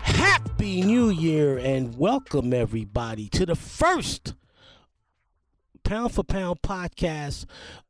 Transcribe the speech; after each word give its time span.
Happy 0.00 0.82
New 0.82 1.10
Year 1.10 1.58
and 1.58 1.98
welcome 1.98 2.52
everybody 2.54 3.28
to 3.30 3.44
the 3.46 3.56
first 3.56 4.34
pound 5.82 6.12
for 6.12 6.24
pound 6.24 6.62
podcast 6.62 7.44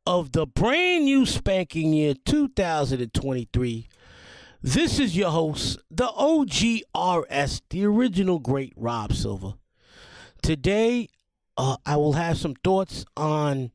of 0.07 0.33
the 0.33 0.47
brand 0.47 1.05
new 1.05 1.25
spanking 1.25 1.93
year 1.93 2.15
2023. 2.25 3.89
This 4.63 4.99
is 4.99 5.17
your 5.17 5.31
host, 5.31 5.79
the 5.91 6.07
OGRS, 6.07 7.61
the 7.71 7.85
original 7.85 8.39
great 8.39 8.73
Rob 8.77 9.13
Silva. 9.13 9.55
Today, 10.43 11.09
uh, 11.57 11.77
I 11.87 11.97
will 11.97 12.15
have 12.15 12.39
some 12.39 12.55
thoughts 12.55 13.05
on 13.17 13.71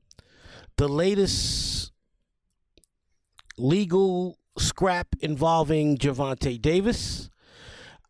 the 0.77 0.87
latest 0.87 1.91
legal 3.57 4.37
scrap 4.57 5.07
involving 5.19 5.97
Gervonta 5.97 6.61
Davis. 6.61 7.29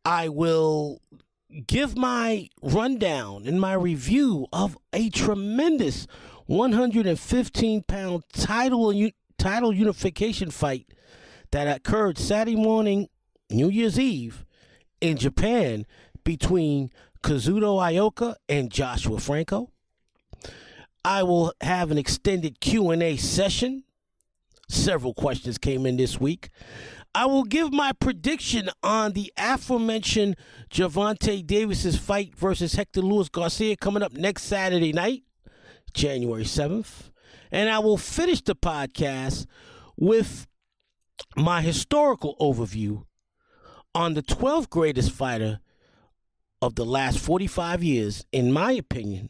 I 0.06 0.30
will 0.30 1.02
give 1.68 1.98
my 1.98 2.50
rundown 2.62 3.46
and 3.46 3.60
my 3.60 3.74
review 3.74 4.48
of 4.54 4.78
a 4.94 5.10
tremendous 5.10 6.08
115 6.46 7.84
pound 7.84 8.24
title 8.34 8.94
title 9.38 9.74
unification 9.74 10.52
fight 10.52 10.88
that 11.52 11.68
occurred 11.68 12.18
Saturday 12.18 12.56
morning, 12.56 13.08
New 13.50 13.70
Year's 13.70 14.00
Eve, 14.00 14.46
in 15.02 15.18
Japan 15.18 15.86
between 16.24 16.92
Kazuto 17.24 17.80
Ioka 17.80 18.35
and 18.47 18.72
Joshua 18.72 19.19
Franco. 19.19 19.72
I 21.03 21.24
will 21.24 21.53
have 21.62 21.91
an 21.91 21.97
extended 21.97 22.59
Q&A 22.59 23.18
session. 23.18 23.84
Several 24.68 25.13
questions 25.13 25.57
came 25.57 25.85
in 25.85 25.97
this 25.97 26.19
week. 26.19 26.50
I 27.16 27.25
will 27.25 27.44
give 27.44 27.74
my 27.74 27.91
prediction 27.94 28.69
on 28.84 29.13
the 29.13 29.34
aforementioned 29.38 30.35
Gervonta 30.69 31.46
Davis's 31.46 31.97
fight 31.97 32.35
versus 32.35 32.74
Hector 32.74 33.02
Luis 33.02 33.30
Garcia 33.30 33.75
coming 33.75 34.03
up 34.03 34.13
next 34.13 34.44
Saturday 34.44 34.94
night, 34.94 35.24
January 35.94 36.44
7th. 36.44 37.09
And 37.51 37.69
I 37.69 37.80
will 37.80 37.97
finish 37.97 38.41
the 38.41 38.56
podcast 38.56 39.47
with 39.97 40.46
my 41.36 41.62
historical 41.62 42.36
overview 42.40 43.06
on 43.96 44.13
the 44.13 44.22
12th 44.22 44.69
greatest 44.69 45.12
fighter 45.12 45.59
of 46.62 46.75
the 46.75 46.86
last 46.86 47.20
45 47.20 47.84
years, 47.84 48.25
in 48.31 48.52
my 48.52 48.72
opinion, 48.74 49.30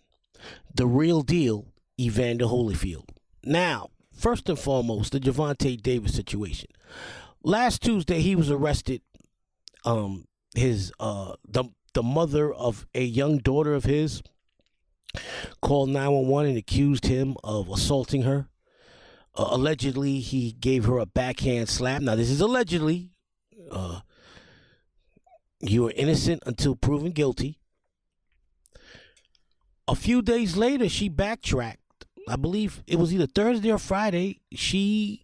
the 0.73 0.87
real 0.87 1.21
deal, 1.21 1.67
Evander 1.99 2.45
Holyfield. 2.45 3.09
Now, 3.43 3.89
first 4.11 4.49
and 4.49 4.57
foremost, 4.57 5.11
the 5.11 5.19
Gervonta 5.19 5.81
Davis 5.81 6.13
situation 6.13 6.69
last 7.43 7.81
Tuesday 7.81 8.21
he 8.21 8.35
was 8.35 8.51
arrested. 8.51 9.01
Um, 9.85 10.25
his 10.55 10.91
uh 10.99 11.33
the 11.47 11.65
the 11.93 12.03
mother 12.03 12.53
of 12.53 12.85
a 12.93 13.03
young 13.03 13.37
daughter 13.37 13.73
of 13.73 13.85
his 13.85 14.21
called 15.61 15.89
911 15.89 16.49
and 16.49 16.57
accused 16.57 17.05
him 17.05 17.35
of 17.43 17.69
assaulting 17.69 18.23
her. 18.23 18.47
Uh, 19.35 19.47
allegedly, 19.51 20.19
he 20.19 20.51
gave 20.51 20.85
her 20.85 20.97
a 20.97 21.05
backhand 21.05 21.69
slap. 21.69 22.01
Now, 22.01 22.15
this 22.15 22.29
is 22.29 22.41
allegedly. 22.41 23.09
Uh, 23.71 24.01
you 25.61 25.87
are 25.87 25.93
innocent 25.95 26.43
until 26.45 26.75
proven 26.75 27.11
guilty. 27.11 27.59
A 29.87 29.95
few 29.95 30.21
days 30.21 30.55
later, 30.55 30.87
she 30.87 31.09
backtracked. 31.09 32.05
I 32.27 32.35
believe 32.35 32.83
it 32.85 32.99
was 32.99 33.13
either 33.13 33.25
Thursday 33.25 33.71
or 33.71 33.79
Friday. 33.79 34.41
She 34.53 35.23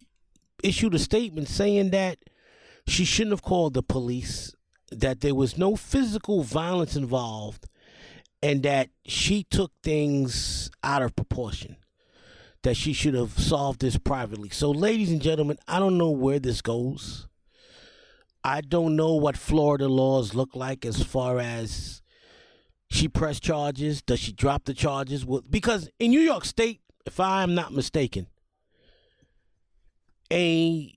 issued 0.64 0.96
a 0.96 1.00
statement 1.00 1.48
saying 1.48 1.92
that 1.92 2.18
she 2.88 3.06
shouldn't 3.06 3.34
have 3.34 3.44
called 3.44 3.74
the 3.74 3.84
police, 3.84 4.54
that 4.92 5.22
there 5.22 5.36
was 5.36 5.58
no 5.58 5.76
physical 5.76 6.44
violence 6.44 6.96
involved, 6.96 7.68
and 8.42 8.64
that 8.64 8.90
she 9.06 9.44
took 9.44 9.72
things 9.84 10.72
out 10.84 11.04
of 11.04 11.16
proportion. 11.16 11.78
That 12.64 12.76
she 12.76 12.94
should 12.94 13.14
have 13.14 13.38
solved 13.38 13.82
this 13.82 13.98
privately. 13.98 14.50
So, 14.50 14.72
ladies 14.72 15.12
and 15.12 15.22
gentlemen, 15.22 15.58
I 15.68 15.78
don't 15.78 16.00
know 16.00 16.10
where 16.10 16.40
this 16.40 16.62
goes. 16.62 17.28
I 18.46 18.62
don't 18.62 18.96
know 18.96 19.16
what 19.16 19.38
Florida 19.38 19.88
laws 19.88 20.36
look 20.36 20.56
like 20.56 20.86
as 20.86 21.02
far 21.02 21.40
as 21.40 22.04
she 22.92 23.08
press 23.08 23.40
charges. 23.40 24.04
Does 24.04 24.20
she 24.20 24.34
drop 24.34 24.66
the 24.66 24.76
charges? 24.76 25.26
Because 25.50 25.90
in 25.98 26.12
New 26.12 26.20
York 26.20 26.46
State, 26.46 26.82
if 27.08 27.20
I 27.20 27.42
am 27.42 27.56
not 27.56 27.74
mistaken, 27.74 28.28
a 30.32 30.94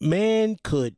man 0.00 0.56
could 0.64 0.96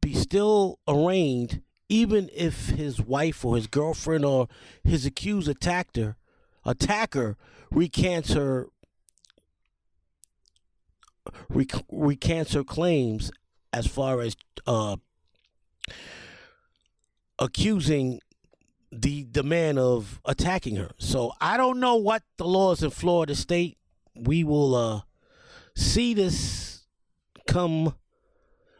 be 0.00 0.14
still 0.14 0.78
arraigned 0.88 1.60
even 1.90 2.30
if 2.34 2.70
his 2.70 2.98
wife 3.02 3.44
or 3.44 3.56
his 3.56 3.66
girlfriend 3.66 4.24
or 4.24 4.48
his 4.82 5.04
accused 5.04 5.46
attacker 5.46 6.16
attacker 6.64 7.36
recants 7.70 8.32
her 8.32 8.68
rec- 11.48 11.84
recants 11.90 12.52
her 12.54 12.64
claims 12.64 13.30
as 13.72 13.86
far 13.86 14.20
as 14.20 14.36
uh, 14.66 14.96
accusing 17.38 18.20
the 18.90 19.24
the 19.24 19.42
man 19.42 19.78
of 19.78 20.20
attacking 20.24 20.76
her. 20.76 20.90
So 20.98 21.32
I 21.40 21.56
don't 21.56 21.80
know 21.80 21.96
what 21.96 22.22
the 22.36 22.44
laws 22.44 22.82
in 22.82 22.90
Florida 22.90 23.34
state 23.34 23.78
we 24.14 24.44
will 24.44 24.74
uh, 24.74 25.00
see 25.74 26.14
this 26.14 26.84
come. 27.46 27.94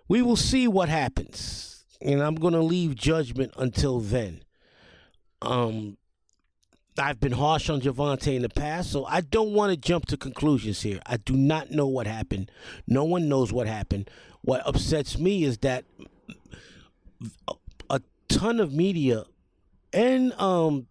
We 0.09 0.21
will 0.21 0.37
see 0.37 0.69
what 0.69 0.89
happens, 0.89 1.85
and 2.03 2.23
I'm 2.23 2.35
going 2.35 2.53
to 2.53 2.61
leave 2.61 2.95
judgment 2.95 3.55
until 3.57 4.01
then. 4.01 4.43
Um, 5.41 5.97
I've 6.99 7.21
been 7.21 7.33
harsh 7.33 7.71
on 7.71 7.81
Gervonta 7.81 8.35
in 8.35 8.43
the 8.43 8.49
past, 8.51 8.91
so 8.93 9.07
I 9.07 9.23
don't 9.23 9.53
want 9.53 9.71
to 9.71 9.77
jump 9.77 10.07
to 10.07 10.17
conclusions 10.17 10.83
here. 10.83 11.01
I 11.07 11.17
do 11.17 11.35
not 11.35 11.71
know 11.71 11.87
what 11.87 12.07
happened. 12.07 12.51
No 12.87 13.05
one 13.05 13.29
knows 13.29 13.53
what 13.53 13.67
happened. 13.67 14.11
What 14.43 14.67
upsets 14.67 15.19
me 15.19 15.45
is 15.45 15.59
that 15.59 15.85
a 17.89 18.01
ton 18.29 18.61
of 18.61 18.73
media 18.73 19.25
and 19.93 20.33
um 20.35 20.87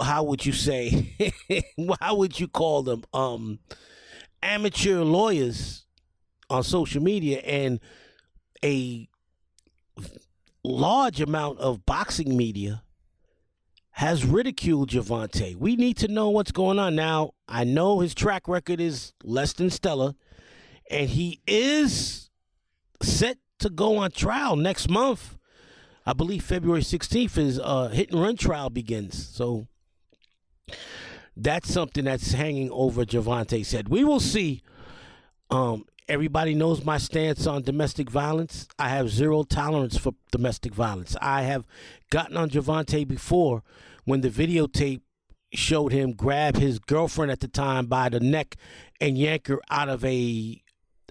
how 0.00 0.22
would 0.24 0.44
you 0.44 0.52
say 0.52 1.14
how 2.00 2.16
would 2.16 2.38
you 2.38 2.48
call 2.48 2.82
them 2.82 3.04
um 3.12 3.58
amateur 4.42 5.02
lawyers 5.02 5.84
on 6.48 6.62
social 6.62 7.02
media 7.02 7.38
and 7.40 7.80
a 8.64 9.08
large 10.64 11.20
amount 11.20 11.58
of 11.58 11.84
boxing 11.86 12.36
media 12.36 12.82
has 13.96 14.26
ridiculed 14.26 14.90
Gervonta. 14.90 15.56
We 15.56 15.74
need 15.74 15.96
to 15.98 16.08
know 16.08 16.28
what's 16.28 16.52
going 16.52 16.78
on. 16.78 16.94
Now, 16.94 17.32
I 17.48 17.64
know 17.64 18.00
his 18.00 18.14
track 18.14 18.46
record 18.46 18.78
is 18.78 19.14
less 19.24 19.54
than 19.54 19.70
stellar, 19.70 20.12
and 20.90 21.08
he 21.08 21.40
is 21.46 22.28
set 23.02 23.38
to 23.60 23.70
go 23.70 23.96
on 23.96 24.10
trial 24.10 24.54
next 24.54 24.90
month. 24.90 25.38
I 26.04 26.12
believe 26.12 26.44
February 26.44 26.82
16th 26.82 27.36
his 27.36 27.58
uh, 27.58 27.88
hit 27.88 28.10
and 28.10 28.20
run 28.20 28.36
trial 28.36 28.68
begins. 28.68 29.28
So 29.28 29.66
that's 31.34 31.72
something 31.72 32.04
that's 32.04 32.32
hanging 32.32 32.70
over 32.72 33.06
Gervonta 33.06 33.64
said. 33.64 33.88
We 33.88 34.04
will 34.04 34.20
see. 34.20 34.62
Um, 35.50 35.86
everybody 36.08 36.54
knows 36.54 36.84
my 36.84 36.98
stance 36.98 37.46
on 37.46 37.62
domestic 37.62 38.10
violence. 38.10 38.68
I 38.78 38.88
have 38.90 39.10
zero 39.10 39.42
tolerance 39.42 39.96
for 39.96 40.14
domestic 40.30 40.74
violence. 40.74 41.16
I 41.20 41.42
have 41.42 41.66
gotten 42.10 42.36
on 42.36 42.50
Gervonta 42.50 43.06
before 43.06 43.62
when 44.04 44.20
the 44.20 44.30
videotape 44.30 45.00
showed 45.52 45.92
him 45.92 46.12
grab 46.12 46.56
his 46.56 46.78
girlfriend 46.78 47.30
at 47.32 47.40
the 47.40 47.48
time 47.48 47.86
by 47.86 48.08
the 48.08 48.20
neck 48.20 48.56
and 49.00 49.16
yank 49.16 49.46
her 49.46 49.60
out 49.70 49.88
of 49.88 50.04
a 50.04 50.62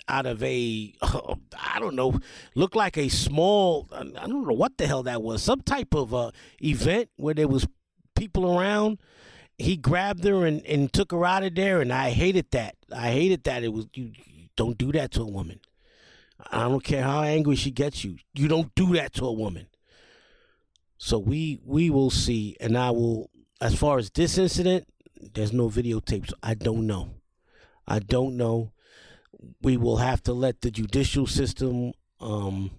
out 0.07 0.25
of 0.25 0.43
a 0.43 0.93
I 1.01 1.79
don't 1.79 1.95
know, 1.95 2.19
looked 2.53 2.75
like 2.75 2.97
a 2.97 3.09
small 3.09 3.87
I 3.91 4.03
don't 4.03 4.47
know 4.47 4.53
what 4.53 4.77
the 4.77 4.87
hell 4.87 5.03
that 5.03 5.21
was, 5.21 5.41
some 5.41 5.61
type 5.61 5.93
of 5.93 6.13
uh, 6.13 6.31
event 6.61 7.09
where 7.17 7.33
there 7.33 7.47
was 7.47 7.67
people 8.15 8.57
around. 8.57 8.99
He 9.57 9.77
grabbed 9.77 10.25
her 10.25 10.45
and, 10.45 10.65
and 10.65 10.91
took 10.91 11.13
her 11.13 11.25
out 11.25 11.43
of 11.43 11.55
there, 11.55 11.79
and 11.79 11.93
I 11.93 12.09
hated 12.09 12.51
that. 12.51 12.75
I 12.93 13.11
hated 13.11 13.45
that. 13.45 13.63
It 13.63 13.71
was 13.71 13.87
you 13.93 14.11
don't 14.55 14.77
do 14.77 14.91
that 14.93 15.11
to 15.11 15.21
a 15.21 15.27
woman. 15.27 15.59
I 16.51 16.67
don't 16.67 16.83
care 16.83 17.03
how 17.03 17.21
angry 17.21 17.55
she 17.55 17.71
gets 17.71 18.03
you. 18.03 18.17
You 18.33 18.47
don't 18.47 18.73
do 18.75 18.93
that 18.95 19.13
to 19.15 19.25
a 19.25 19.31
woman. 19.31 19.67
So 20.97 21.17
we 21.17 21.59
we 21.63 21.89
will 21.89 22.09
see, 22.09 22.55
and 22.59 22.77
I 22.77 22.91
will. 22.91 23.29
As 23.61 23.73
far 23.75 23.97
as 23.97 24.09
this 24.09 24.37
incident, 24.37 24.85
there's 25.33 25.53
no 25.53 25.69
videotapes. 25.69 26.33
I 26.43 26.55
don't 26.55 26.85
know. 26.85 27.11
I 27.87 27.99
don't 27.99 28.35
know 28.35 28.73
we 29.61 29.77
will 29.77 29.97
have 29.97 30.23
to 30.23 30.33
let 30.33 30.61
the 30.61 30.71
judicial 30.71 31.27
system 31.27 31.93
um, 32.19 32.71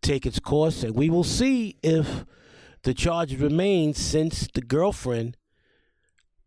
take 0.00 0.26
its 0.26 0.38
course, 0.38 0.82
and 0.82 0.94
we 0.94 1.10
will 1.10 1.24
see 1.24 1.76
if 1.82 2.24
the 2.82 2.94
charge 2.94 3.38
remains 3.40 3.98
since 3.98 4.48
the 4.52 4.60
girlfriend. 4.60 5.36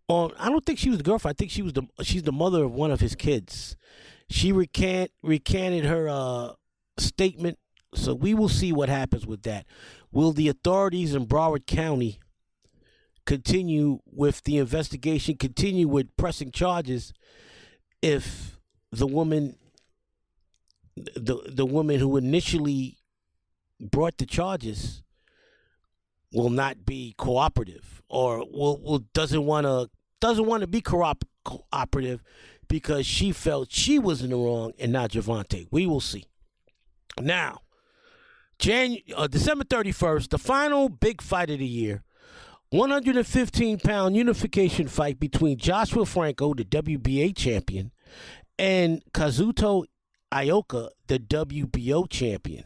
I 0.09 0.49
don't 0.49 0.65
think 0.65 0.79
she 0.79 0.89
was 0.89 0.99
the 0.99 1.03
girlfriend. 1.03 1.35
I 1.35 1.37
think 1.37 1.51
she 1.51 1.61
was 1.61 1.73
the 1.73 1.83
she's 2.03 2.23
the 2.23 2.31
mother 2.31 2.63
of 2.63 2.71
one 2.71 2.91
of 2.91 2.99
his 2.99 3.15
kids. 3.15 3.75
She 4.29 4.51
recant 4.51 5.11
recanted 5.23 5.85
her 5.85 6.07
uh, 6.07 6.53
statement, 6.97 7.57
so 7.93 8.13
we 8.13 8.33
will 8.33 8.49
see 8.49 8.71
what 8.71 8.89
happens 8.89 9.25
with 9.25 9.43
that. 9.43 9.65
Will 10.11 10.31
the 10.31 10.47
authorities 10.47 11.15
in 11.15 11.25
Broward 11.25 11.65
County 11.65 12.19
continue 13.25 13.99
with 14.05 14.43
the 14.43 14.57
investigation? 14.57 15.37
Continue 15.37 15.87
with 15.87 16.15
pressing 16.17 16.51
charges 16.51 17.11
if 18.01 18.59
the 18.91 19.07
woman 19.07 19.57
the 20.95 21.37
the 21.47 21.65
woman 21.65 21.99
who 21.99 22.15
initially 22.15 22.97
brought 23.79 24.17
the 24.17 24.25
charges 24.25 25.03
will 26.33 26.49
not 26.49 26.85
be 26.85 27.13
cooperative 27.17 28.01
or 28.09 28.39
will, 28.39 28.81
will 28.81 28.99
doesn't 29.13 29.45
want 29.45 29.65
to 29.65 29.89
doesn't 30.21 30.45
want 30.45 30.61
to 30.61 30.67
be 30.67 30.81
coop- 30.81 31.27
cooperative 31.43 32.23
because 32.67 33.05
she 33.05 33.31
felt 33.31 33.71
she 33.71 33.99
was 33.99 34.21
in 34.21 34.31
the 34.31 34.35
wrong 34.35 34.73
and 34.79 34.91
not 34.91 35.11
Gervonta. 35.11 35.67
We 35.71 35.85
will 35.85 36.01
see. 36.01 36.25
Now, 37.19 37.59
Jan- 38.59 38.97
uh, 39.15 39.27
December 39.27 39.63
31st, 39.65 40.29
the 40.29 40.37
final 40.37 40.89
big 40.89 41.21
fight 41.21 41.49
of 41.49 41.59
the 41.59 41.67
year. 41.67 42.03
115 42.71 43.79
pound 43.79 44.15
unification 44.17 44.87
fight 44.87 45.19
between 45.19 45.57
Joshua 45.57 46.05
Franco, 46.05 46.53
the 46.53 46.65
WBA 46.65 47.35
champion, 47.35 47.91
and 48.57 49.01
Kazuto 49.13 49.85
Ioka, 50.33 50.89
the 51.07 51.19
WBO 51.19 52.09
champion. 52.09 52.65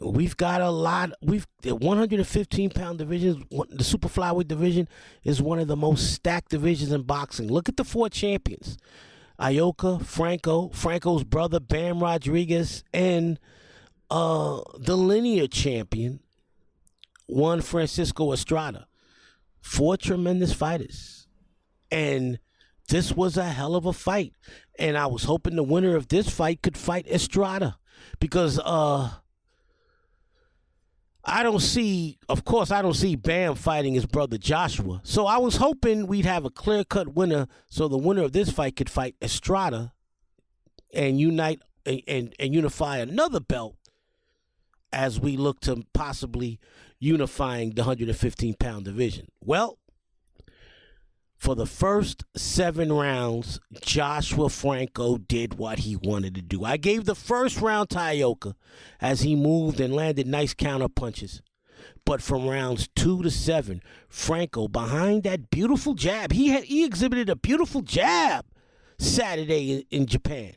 We've 0.00 0.36
got 0.36 0.60
a 0.60 0.70
lot. 0.70 1.12
We've 1.22 1.46
the 1.62 1.74
115 1.74 2.70
pound 2.70 2.98
division, 2.98 3.44
the 3.70 3.84
super 3.84 4.08
flyweight 4.08 4.48
division, 4.48 4.88
is 5.22 5.40
one 5.40 5.58
of 5.58 5.68
the 5.68 5.76
most 5.76 6.12
stacked 6.12 6.50
divisions 6.50 6.92
in 6.92 7.02
boxing. 7.02 7.48
Look 7.48 7.68
at 7.68 7.76
the 7.76 7.84
four 7.84 8.08
champions: 8.08 8.76
Ioka, 9.40 10.04
Franco, 10.04 10.70
Franco's 10.70 11.24
brother 11.24 11.60
Bam 11.60 12.02
Rodriguez, 12.02 12.82
and 12.92 13.38
uh, 14.10 14.62
the 14.78 14.96
linear 14.96 15.46
champion, 15.46 16.20
Juan 17.26 17.60
Francisco 17.60 18.32
Estrada. 18.32 18.88
Four 19.60 19.96
tremendous 19.96 20.52
fighters, 20.52 21.26
and 21.90 22.38
this 22.88 23.12
was 23.12 23.36
a 23.36 23.44
hell 23.44 23.74
of 23.74 23.86
a 23.86 23.92
fight 23.92 24.34
and 24.78 24.96
I 24.98 25.06
was 25.06 25.24
hoping 25.24 25.56
the 25.56 25.62
winner 25.62 25.96
of 25.96 26.08
this 26.08 26.28
fight 26.28 26.62
could 26.62 26.76
fight 26.76 27.06
Estrada 27.06 27.78
because 28.20 28.60
uh 28.62 29.10
I 31.26 31.42
don't 31.42 31.60
see 31.60 32.18
of 32.28 32.44
course 32.44 32.70
I 32.70 32.82
don't 32.82 32.94
see 32.94 33.16
Bam 33.16 33.54
fighting 33.54 33.94
his 33.94 34.06
brother 34.06 34.38
Joshua. 34.38 35.00
So 35.04 35.26
I 35.26 35.38
was 35.38 35.56
hoping 35.56 36.06
we'd 36.06 36.26
have 36.26 36.44
a 36.44 36.50
clear-cut 36.50 37.14
winner 37.14 37.46
so 37.68 37.88
the 37.88 37.98
winner 37.98 38.22
of 38.22 38.32
this 38.32 38.50
fight 38.50 38.76
could 38.76 38.90
fight 38.90 39.16
Estrada 39.22 39.92
and 40.92 41.18
unite 41.18 41.60
and, 41.86 42.02
and, 42.06 42.34
and 42.38 42.54
unify 42.54 42.98
another 42.98 43.40
belt 43.40 43.76
as 44.92 45.18
we 45.18 45.36
look 45.36 45.60
to 45.60 45.84
possibly 45.92 46.60
unifying 47.00 47.70
the 47.70 47.82
115 47.82 48.54
pound 48.54 48.84
division. 48.84 49.26
Well, 49.40 49.78
for 51.44 51.54
the 51.54 51.66
first 51.66 52.24
seven 52.34 52.90
rounds, 52.90 53.60
Joshua 53.82 54.48
Franco 54.48 55.18
did 55.18 55.58
what 55.58 55.80
he 55.80 55.94
wanted 55.94 56.34
to 56.36 56.40
do. 56.40 56.64
I 56.64 56.78
gave 56.78 57.04
the 57.04 57.14
first 57.14 57.60
round 57.60 57.90
to 57.90 57.98
Ioka 57.98 58.54
as 58.98 59.20
he 59.20 59.36
moved 59.36 59.78
and 59.78 59.94
landed 59.94 60.26
nice 60.26 60.54
counter 60.54 60.88
punches. 60.88 61.42
But 62.06 62.22
from 62.22 62.48
rounds 62.48 62.88
two 62.96 63.22
to 63.22 63.30
seven, 63.30 63.82
Franco 64.08 64.68
behind 64.68 65.24
that 65.24 65.50
beautiful 65.50 65.92
jab, 65.92 66.32
he 66.32 66.48
had 66.48 66.64
he 66.64 66.82
exhibited 66.82 67.28
a 67.28 67.36
beautiful 67.36 67.82
jab 67.82 68.46
Saturday 68.98 69.72
in, 69.72 69.84
in 69.90 70.06
Japan. 70.06 70.54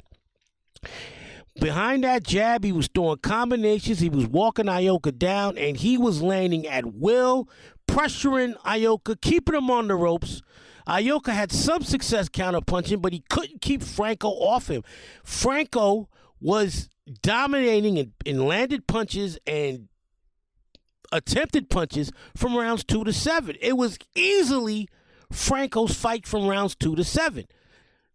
Behind 1.59 2.05
that 2.05 2.23
jab, 2.23 2.63
he 2.63 2.71
was 2.71 2.87
throwing 2.95 3.17
combinations. 3.17 3.99
He 3.99 4.09
was 4.09 4.25
walking 4.27 4.67
Ioka 4.67 5.17
down, 5.17 5.57
and 5.57 5.75
he 5.75 5.97
was 5.97 6.21
landing 6.21 6.65
at 6.65 6.93
will, 6.93 7.49
pressuring 7.89 8.55
Ioka, 8.61 9.19
keeping 9.19 9.55
him 9.55 9.69
on 9.69 9.89
the 9.89 9.95
ropes. 9.95 10.41
Ioka 10.87 11.33
had 11.33 11.51
some 11.51 11.83
success 11.83 12.29
counterpunching, 12.29 13.01
but 13.01 13.13
he 13.13 13.23
couldn't 13.29 13.61
keep 13.61 13.83
Franco 13.83 14.29
off 14.29 14.69
him. 14.69 14.83
Franco 15.23 16.09
was 16.39 16.89
dominating 17.21 17.97
in, 17.97 18.13
in 18.25 18.45
landed 18.47 18.87
punches 18.87 19.37
and 19.45 19.89
attempted 21.11 21.69
punches 21.69 22.11
from 22.35 22.55
rounds 22.55 22.83
two 22.83 23.03
to 23.03 23.13
seven. 23.13 23.57
It 23.61 23.77
was 23.77 23.97
easily 24.15 24.87
Franco's 25.31 25.93
fight 25.93 26.25
from 26.25 26.47
rounds 26.47 26.75
two 26.75 26.95
to 26.95 27.03
seven. 27.03 27.45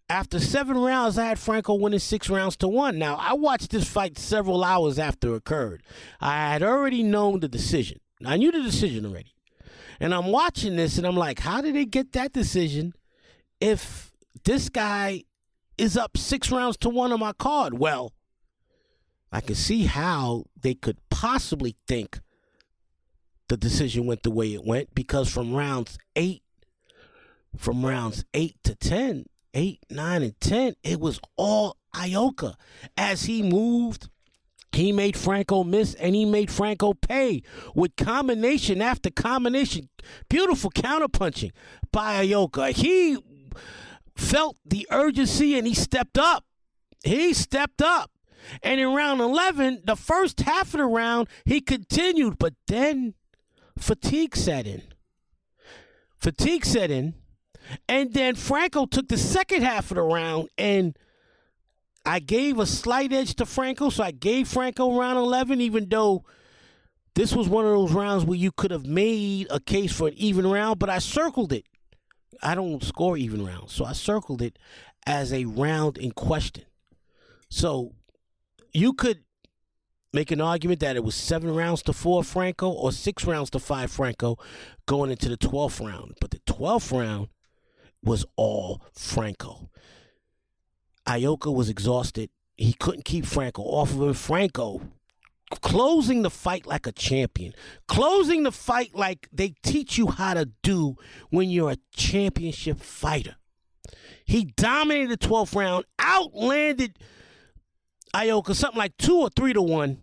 After 0.09 0.39
seven 0.41 0.77
rounds, 0.77 1.17
I 1.17 1.27
had 1.27 1.39
Franco 1.39 1.75
winning 1.75 1.99
six 1.99 2.29
rounds 2.29 2.57
to 2.59 2.69
one. 2.69 2.99
Now, 2.99 3.17
I 3.17 3.33
watched 3.33 3.71
this 3.71 3.89
fight 3.89 4.19
several 4.19 4.63
hours 4.63 4.99
after 4.99 5.33
it 5.33 5.37
occurred. 5.37 5.83
I 6.21 6.53
had 6.53 6.63
already 6.63 7.03
known 7.03 7.41
the 7.41 7.49
decision. 7.49 7.99
I 8.25 8.37
knew 8.37 8.53
the 8.53 8.63
decision 8.63 9.07
already. 9.07 9.33
And 10.03 10.13
I'm 10.13 10.33
watching 10.33 10.75
this 10.75 10.99
and 10.99 11.07
I'm 11.07 11.17
like, 11.17 11.39
how 11.39 11.61
did 11.61 11.77
they 11.77 11.85
get 11.85 12.11
that 12.15 12.33
decision 12.33 12.93
if 13.61 14.11
this 14.45 14.69
guy 14.69 15.23
is 15.79 15.97
up 15.97 16.17
six 16.17 16.51
rounds 16.51 16.77
to 16.79 16.89
one 16.89 17.13
on 17.13 17.21
my 17.21 17.33
card? 17.33 17.79
Well, 17.79 18.13
I 19.31 19.41
can 19.41 19.55
see 19.55 19.85
how 19.85 20.47
they 20.61 20.75
could 20.75 20.99
possibly 21.09 21.77
think 21.87 22.19
the 23.47 23.57
decision 23.57 24.05
went 24.05 24.25
the 24.25 24.33
way 24.33 24.53
it 24.53 24.65
went 24.65 24.93
because 24.93 25.33
from 25.33 25.55
rounds 25.55 25.97
eight, 26.17 26.43
from 27.57 27.87
rounds 27.87 28.25
eight 28.35 28.57
to 28.65 28.75
ten, 28.75 29.27
eight, 29.55 29.87
nine, 29.89 30.25
and 30.25 30.39
ten, 30.41 30.75
it 30.83 30.99
was 30.99 31.21
all 31.37 31.77
Ioka 31.95 32.57
as 32.97 33.27
he 33.27 33.41
moved 33.41 34.09
he 34.75 34.93
made 34.93 35.17
Franco 35.17 35.65
miss 35.65 35.95
and 35.95 36.15
he 36.15 36.25
made 36.25 36.51
Franco 36.51 36.95
pay 36.95 37.43
with 37.75 37.97
combination 37.97 38.81
after 38.81 39.11
combination. 39.11 39.89
Beautiful 40.29 40.71
counterpunching 40.71 41.53
by 41.93 42.27
Ioka. 42.27 42.73
He 42.73 43.19
felt 44.17 44.57
the 44.65 44.87
urgency 44.91 45.59
and 45.59 45.67
he 45.67 45.75
stepped 45.75 46.19
up. 46.19 46.45
He 47.05 47.33
stepped 47.35 47.83
up. 47.83 48.11
And 48.63 48.81
in 48.81 48.89
round 48.89 49.21
11, 49.21 49.83
the 49.85 49.97
first 49.97 50.41
half 50.41 50.75
of 50.75 50.79
the 50.79 50.85
round, 50.85 51.29
he 51.45 51.61
continued, 51.61 52.39
but 52.39 52.55
then 52.67 53.15
fatigue 53.79 54.37
set 54.37 54.67
in. 54.67 54.83
Fatigue 56.19 56.65
set 56.65 56.91
in. 56.91 57.15
And 57.89 58.13
then 58.13 58.35
Franco 58.35 58.87
took 58.87 59.09
the 59.09 59.17
second 59.17 59.63
half 59.63 59.91
of 59.91 59.95
the 59.95 60.03
round, 60.03 60.49
and 60.59 60.97
I 62.05 62.19
gave 62.19 62.59
a 62.59 62.67
slight 62.67 63.13
edge 63.13 63.35
to 63.37 63.47
Franco. 63.47 63.91
So 63.91 64.03
I 64.03 64.11
gave 64.11 64.49
Franco 64.49 64.99
round 64.99 65.19
11, 65.19 65.61
even 65.61 65.89
though 65.89 66.25
this 67.15 67.35
was 67.35 67.49
one 67.49 67.65
of 67.65 67.73
those 67.73 67.93
rounds 67.93 68.25
where 68.25 68.39
you 68.39 68.51
could 68.51 68.71
have 68.71 68.87
made 68.87 69.47
a 69.51 69.61
case 69.61 69.93
for 69.93 70.09
an 70.09 70.15
even 70.17 70.47
round, 70.47 70.79
but 70.79 70.89
I 70.89 70.99
circled 70.99 71.53
it. 71.53 71.67
I 72.43 72.55
don't 72.55 72.83
score 72.83 73.17
even 73.17 73.45
rounds, 73.45 73.73
so 73.73 73.85
I 73.85 73.93
circled 73.93 74.43
it 74.43 74.59
as 75.07 75.33
a 75.33 75.45
round 75.45 75.99
in 75.99 76.13
question. 76.13 76.65
So 77.51 77.93
you 78.73 78.95
could 78.95 79.23
make 80.13 80.31
an 80.31 80.41
argument 80.41 80.81
that 80.81 80.97
it 80.97 81.05
was 81.05 81.15
seven 81.15 81.55
rounds 81.55 81.83
to 81.83 81.93
four 81.93 82.25
Franco 82.25 82.71
or 82.71 82.93
six 82.93 83.25
rounds 83.25 83.51
to 83.51 83.59
five 83.59 83.91
Franco 83.91 84.37
going 84.87 85.11
into 85.11 85.29
the 85.29 85.37
12th 85.37 85.87
round. 85.87 86.15
But 86.21 86.31
the 86.31 86.41
12th 86.41 86.99
round 86.99 87.29
was 88.03 88.25
all 88.37 88.83
Franco. 88.95 89.71
Ioka 91.07 91.53
was 91.53 91.69
exhausted. 91.69 92.31
He 92.57 92.73
couldn't 92.73 93.05
keep 93.05 93.27
Franco 93.27 93.63
off 93.63 93.93
of 93.93 94.03
him. 94.03 94.15
Franco 94.15 94.81
closing 95.61 96.23
the 96.23 96.31
fight 96.31 96.67
like 96.67 96.87
a 96.87 96.93
champion, 96.93 97.53
closing 97.87 98.43
the 98.43 98.53
fight 98.53 98.95
like 98.95 99.29
they 99.33 99.55
teach 99.63 99.99
you 99.99 100.09
how 100.09 100.35
to 100.35 100.47
do 100.63 100.97
when 101.31 101.51
you're 101.51 101.73
a 101.73 101.79
championship 101.95 102.79
fighter. 102.81 103.37
He 104.25 104.45
dominated 104.45 105.11
the 105.11 105.19
12th 105.19 105.55
round, 105.55 105.85
outlanded 105.99 106.99
Ioka 108.15 108.55
something 108.55 108.79
like 108.79 108.97
two 108.97 109.19
or 109.19 109.31
three 109.31 109.53
to 109.53 109.63
one. 109.63 110.03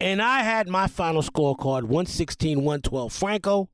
And 0.00 0.20
I 0.20 0.40
had 0.42 0.68
my 0.68 0.88
final 0.88 1.22
scorecard 1.22 1.84
116 1.84 2.58
112. 2.58 3.12
Franco, 3.12 3.70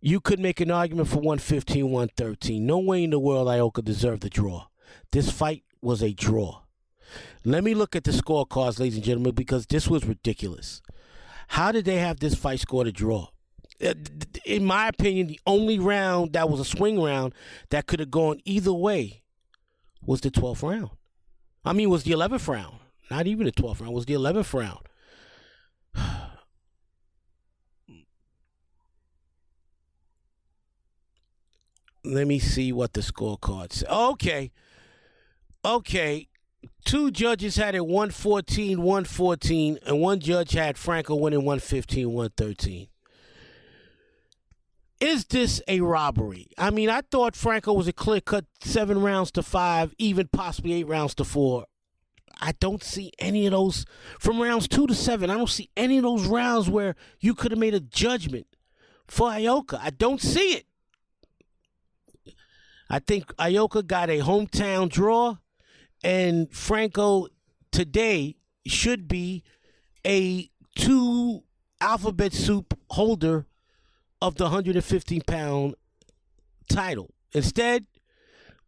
you 0.00 0.20
could 0.20 0.38
make 0.38 0.60
an 0.60 0.70
argument 0.70 1.08
for 1.08 1.16
115 1.16 1.90
113. 1.90 2.64
No 2.64 2.78
way 2.78 3.02
in 3.04 3.10
the 3.10 3.18
world 3.18 3.48
Ioka 3.48 3.82
deserved 3.84 4.22
the 4.22 4.30
draw. 4.30 4.66
This 5.10 5.30
fight 5.30 5.64
was 5.80 6.02
a 6.02 6.12
draw. 6.12 6.62
Let 7.44 7.64
me 7.64 7.74
look 7.74 7.96
at 7.96 8.04
the 8.04 8.12
scorecards, 8.12 8.78
ladies 8.78 8.96
and 8.96 9.04
gentlemen, 9.04 9.34
because 9.34 9.66
this 9.66 9.88
was 9.88 10.04
ridiculous. 10.04 10.80
How 11.48 11.72
did 11.72 11.84
they 11.84 11.98
have 11.98 12.20
this 12.20 12.34
fight 12.34 12.60
scored 12.60 12.86
a 12.86 12.92
draw? 12.92 13.28
Uh, 13.84 13.94
in 14.44 14.64
my 14.64 14.88
opinion, 14.88 15.26
the 15.26 15.40
only 15.46 15.78
round 15.78 16.32
that 16.34 16.48
was 16.48 16.60
a 16.60 16.64
swing 16.64 17.02
round 17.02 17.34
that 17.70 17.86
could 17.86 18.00
have 18.00 18.10
gone 18.10 18.40
either 18.44 18.72
way 18.72 19.22
was 20.04 20.20
the 20.20 20.30
12th 20.30 20.62
round. 20.62 20.90
I 21.64 21.72
mean, 21.72 21.90
was 21.90 22.04
the 22.04 22.12
11th 22.12 22.46
round. 22.48 22.76
Not 23.10 23.26
even 23.26 23.46
the 23.46 23.52
12th 23.52 23.80
round, 23.80 23.92
was 23.92 24.06
the 24.06 24.14
11th 24.14 24.54
round. 24.54 24.88
Let 32.04 32.26
me 32.26 32.38
see 32.38 32.72
what 32.72 32.94
the 32.94 33.00
scorecard 33.00 33.72
says. 33.72 33.88
Okay. 33.88 34.50
Okay. 35.64 36.28
Two 36.84 37.10
judges 37.10 37.56
had 37.56 37.74
it 37.74 37.86
114, 37.86 38.78
114, 38.78 39.78
and 39.86 40.00
one 40.00 40.18
judge 40.18 40.52
had 40.52 40.76
Franco 40.76 41.14
winning 41.14 41.40
115, 41.40 42.06
113. 42.08 42.88
Is 45.00 45.24
this 45.26 45.60
a 45.66 45.80
robbery? 45.80 46.48
I 46.58 46.70
mean, 46.70 46.88
I 46.88 47.00
thought 47.00 47.34
Franco 47.34 47.72
was 47.72 47.88
a 47.88 47.92
clear 47.92 48.20
cut 48.20 48.44
seven 48.60 49.00
rounds 49.00 49.32
to 49.32 49.42
five, 49.42 49.94
even 49.98 50.28
possibly 50.28 50.74
eight 50.74 50.86
rounds 50.86 51.14
to 51.16 51.24
four. 51.24 51.66
I 52.40 52.52
don't 52.52 52.82
see 52.82 53.12
any 53.18 53.46
of 53.46 53.52
those 53.52 53.84
from 54.18 54.40
rounds 54.40 54.68
two 54.68 54.86
to 54.86 54.94
seven. 54.94 55.30
I 55.30 55.34
don't 55.34 55.48
see 55.48 55.70
any 55.76 55.98
of 55.98 56.04
those 56.04 56.26
rounds 56.26 56.68
where 56.68 56.96
you 57.20 57.34
could 57.34 57.52
have 57.52 57.58
made 57.58 57.74
a 57.74 57.80
judgment 57.80 58.46
for 59.06 59.28
Ioka. 59.28 59.78
I 59.80 59.90
don't 59.90 60.20
see 60.20 60.54
it. 60.54 60.66
I 62.88 62.98
think 62.98 63.34
Ioka 63.36 63.86
got 63.86 64.10
a 64.10 64.20
hometown 64.20 64.88
draw, 64.88 65.38
and 66.02 66.52
Franco 66.52 67.28
today 67.70 68.36
should 68.66 69.08
be 69.08 69.42
a 70.06 70.50
two 70.76 71.42
alphabet 71.80 72.32
soup 72.32 72.78
holder 72.90 73.46
of 74.20 74.36
the 74.36 74.44
115 74.44 75.20
pound 75.22 75.74
title. 76.68 77.10
Instead, 77.32 77.86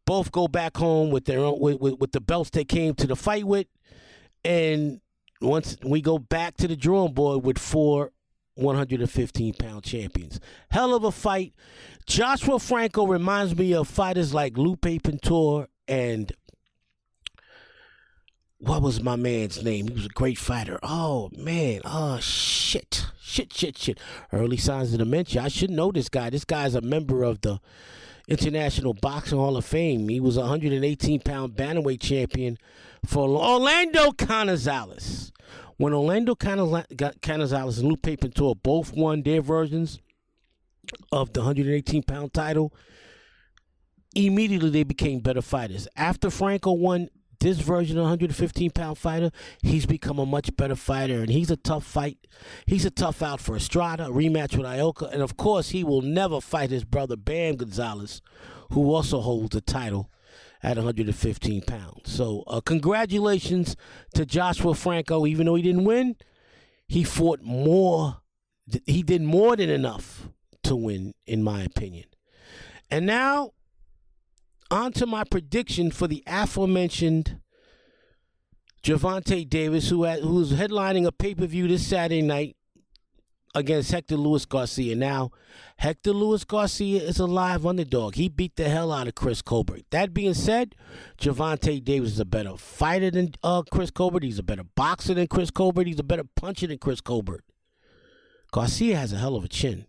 both 0.04 0.32
go 0.32 0.48
back 0.48 0.76
home 0.76 1.10
with 1.10 1.24
their 1.24 1.40
own 1.40 1.58
with, 1.60 1.80
with, 1.80 1.98
with, 1.98 2.12
the 2.12 2.20
belts 2.20 2.50
they 2.50 2.64
came 2.64 2.94
to 2.94 3.06
the 3.06 3.16
fight 3.16 3.44
with, 3.44 3.66
and 4.44 5.00
once 5.40 5.76
we 5.82 6.00
go 6.00 6.18
back 6.18 6.56
to 6.56 6.68
the 6.68 6.76
drawing 6.76 7.12
board 7.12 7.44
with 7.44 7.58
four 7.58 8.10
115 8.56 9.54
pound 9.54 9.82
champions. 9.82 10.40
Hell 10.70 10.94
of 10.94 11.04
a 11.04 11.10
fight. 11.10 11.54
Joshua 12.06 12.58
Franco 12.58 13.06
reminds 13.06 13.56
me 13.56 13.74
of 13.74 13.88
fighters 13.88 14.32
like 14.32 14.56
Lupe 14.56 15.02
Pintor 15.02 15.68
and 15.88 16.32
what 18.66 18.82
was 18.82 19.02
my 19.02 19.16
man's 19.16 19.62
name? 19.62 19.88
He 19.88 19.94
was 19.94 20.06
a 20.06 20.10
great 20.10 20.38
fighter. 20.38 20.78
Oh 20.82 21.30
man, 21.36 21.80
oh 21.84 22.18
shit 22.20 23.06
shit, 23.34 23.52
shit, 23.52 23.76
shit. 23.76 24.00
Early 24.32 24.56
signs 24.56 24.92
of 24.92 25.00
dementia. 25.00 25.42
I 25.42 25.48
should 25.48 25.70
know 25.70 25.90
this 25.90 26.08
guy. 26.08 26.30
This 26.30 26.44
guy's 26.44 26.74
a 26.74 26.80
member 26.80 27.24
of 27.24 27.40
the 27.40 27.60
International 28.28 28.94
Boxing 28.94 29.38
Hall 29.38 29.56
of 29.56 29.64
Fame. 29.64 30.08
He 30.08 30.20
was 30.20 30.36
a 30.36 30.42
118 30.42 31.20
pound 31.20 31.54
bantamweight 31.54 32.00
champion 32.00 32.58
for 33.04 33.28
Orlando 33.28 34.12
Canizales. 34.12 35.32
When 35.76 35.92
Orlando 35.92 36.36
Canizales 36.36 37.80
and 37.80 37.88
Lupe 37.88 38.20
Pintor 38.20 38.54
both 38.54 38.92
won 38.92 39.22
their 39.22 39.42
versions 39.42 39.98
of 41.10 41.32
the 41.32 41.40
118 41.40 42.04
pound 42.04 42.32
title, 42.32 42.72
immediately 44.14 44.70
they 44.70 44.84
became 44.84 45.18
better 45.18 45.42
fighters. 45.42 45.88
After 45.96 46.30
Franco 46.30 46.72
won 46.72 47.08
this 47.44 47.58
version 47.58 47.98
of 47.98 48.04
115 48.04 48.70
pound 48.70 48.96
fighter, 48.96 49.30
he's 49.62 49.84
become 49.84 50.18
a 50.18 50.24
much 50.24 50.56
better 50.56 50.74
fighter, 50.74 51.20
and 51.20 51.30
he's 51.30 51.50
a 51.50 51.56
tough 51.56 51.84
fight. 51.84 52.16
He's 52.66 52.86
a 52.86 52.90
tough 52.90 53.22
out 53.22 53.38
for 53.38 53.54
Estrada, 53.54 54.04
rematch 54.04 54.56
with 54.56 54.66
Ioka, 54.66 55.12
and 55.12 55.22
of 55.22 55.36
course, 55.36 55.68
he 55.68 55.84
will 55.84 56.00
never 56.00 56.40
fight 56.40 56.70
his 56.70 56.84
brother 56.84 57.16
Bam 57.16 57.56
Gonzalez, 57.56 58.22
who 58.72 58.92
also 58.94 59.20
holds 59.20 59.50
the 59.50 59.60
title 59.60 60.10
at 60.62 60.78
115 60.78 61.62
pounds. 61.62 62.10
So, 62.10 62.44
uh, 62.46 62.62
congratulations 62.62 63.76
to 64.14 64.24
Joshua 64.24 64.74
Franco. 64.74 65.26
Even 65.26 65.44
though 65.44 65.56
he 65.56 65.62
didn't 65.62 65.84
win, 65.84 66.16
he 66.88 67.04
fought 67.04 67.42
more. 67.42 68.22
He 68.86 69.02
did 69.02 69.20
more 69.20 69.54
than 69.54 69.68
enough 69.68 70.28
to 70.62 70.74
win, 70.74 71.12
in 71.26 71.42
my 71.42 71.62
opinion. 71.62 72.06
And 72.90 73.04
now 73.04 73.52
on 74.74 74.92
to 74.92 75.06
my 75.06 75.22
prediction 75.24 75.90
for 75.90 76.08
the 76.08 76.22
aforementioned 76.26 77.38
Gervonta 78.82 79.48
Davis, 79.48 79.88
who 79.88 80.02
had, 80.02 80.20
who's 80.20 80.52
headlining 80.52 81.06
a 81.06 81.12
pay 81.12 81.34
per 81.34 81.46
view 81.46 81.68
this 81.68 81.86
Saturday 81.86 82.22
night 82.22 82.56
against 83.54 83.92
Hector 83.92 84.16
Luis 84.16 84.44
Garcia. 84.44 84.96
Now, 84.96 85.30
Hector 85.76 86.12
Luis 86.12 86.42
Garcia 86.42 87.00
is 87.00 87.20
a 87.20 87.26
live 87.26 87.64
underdog. 87.64 88.16
He 88.16 88.28
beat 88.28 88.56
the 88.56 88.68
hell 88.68 88.92
out 88.92 89.06
of 89.06 89.14
Chris 89.14 89.42
Colbert. 89.42 89.82
That 89.90 90.12
being 90.12 90.34
said, 90.34 90.74
Gervonta 91.18 91.82
Davis 91.82 92.12
is 92.12 92.20
a 92.20 92.24
better 92.24 92.56
fighter 92.56 93.12
than 93.12 93.34
uh, 93.44 93.62
Chris 93.70 93.92
Colbert. 93.92 94.24
He's 94.24 94.40
a 94.40 94.42
better 94.42 94.64
boxer 94.74 95.14
than 95.14 95.28
Chris 95.28 95.50
Colbert. 95.50 95.86
He's 95.86 96.00
a 96.00 96.04
better 96.04 96.24
puncher 96.34 96.66
than 96.66 96.78
Chris 96.78 97.00
Colbert. 97.00 97.44
Garcia 98.50 98.96
has 98.96 99.12
a 99.12 99.18
hell 99.18 99.36
of 99.36 99.44
a 99.44 99.48
chin. 99.48 99.86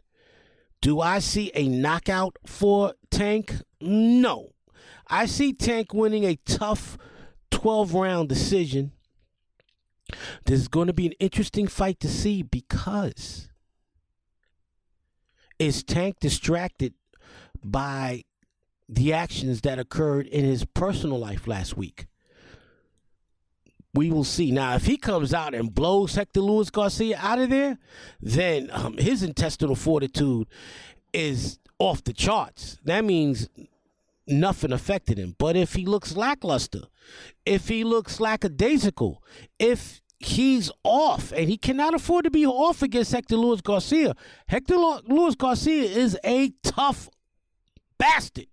Do 0.80 1.02
I 1.02 1.18
see 1.20 1.52
a 1.56 1.68
knockout 1.68 2.38
for 2.46 2.94
Tank? 3.10 3.56
No. 3.82 4.55
I 5.08 5.26
see 5.26 5.54
Tank 5.54 5.94
winning 5.94 6.24
a 6.24 6.38
tough 6.46 6.98
12 7.52 7.94
round 7.94 8.30
decision. 8.30 8.92
This 10.46 10.60
is 10.60 10.68
going 10.68 10.88
to 10.88 10.94
be 10.94 11.08
an 11.08 11.14
interesting 11.14 11.68
fight 11.68 12.00
to 12.02 12.08
see 12.08 12.44
because 12.44 13.50
is 15.58 15.84
Tank 15.84 16.20
distracted 16.20 16.94
by 17.64 18.24
the 18.88 19.14
actions 19.14 19.62
that 19.62 19.80
occurred 19.80 20.28
in 20.28 20.46
his 20.46 20.66
personal 20.66 21.18
life 21.18 21.48
last 21.48 21.76
week? 21.76 22.08
We 23.94 24.12
will 24.12 24.26
see. 24.26 24.52
Now, 24.52 24.76
if 24.76 24.86
he 24.86 24.98
comes 24.98 25.34
out 25.34 25.56
and 25.56 25.74
blows 25.74 26.16
Hector 26.16 26.42
Luis 26.42 26.70
Garcia 26.70 27.18
out 27.18 27.40
of 27.40 27.50
there, 27.50 27.78
then 28.20 28.70
um, 28.74 28.98
his 28.98 29.24
intestinal 29.24 29.76
fortitude 29.76 30.48
is 31.14 31.60
off 31.80 32.04
the 32.04 32.12
charts. 32.12 32.78
That 32.84 33.06
means 33.06 33.48
nothing 34.28 34.72
affected 34.72 35.18
him. 35.18 35.36
But 35.38 35.56
if 35.56 35.74
he 35.74 35.86
looks 35.86 36.16
lackluster, 36.16 36.84
if 37.46 37.68
he 37.68 37.84
looks 37.84 38.20
lackadaisical, 38.20 39.24
if 39.60 40.02
he's 40.20 40.72
off 40.84 41.32
and 41.32 41.50
he 41.50 41.58
cannot 41.58 41.94
afford 41.94 42.26
to 42.26 42.32
be 42.32 42.46
off 42.46 42.82
against 42.82 43.12
Hector 43.12 43.36
Luis 43.36 43.62
Garcia, 43.62 44.16
Hector 44.48 44.78
Luis 44.78 45.36
Garcia 45.36 45.84
is 45.84 46.18
a 46.24 46.52
tough 46.64 47.10
bastard 47.98 48.48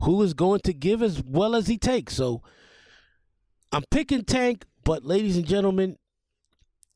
who 0.00 0.22
is 0.22 0.34
going 0.34 0.60
to 0.60 0.72
give 0.72 1.02
as 1.02 1.22
well 1.22 1.54
as 1.54 1.68
he 1.68 1.78
takes. 1.78 2.14
So 2.14 2.42
I'm 3.72 3.84
picking 3.90 4.24
Tank, 4.24 4.64
but 4.84 5.04
ladies 5.04 5.36
and 5.36 5.46
gentlemen, 5.46 5.96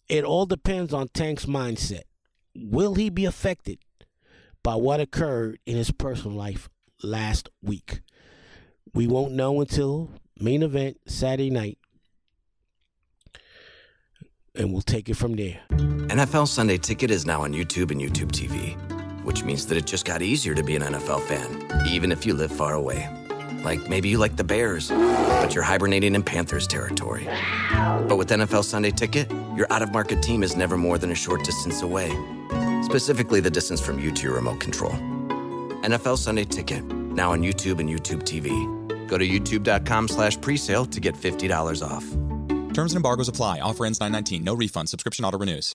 it 0.09 0.25
all 0.25 0.47
depends 0.47 0.93
on 0.93 1.09
Tank's 1.09 1.47
mindset. 1.47 2.03
Will 2.55 2.95
he 2.95 3.11
be 3.11 3.25
affected 3.25 3.79
by 4.63 4.75
what 4.75 5.01
occurred 5.01 5.59
in 5.65 5.77
his 5.77 5.91
personal 5.93 6.37
life 6.37 6.69
last 7.03 7.49
week. 7.63 8.01
We 8.95 9.07
won't 9.07 9.33
know 9.33 9.61
until 9.61 10.11
main 10.39 10.63
event 10.63 10.99
Saturday 11.07 11.51
night, 11.51 11.79
and 14.55 14.73
we'll 14.73 14.83
take 14.83 15.09
it 15.09 15.15
from 15.15 15.37
there. 15.37 15.61
NFL 15.71 16.49
Sunday 16.49 16.77
Ticket 16.77 17.11
is 17.11 17.25
now 17.25 17.43
on 17.43 17.53
YouTube 17.53 17.91
and 17.91 18.01
YouTube 18.01 18.33
TV, 18.33 18.75
which 19.25 19.45
means 19.45 19.67
that 19.67 19.79
it 19.79 19.87
just 19.87 20.05
got 20.05 20.23
easier 20.23 20.55
to 20.55 20.63
be 20.63 20.75
an 20.75 20.83
NFL 20.83 21.23
fan, 21.23 21.87
even 21.87 22.11
if 22.11 22.27
you 22.27 22.35
live 22.35 22.51
far 22.51 22.75
away. 22.75 23.09
Like 23.63 23.89
maybe 23.89 24.09
you 24.09 24.19
like 24.19 24.37
the 24.37 24.45
Bears, 24.45 24.89
but 24.89 25.55
you're 25.55 25.65
hibernating 25.65 26.15
in 26.15 26.23
Panthers 26.23 26.67
territory. 26.67 27.29
But 28.09 28.17
with 28.17 28.29
NFL 28.29 28.65
Sunday 28.65 28.91
Ticket, 28.91 29.31
your 29.57 29.67
out 29.71 29.83
of 29.83 29.93
market 29.93 30.23
team 30.23 30.43
is 30.43 30.57
never 30.57 30.77
more 30.77 30.99
than 30.99 31.13
a 31.13 31.15
short 31.15 31.45
distance 31.45 31.83
away. 31.83 32.11
Specifically, 32.83 33.41
the 33.41 33.51
distance 33.51 33.81
from 33.81 34.01
you 34.01 34.11
to 34.11 34.23
your 34.23 34.35
remote 34.35 34.59
control. 34.59 34.99
NFL 35.83 36.19
Sunday 36.19 36.45
Ticket, 36.45 36.85
now 36.85 37.33
on 37.33 37.43
YouTube 37.43 37.81
and 37.81 37.89
YouTube 37.89 38.23
TV. 38.23 38.51
Go 39.09 39.19
to 39.19 39.27
youtube.com 39.27 40.09
slash 40.09 40.39
presale 40.39 40.91
to 40.91 41.01
get 41.01 41.15
$50 41.15 41.83
off. 41.83 42.05
Terms 42.75 42.93
and 42.93 42.97
embargoes 42.97 43.29
apply. 43.29 43.61
Offer 43.61 43.87
ends 43.87 44.01
919. 44.01 44.45
No 44.45 44.55
refund. 44.55 44.89
Subscription 44.89 45.25
auto 45.25 45.39
renews. 45.39 45.75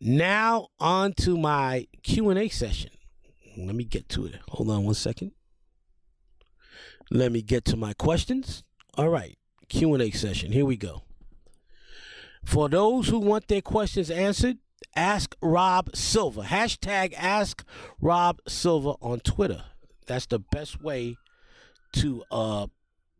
Now 0.00 0.68
on 0.78 1.12
to 1.14 1.36
my 1.36 1.86
Q 2.02 2.30
and 2.30 2.38
A 2.38 2.48
session. 2.48 2.90
Let 3.56 3.74
me 3.74 3.84
get 3.84 4.08
to 4.10 4.26
it. 4.26 4.36
Hold 4.48 4.70
on 4.70 4.84
one 4.84 4.94
second. 4.94 5.32
Let 7.10 7.32
me 7.32 7.42
get 7.42 7.64
to 7.66 7.76
my 7.76 7.94
questions. 7.94 8.62
All 8.96 9.08
right, 9.08 9.36
Q 9.68 9.94
and 9.94 10.02
A 10.02 10.10
session. 10.10 10.52
Here 10.52 10.64
we 10.64 10.76
go. 10.76 11.02
For 12.44 12.68
those 12.68 13.08
who 13.08 13.18
want 13.18 13.48
their 13.48 13.60
questions 13.60 14.10
answered, 14.10 14.58
ask 14.94 15.34
Rob 15.42 15.94
Silva. 15.94 16.42
Hashtag 16.42 17.14
ask 17.16 17.64
Rob 18.00 18.40
Silva 18.46 18.94
on 19.02 19.20
Twitter. 19.20 19.64
That's 20.06 20.26
the 20.26 20.38
best 20.38 20.80
way 20.80 21.16
to 21.94 22.24
uh, 22.30 22.66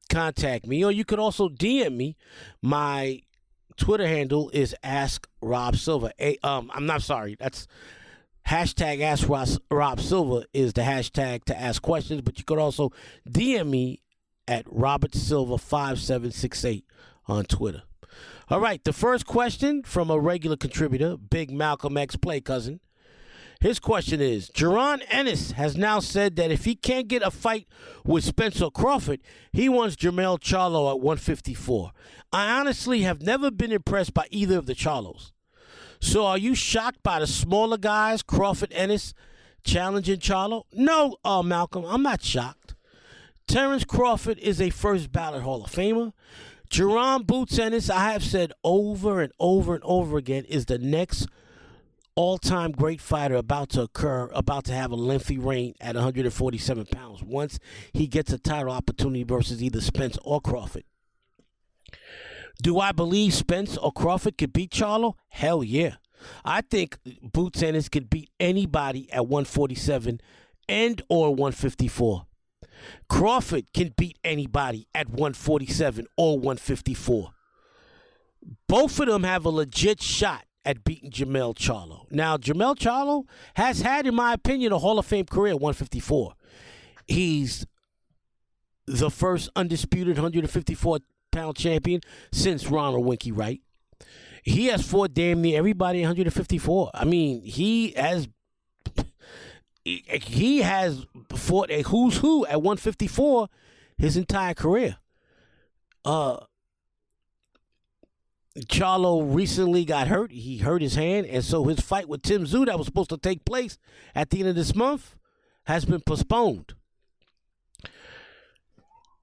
contact 0.09 0.67
me. 0.67 0.85
Or 0.85 0.93
you 0.93 1.05
could 1.05 1.19
also 1.19 1.49
DM 1.49 1.97
me. 1.97 2.17
My 2.63 3.23
Twitter 3.79 4.07
handle 4.07 4.51
is 4.53 4.75
Ask 4.83 5.29
Rob 5.41 5.77
Silva. 5.77 6.13
A, 6.21 6.37
um, 6.43 6.71
I'm 6.75 6.85
not 6.85 7.03
sorry. 7.03 7.37
That's 7.39 7.67
hashtag 8.47 9.01
Ask 9.01 9.29
Rob, 9.29 9.49
Rob 9.71 10.01
is 10.53 10.73
the 10.73 10.83
hashtag 10.83 11.45
to 11.45 11.59
ask 11.59 11.81
questions. 11.81 12.21
But 12.21 12.39
you 12.39 12.45
could 12.45 12.59
also 12.59 12.93
DM 13.29 13.71
me 13.71 14.01
at 14.47 14.65
Robert 14.69 15.15
Silva 15.15 15.57
five 15.59 15.99
seven 15.99 16.33
six 16.33 16.65
eight 16.65 16.85
on 17.27 17.45
Twitter. 17.45 17.83
All 18.51 18.61
right, 18.61 18.83
the 18.83 18.93
first 18.93 19.27
question 19.27 19.83
from 19.83 20.11
a 20.11 20.19
regular 20.19 20.57
contributor, 20.57 21.17
Big 21.17 21.51
Malcolm 21.51 21.97
X 21.97 22.17
play 22.17 22.41
cousin. 22.41 22.81
His 23.61 23.81
question 23.81 24.21
is 24.21 24.51
Jaron 24.51 25.03
Ennis 25.09 25.53
has 25.53 25.77
now 25.77 25.99
said 25.99 26.37
that 26.37 26.53
if 26.53 26.65
he 26.65 26.77
can't 26.77 27.09
get 27.09 27.23
a 27.23 27.31
fight 27.31 27.67
with 28.05 28.23
Spence 28.23 28.63
or 28.63 28.71
Crawford, 28.71 29.21
he 29.53 29.69
wants 29.69 29.97
Jermell 29.97 30.39
Charlo 30.39 30.89
at 30.91 31.01
154. 31.01 31.91
I 32.33 32.61
honestly 32.61 33.01
have 33.03 33.21
never 33.21 33.51
been 33.51 33.73
impressed 33.73 34.15
by 34.15 34.27
either 34.31 34.59
of 34.59 34.67
the 34.67 34.77
Charlos. 34.77 35.33
So 36.01 36.25
are 36.25 36.39
you 36.39 36.55
shocked 36.55 37.03
by 37.03 37.19
the 37.19 37.27
smaller 37.27 37.79
guys, 37.79 38.23
Crawford 38.23 38.73
Ennis, 38.73 39.13
challenging 39.65 40.21
Charlo? 40.21 40.63
No, 40.73 41.17
uh, 41.25 41.43
Malcolm, 41.43 41.85
I'm 41.85 42.03
not 42.03 42.23
shocked. 42.23 42.77
Terrence 43.49 43.85
Crawford 43.85 44.39
is 44.39 44.61
a 44.61 44.71
first 44.71 45.11
ballot 45.11 45.43
Hall 45.43 45.65
of 45.65 45.73
Famer. 45.73 46.13
Jaron 46.71 47.27
Boots 47.27 47.59
Ennis, 47.59 47.91
I 47.91 48.13
have 48.13 48.23
said 48.23 48.53
over 48.63 49.21
and 49.21 49.33
over 49.41 49.75
and 49.75 49.83
over 49.85 50.17
again, 50.17 50.45
is 50.45 50.67
the 50.67 50.79
next 50.79 51.27
all-time 52.19 52.73
great 52.73 53.01
fighter 53.01 53.37
about 53.37 53.69
to 53.69 53.83
occur, 53.83 54.29
about 54.35 54.65
to 54.65 54.73
have 54.73 54.91
a 54.91 54.97
lengthy 54.97 55.39
reign 55.39 55.73
at 55.81 55.95
147 55.95 56.87
pounds. 56.87 57.23
Once 57.23 57.61
he 57.93 58.09
gets 58.09 58.33
a 58.33 58.39
title 58.39 58.73
opportunity 58.73 59.23
versus 59.23 59.63
either 59.63 59.81
Spence 59.81 60.19
or 60.25 60.41
Crawford. 60.41 60.83
Do 62.61 62.81
I 62.81 62.91
believe 62.91 63.35
Spence 63.35 63.77
or 63.77 63.93
Crawford 63.93 64.37
could 64.37 64.53
beat 64.53 64.73
Charlo? 64.73 65.15
Hell 65.29 65.63
yeah. 65.63 65.95
I 66.45 66.63
think 66.63 66.99
Boots 67.23 67.63
Ennis 67.63 67.89
could 67.89 68.11
beat 68.11 68.31
anybody 68.41 69.09
at 69.13 69.29
147 69.29 70.21
and 70.69 71.03
or 71.09 71.31
154. 71.31 72.27
Crawford 73.09 73.73
can 73.73 73.95
beat 73.97 74.19
anybody 74.25 74.89
at 74.93 75.09
147 75.09 76.09
or 76.17 76.35
154. 76.37 77.31
Both 78.67 78.99
of 78.99 79.07
them 79.07 79.23
have 79.23 79.45
a 79.45 79.51
legit 79.51 80.03
shot 80.03 80.48
at 80.69 80.85
beating 80.85 81.11
Jermell 81.11 81.57
Charlo. 81.57 82.05
Now, 82.11 82.37
Jermell 82.37 82.77
Charlo 82.77 83.25
has 83.55 83.81
had, 83.81 84.07
in 84.07 84.15
my 84.15 84.35
opinion, 84.35 84.71
a 84.71 84.79
Hall 84.79 84.99
of 84.99 85.07
Fame 85.07 85.25
career 85.25 85.55
at 85.55 85.61
154. 85.61 86.35
He's 87.07 87.67
the 88.87 89.11
first 89.11 89.49
undisputed 89.57 90.19
154 90.19 90.99
pound 91.33 91.57
champion 91.57 92.03
since 92.33 92.69
Ronald 92.69 93.07
Winky 93.07 93.33
Wright. 93.33 93.63
He 94.43 94.67
has 94.67 94.87
fought 94.87 95.15
damn 95.15 95.41
near 95.41 95.59
everybody 95.59 96.01
154. 96.01 96.91
I 96.93 97.05
mean, 97.07 97.43
he 97.43 97.93
has 97.93 98.29
he 99.85 100.59
has 100.59 101.07
fought 101.35 101.71
a 101.71 101.81
who's 101.81 102.19
who 102.19 102.45
at 102.45 102.61
154 102.61 103.49
his 103.97 104.19
entire 104.19 104.53
career. 104.53 104.99
Uh 106.05 106.41
Charlo 108.67 109.35
recently 109.35 109.85
got 109.85 110.09
hurt. 110.09 110.33
He 110.33 110.59
hurt 110.59 110.83
his 110.83 110.95
hand, 110.95 111.27
and 111.27 111.45
so 111.45 111.65
his 111.65 111.81
fight 111.81 112.09
with 112.09 112.23
Tim 112.23 112.45
Tszyu 112.45 112.67
that 112.67 112.79
was 112.79 112.87
supposed 112.87 113.11
to 113.11 113.19
take 113.19 113.45
place 113.45 113.79
at 114.15 114.31
the 114.31 114.41
end 114.41 114.49
of 114.49 114.55
this 114.55 114.75
month 114.75 115.17
has 115.65 115.85
been 115.85 116.01
postponed. 116.01 116.75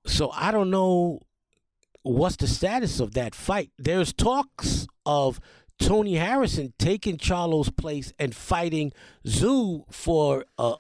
So 0.06 0.32
I 0.32 0.52
don't 0.52 0.70
know 0.70 1.22
what's 2.04 2.36
the 2.36 2.48
status 2.48 3.00
of 3.00 3.14
that 3.16 3.34
fight. 3.34 3.72
There's 3.80 4.14
talks 4.14 4.88
of 5.06 5.40
Tony 5.80 6.16
Harrison 6.16 6.74
taking 6.78 7.18
Charlo's 7.18 7.70
place 7.70 8.14
and 8.20 8.36
fighting 8.36 8.94
Tszyu 9.26 9.92
for 9.92 10.46
uh, 10.58 10.76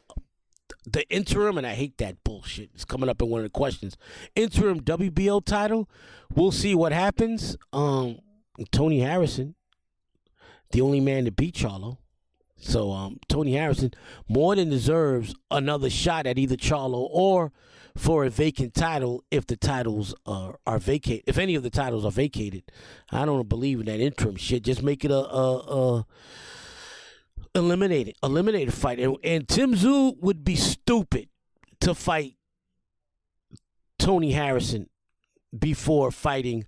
the 0.85 1.07
interim, 1.09 1.57
and 1.57 1.65
I 1.65 1.73
hate 1.73 1.97
that 1.97 2.23
bullshit. 2.23 2.69
It's 2.73 2.85
coming 2.85 3.09
up 3.09 3.21
in 3.21 3.29
one 3.29 3.39
of 3.39 3.45
the 3.45 3.49
questions. 3.49 3.97
Interim 4.35 4.81
WBO 4.81 5.43
title. 5.43 5.89
We'll 6.33 6.51
see 6.51 6.75
what 6.75 6.91
happens. 6.91 7.57
Um, 7.73 8.19
Tony 8.71 8.99
Harrison, 8.99 9.55
the 10.71 10.81
only 10.81 10.99
man 10.99 11.25
to 11.25 11.31
beat 11.31 11.55
Charlo. 11.55 11.97
So 12.57 12.91
um, 12.91 13.19
Tony 13.27 13.53
Harrison 13.53 13.93
more 14.27 14.55
than 14.55 14.69
deserves 14.69 15.35
another 15.51 15.89
shot 15.89 16.25
at 16.25 16.37
either 16.37 16.55
Charlo 16.55 17.07
or 17.11 17.51
for 17.97 18.25
a 18.25 18.29
vacant 18.29 18.73
title 18.73 19.23
if 19.31 19.45
the 19.45 19.55
titles 19.55 20.15
are 20.25 20.57
are 20.65 20.79
vacated. 20.79 21.23
If 21.27 21.37
any 21.37 21.55
of 21.55 21.63
the 21.63 21.69
titles 21.69 22.05
are 22.05 22.11
vacated, 22.11 22.63
I 23.11 23.25
don't 23.25 23.47
believe 23.47 23.79
in 23.79 23.85
that 23.85 23.99
interim 23.99 24.35
shit. 24.35 24.63
Just 24.63 24.83
make 24.83 25.05
it 25.05 25.11
a, 25.11 25.15
a, 25.15 25.57
a 25.57 26.05
eliminate 27.55 28.09
it, 28.09 28.17
eliminate 28.23 28.67
a 28.67 28.71
fight. 28.71 28.99
And, 28.99 29.17
and 29.23 29.47
Tim 29.47 29.75
Tszyu 29.75 30.17
would 30.21 30.43
be 30.43 30.55
stupid 30.55 31.29
to 31.81 31.95
fight 31.95 32.35
Tony 33.97 34.31
Harrison 34.31 34.89
before 35.57 36.11
fighting 36.11 36.65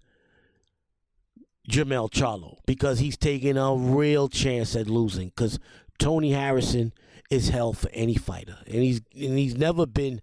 Jermell 1.69 2.09
Charlo 2.09 2.57
because 2.65 2.99
he's 2.99 3.17
taking 3.17 3.57
a 3.57 3.75
real 3.75 4.29
chance 4.29 4.75
at 4.75 4.87
losing 4.87 5.29
because 5.29 5.59
Tony 5.99 6.31
Harrison 6.31 6.93
is 7.29 7.49
hell 7.49 7.73
for 7.73 7.89
any 7.91 8.15
fighter 8.15 8.57
and 8.65 8.75
he's 8.83 9.01
and 9.13 9.37
he's 9.37 9.57
never 9.57 9.85
been 9.85 10.21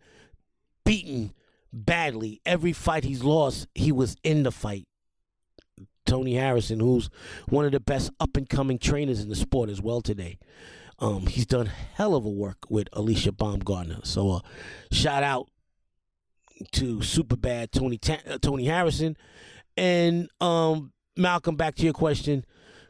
beaten 0.85 1.33
badly. 1.73 2.41
Every 2.47 2.73
fight 2.73 3.05
he's 3.05 3.23
lost, 3.23 3.67
he 3.75 3.93
was 3.93 4.17
in 4.23 4.43
the 4.43 4.53
fight. 4.53 4.87
Tony 6.07 6.35
Harrison, 6.35 6.81
who's 6.81 7.09
one 7.49 7.65
of 7.65 7.73
the 7.73 7.81
best 7.81 8.11
up 8.21 8.37
and 8.37 8.49
coming 8.49 8.79
trainers 8.79 9.21
in 9.21 9.31
the 9.31 9.37
sport 9.37 9.71
as 9.71 9.81
well 9.81 10.03
today. 10.03 10.39
Um, 10.99 11.27
he's 11.27 11.47
done 11.47 11.67
hell 11.67 12.15
of 12.15 12.25
a 12.25 12.31
work 12.31 12.59
with 12.69 12.91
Alycia 12.91 13.33
Baumgardner. 13.33 14.07
So, 14.07 14.31
uh, 14.31 14.41
shout 14.93 15.23
out 15.23 15.49
to 16.73 17.03
super 17.03 17.37
bad 17.37 17.73
Tony 17.73 17.99
Ta- 17.99 18.21
uh, 18.29 18.39
Tony 18.41 18.67
Harrison, 18.67 19.17
and 19.77 20.29
um, 20.41 20.93
Malcolm. 21.17 21.57
Back 21.57 21.75
to 21.77 21.85
your 21.85 21.93
question, 21.93 22.45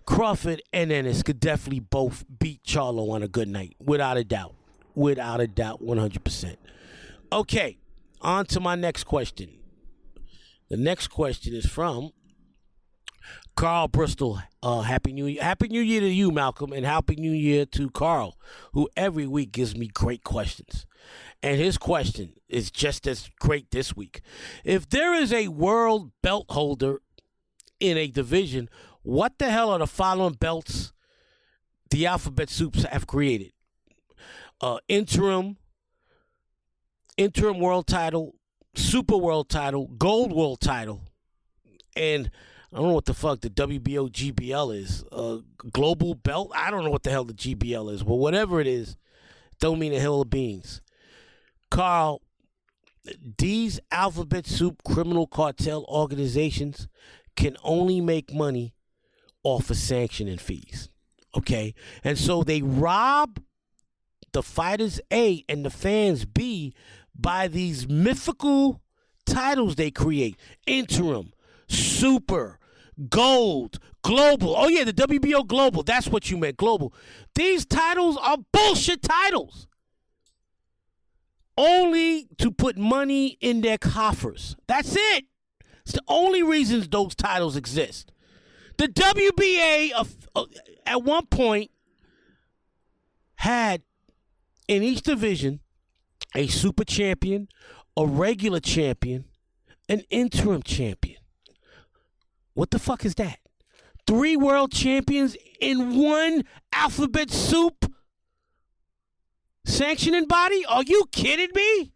Crawford 0.07 0.63
and 0.73 0.93
Ennis 0.93 1.23
could 1.23 1.41
definitely 1.41 1.81
both 1.81 2.25
beat 2.39 2.63
Charlo 2.63 3.11
on 3.11 3.23
a 3.23 3.29
good 3.29 3.49
night, 3.49 3.75
without 3.79 4.17
a 4.17 4.25
doubt. 4.25 4.55
without 4.95 5.41
a 5.41 5.49
doubt, 5.49 5.83
100%. 5.83 6.57
Okay, 7.33 7.79
on 8.21 8.47
to 8.47 8.61
my 8.61 8.77
next 8.77 9.05
question. 9.05 9.51
The 10.69 10.77
next 10.77 11.09
question 11.09 11.53
is 11.53 11.67
from 11.67 12.11
Carl 13.57 13.89
Bristol. 13.89 14.41
Uh, 14.63 14.83
happy 14.83 15.13
New 15.13 15.27
Year! 15.27 15.43
Happy 15.43 15.69
New 15.69 15.81
Year 15.81 16.01
to 16.01 16.09
you, 16.09 16.31
Malcolm, 16.31 16.73
and 16.73 16.87
Happy 16.87 17.17
New 17.17 17.33
Year 17.33 17.67
to 17.67 17.91
Carl, 17.91 18.39
who 18.73 18.89
every 18.97 19.27
week 19.27 19.51
gives 19.53 19.77
me 19.77 19.89
great 19.89 20.23
questions. 20.23 20.87
And 21.43 21.61
his 21.61 21.77
question 21.77 22.35
is 22.49 22.71
just 22.71 23.07
as 23.07 23.29
great 23.41 23.71
this 23.71 23.97
week. 23.97 24.21
If 24.65 24.89
there 24.89 25.13
is 25.13 25.33
a 25.33 25.49
world 25.49 26.13
belt 26.23 26.47
holder 26.51 27.01
in 27.91 27.99
a 27.99 28.07
division, 28.07 28.69
what 29.03 29.39
the 29.39 29.51
hell 29.51 29.71
are 29.71 29.79
the 29.79 29.87
following 29.87 30.35
belts 30.35 30.93
the 31.91 32.07
Alphabet 32.07 32.49
Soups 32.49 32.85
have 32.85 33.07
created? 33.07 33.53
Uh, 34.61 34.79
interim, 34.89 35.57
interim 37.17 37.61
world 37.61 37.87
title, 37.87 38.35
super 38.75 39.17
world 39.17 39.49
title, 39.49 39.89
gold 39.99 40.33
world 40.33 40.61
title, 40.61 41.03
and 41.95 42.31
I 42.73 42.79
don't 42.79 42.89
know 42.89 42.95
what 42.95 43.05
the 43.05 43.15
fuck 43.15 43.41
the 43.41 43.51
WBO 43.51 44.11
GBL 44.11 44.77
is. 44.77 45.05
Uh, 45.13 45.39
global 45.71 46.15
belt? 46.15 46.51
I 46.57 46.71
don't 46.71 46.85
know 46.85 46.91
what 46.91 47.03
the 47.03 47.11
hell 47.11 47.25
the 47.25 47.35
GBL 47.35 47.93
is, 47.93 48.03
but 48.03 48.15
whatever 48.15 48.61
it 48.61 48.67
is, 48.67 48.97
don't 49.61 49.79
mean 49.79 49.93
a 49.93 50.01
hill 50.01 50.23
of 50.23 50.31
beans. 50.31 50.81
Carl, 51.71 52.23
these 53.39 53.79
alphabet 53.91 54.47
soup 54.47 54.83
criminal 54.85 55.27
cartel 55.27 55.85
organizations 55.85 56.89
can 57.37 57.57
only 57.63 58.01
make 58.01 58.33
money 58.33 58.75
off 59.43 59.71
of 59.71 59.77
sanctioning 59.77 60.39
fees. 60.39 60.89
Okay? 61.37 61.75
And 62.03 62.19
so 62.19 62.43
they 62.43 62.63
rob 62.63 63.41
the 64.33 64.43
fighters 64.43 65.01
A 65.13 65.45
and 65.49 65.65
the 65.65 65.71
fans 65.71 66.25
B 66.25 66.75
by 67.15 67.49
these 67.49 67.89
mythical 67.89 68.81
titles 69.25 69.77
they 69.77 69.91
create 69.91 70.37
interim, 70.67 71.33
super, 71.69 72.59
gold, 73.09 73.79
global. 74.03 74.55
Oh, 74.57 74.69
yeah, 74.69 74.85
the 74.85 74.93
WBO 74.93 75.47
global. 75.47 75.83
That's 75.83 76.09
what 76.09 76.31
you 76.31 76.37
meant, 76.37 76.57
global. 76.57 76.93
These 77.35 77.67
titles 77.67 78.17
are 78.21 78.39
bullshit 78.53 79.03
titles. 79.03 79.67
Only 81.57 82.27
to 82.39 82.51
put 82.51 82.77
money 82.77 83.39
in 83.41 83.61
their 83.61 83.79
coffers. 83.79 84.57
That's 84.67 84.97
it. 84.97 85.27
It's 85.85 85.95
the 85.95 86.03
only 86.09 86.43
reasons 86.43 86.89
those 86.89 87.15
titles 87.15 87.57
exist. 87.57 88.11
The 88.79 88.89
WBA 88.89 89.93
of, 89.93 90.15
uh, 90.35 90.47
at 90.87 91.03
one 91.03 91.27
point 91.27 91.71
had 93.37 93.83
in 94.67 94.83
each 94.83 95.03
division 95.03 95.61
a 96.35 96.47
super 96.47 96.85
champion, 96.85 97.49
a 97.97 98.07
regular 98.07 98.61
champion, 98.61 99.27
an 99.89 100.01
interim 100.11 100.63
champion. 100.63 101.21
What 102.55 102.71
the 102.71 102.79
fuck 102.79 103.05
is 103.05 103.15
that? 103.17 103.39
Three 104.07 104.37
world 104.37 104.73
champions 104.73 105.37
in 105.61 105.99
one 105.99 106.45
alphabet 106.73 107.31
soup 107.31 107.93
sanctioning 109.65 110.27
body? 110.27 110.65
Are 110.67 110.83
you 110.83 111.07
kidding 111.13 111.51
me? 111.55 111.93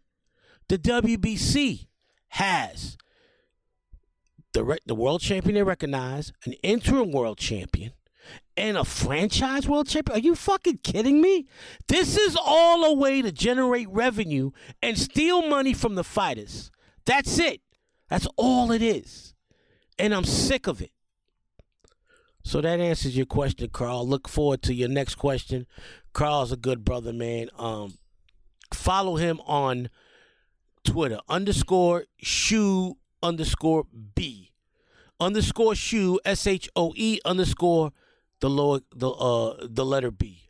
The 0.67 0.77
WBC 0.77 1.87
has 2.29 2.97
the 4.53 4.63
re- 4.63 4.79
the 4.85 4.95
world 4.95 5.21
champion 5.21 5.55
they 5.55 5.63
recognize, 5.63 6.31
an 6.45 6.53
interim 6.63 7.11
world 7.11 7.37
champion, 7.37 7.93
and 8.57 8.77
a 8.77 8.83
franchise 8.83 9.67
world 9.67 9.87
champion. 9.87 10.17
Are 10.17 10.21
you 10.21 10.35
fucking 10.35 10.79
kidding 10.83 11.21
me? 11.21 11.47
This 11.87 12.17
is 12.17 12.37
all 12.39 12.83
a 12.85 12.93
way 12.93 13.21
to 13.21 13.31
generate 13.31 13.89
revenue 13.89 14.51
and 14.81 14.97
steal 14.97 15.47
money 15.47 15.73
from 15.73 15.95
the 15.95 16.03
fighters. 16.03 16.71
That's 17.05 17.39
it. 17.39 17.61
That's 18.09 18.27
all 18.35 18.71
it 18.71 18.81
is. 18.81 19.33
And 19.97 20.13
I'm 20.13 20.25
sick 20.25 20.67
of 20.67 20.81
it. 20.81 20.91
So 22.43 22.61
that 22.61 22.79
answers 22.79 23.15
your 23.15 23.25
question, 23.25 23.69
Carl. 23.69 24.07
Look 24.07 24.27
forward 24.27 24.61
to 24.63 24.73
your 24.73 24.89
next 24.89 25.15
question. 25.15 25.67
Carl's 26.13 26.51
a 26.51 26.57
good 26.57 26.83
brother, 26.83 27.13
man. 27.13 27.49
Um, 27.57 27.95
follow 28.73 29.17
him 29.17 29.39
on 29.45 29.89
Twitter 30.83 31.19
underscore 31.27 32.05
shoe 32.17 32.97
underscore 33.21 33.85
b 34.15 34.51
underscore 35.19 35.75
shoe 35.75 36.19
s 36.23 36.47
h 36.47 36.69
o 36.75 36.93
e 36.95 37.19
underscore 37.25 37.91
the 38.39 38.49
lower 38.49 38.79
the 38.95 39.09
uh 39.09 39.55
the 39.61 39.85
letter 39.85 40.11
b 40.11 40.49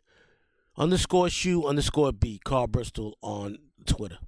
underscore 0.76 1.28
shoe 1.28 1.66
underscore 1.66 2.12
b 2.12 2.40
Carl 2.44 2.66
Bristol 2.66 3.18
on 3.22 3.58
Twitter. 3.86 4.18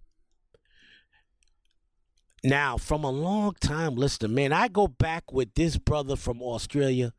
Now, 2.45 2.77
from 2.77 3.05
a 3.05 3.11
long 3.11 3.55
time 3.61 3.95
listener, 3.95 4.29
man, 4.29 4.53
I 4.53 4.67
go 4.69 4.89
back 4.89 5.33
with 5.33 5.55
this 5.55 5.77
brother 5.77 6.17
from 6.17 6.43
Australia 6.43 7.13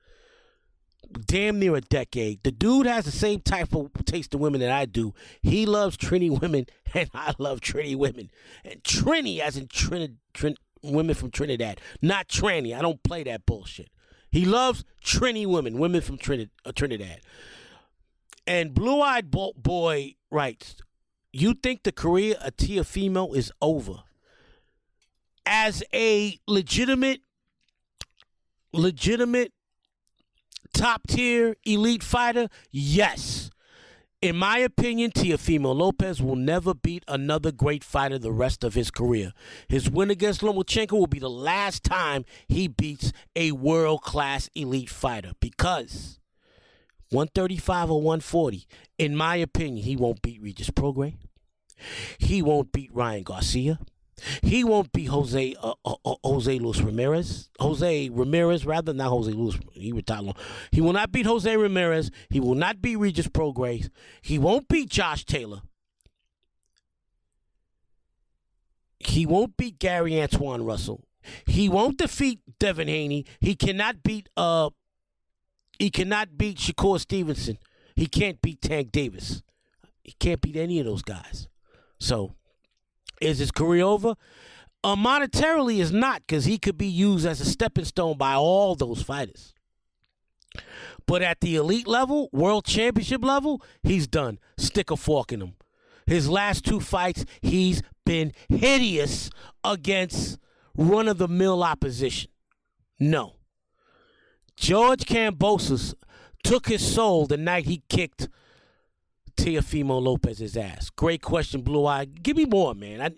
damn 1.25 1.59
near 1.59 1.75
a 1.75 1.81
decade. 1.81 2.43
The 2.43 2.51
dude 2.51 2.87
has 2.87 3.05
the 3.05 3.11
same 3.11 3.39
type 3.39 3.73
of 3.73 3.91
taste 4.05 4.33
of 4.33 4.39
women 4.39 4.61
that 4.61 4.71
I 4.71 4.85
do. 4.85 5.13
He 5.41 5.65
loves 5.65 5.97
Trini 5.97 6.41
women, 6.41 6.65
and 6.93 7.09
I 7.13 7.33
love 7.37 7.61
Trini 7.61 7.95
women. 7.95 8.31
And 8.63 8.83
Trini, 8.83 9.39
as 9.39 9.55
in 9.55 9.67
Trin, 9.67 10.17
Trin, 10.33 10.55
women 10.83 11.15
from 11.15 11.31
Trinidad, 11.31 11.79
not 12.01 12.27
tranny. 12.27 12.77
I 12.77 12.81
don't 12.81 13.01
play 13.03 13.23
that 13.23 13.45
bullshit. 13.45 13.89
He 14.31 14.45
loves 14.45 14.83
Trini 15.03 15.45
women, 15.45 15.77
women 15.77 16.01
from 16.01 16.17
Trinidad. 16.17 16.51
Uh, 16.65 16.71
Trinidad. 16.71 17.21
And 18.45 18.73
Blue 18.73 19.01
Eyed 19.01 19.31
Bo- 19.31 19.53
Boy 19.55 20.15
writes, 20.29 20.75
"You 21.31 21.53
think 21.53 21.83
the 21.83 21.91
career 21.91 22.35
of 22.41 22.57
Teofimo 22.57 23.35
is 23.35 23.51
over?" 23.61 24.03
As 25.45 25.83
a 25.93 26.39
legitimate, 26.47 27.21
legitimate 28.71 29.53
top 30.73 31.07
tier 31.07 31.55
elite 31.63 32.03
fighter, 32.03 32.49
yes. 32.71 33.49
In 34.23 34.37
my 34.37 34.59
opinion, 34.59 35.11
Teofimo 35.11 35.75
Lopez 35.75 36.21
will 36.21 36.37
never 36.37 36.73
beat 36.73 37.03
another 37.09 37.51
great 37.51 37.83
fighter 37.83 38.17
the 38.17 38.31
rest 38.31 38.63
of 38.63 38.73
his 38.73 38.89
career. 38.89 39.33
His 39.67 39.89
win 39.89 40.09
against 40.09 40.39
Lomachenko 40.39 40.93
will 40.93 41.07
be 41.07 41.19
the 41.19 41.29
last 41.29 41.83
time 41.83 42.23
he 42.47 42.69
beats 42.69 43.11
a 43.35 43.51
world 43.51 44.01
class 44.01 44.49
elite 44.55 44.89
fighter 44.89 45.33
because 45.41 46.21
135 47.09 47.91
or 47.91 48.01
140, 48.01 48.65
in 48.97 49.13
my 49.13 49.35
opinion, 49.35 49.83
he 49.83 49.97
won't 49.97 50.21
beat 50.21 50.41
Regis 50.41 50.69
Prograis. 50.69 51.15
He 52.17 52.41
won't 52.41 52.71
beat 52.71 52.93
Ryan 52.93 53.23
Garcia. 53.23 53.77
He 54.41 54.63
won't 54.63 54.91
be 54.91 55.05
Jose 55.05 55.55
uh, 55.61 55.73
uh, 55.85 55.95
uh, 56.05 56.15
Jose 56.23 56.59
Luis 56.59 56.81
Ramirez. 56.81 57.49
Jose 57.59 58.09
Ramirez, 58.09 58.65
rather 58.65 58.93
not 58.93 59.09
Jose 59.09 59.31
Luis. 59.31 59.57
He 59.73 59.91
retired 59.91 60.23
long. 60.23 60.35
He 60.71 60.81
will 60.81 60.93
not 60.93 61.11
beat 61.11 61.25
Jose 61.25 61.55
Ramirez. 61.55 62.11
He 62.29 62.39
will 62.39 62.55
not 62.55 62.81
beat 62.81 62.97
Regis 62.97 63.27
Prograis. 63.27 63.89
He 64.21 64.39
won't 64.39 64.67
beat 64.67 64.89
Josh 64.89 65.25
Taylor. 65.25 65.61
He 68.99 69.25
won't 69.25 69.57
beat 69.57 69.79
Gary 69.79 70.11
Antuanne 70.11 70.65
Russell. 70.65 71.05
He 71.45 71.69
won't 71.69 71.97
defeat 71.97 72.39
Devin 72.59 72.87
Haney. 72.87 73.25
He 73.39 73.55
cannot 73.55 74.03
beat 74.03 74.29
uh 74.37 74.69
he 75.79 75.89
cannot 75.89 76.37
beat 76.37 76.57
Shakur 76.57 76.99
Stevenson. 76.99 77.57
He 77.95 78.07
can't 78.07 78.41
beat 78.41 78.61
Tank 78.61 78.91
Davis. 78.91 79.43
He 80.03 80.13
can't 80.19 80.41
beat 80.41 80.55
any 80.55 80.79
of 80.79 80.85
those 80.85 81.01
guys. 81.01 81.47
So 81.99 82.35
is 83.23 83.39
his 83.39 83.51
career 83.51 83.83
over? 83.83 84.15
Uh, 84.83 84.95
monetarily 84.95 85.79
is 85.79 85.91
not 85.91 86.21
because 86.21 86.45
he 86.45 86.57
could 86.57 86.77
be 86.77 86.87
used 86.87 87.25
as 87.25 87.39
a 87.39 87.45
stepping 87.45 87.85
stone 87.85 88.17
by 88.17 88.33
all 88.33 88.75
those 88.75 89.01
fighters. 89.01 89.53
But 91.05 91.21
at 91.21 91.41
the 91.41 91.55
elite 91.55 91.87
level, 91.87 92.29
world 92.31 92.65
championship 92.65 93.23
level, 93.23 93.61
he's 93.81 94.07
done. 94.07 94.39
Stick 94.57 94.91
a 94.91 94.97
fork 94.97 95.31
in 95.31 95.41
him. 95.41 95.55
His 96.05 96.29
last 96.29 96.65
two 96.65 96.79
fights, 96.79 97.25
he's 97.41 97.81
been 98.05 98.33
hideous 98.49 99.29
against 99.63 100.37
run 100.75 101.07
of 101.07 101.17
the 101.17 101.27
mill 101.27 101.63
opposition. 101.63 102.29
No. 102.99 103.35
George 104.55 105.05
Kambosos 105.05 105.93
took 106.43 106.67
his 106.67 106.85
soul 106.85 107.25
the 107.25 107.37
night 107.37 107.65
he 107.65 107.83
kicked 107.89 108.27
Teofimo 109.37 110.01
Lopez's 110.01 110.55
ass? 110.55 110.89
Great 110.89 111.21
question, 111.21 111.61
Blue 111.61 111.85
Eye. 111.85 112.05
Give 112.05 112.37
me 112.37 112.45
more, 112.45 112.73
man. 112.73 113.01
I, 113.01 113.09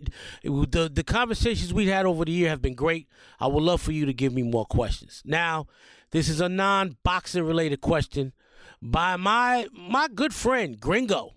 the 0.44 0.90
the 0.92 1.04
conversations 1.04 1.74
we've 1.74 1.90
had 1.90 2.06
over 2.06 2.26
the 2.26 2.32
year 2.32 2.50
have 2.50 2.62
been 2.62 2.76
great. 2.76 3.08
I 3.40 3.48
would 3.48 3.64
love 3.64 3.82
for 3.82 3.92
you 3.92 4.06
to 4.06 4.14
give 4.14 4.34
me 4.34 4.44
more 4.44 4.66
questions. 4.66 5.22
Now, 5.26 5.68
this 6.12 6.30
is 6.30 6.42
a 6.42 6.50
non-boxing 6.50 7.44
related 7.44 7.82
question 7.82 8.34
by 8.82 9.16
my 9.18 9.68
my 9.74 10.08
good 10.08 10.34
friend 10.34 10.80
Gringo. 10.80 11.34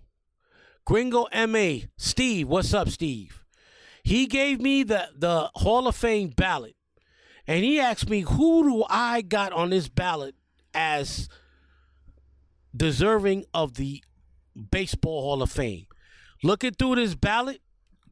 Gringo 0.85 1.27
MA. 1.47 1.85
Steve, 1.97 2.47
what's 2.47 2.73
up, 2.73 2.89
Steve? 2.89 3.43
He 4.03 4.25
gave 4.25 4.59
me 4.59 4.83
the 4.83 5.09
the 5.15 5.51
Hall 5.55 5.87
of 5.87 5.95
Fame 5.95 6.29
ballot. 6.29 6.75
And 7.45 7.63
he 7.63 7.79
asked 7.79 8.09
me 8.09 8.21
who 8.21 8.63
do 8.63 8.85
I 8.89 9.21
got 9.21 9.51
on 9.53 9.71
this 9.71 9.89
ballot 9.89 10.35
as 10.73 11.27
deserving 12.75 13.45
of 13.53 13.73
the 13.73 14.03
Baseball 14.59 15.21
Hall 15.21 15.41
of 15.41 15.51
Fame. 15.51 15.85
Looking 16.43 16.71
through 16.71 16.95
this 16.95 17.15
ballot, 17.15 17.61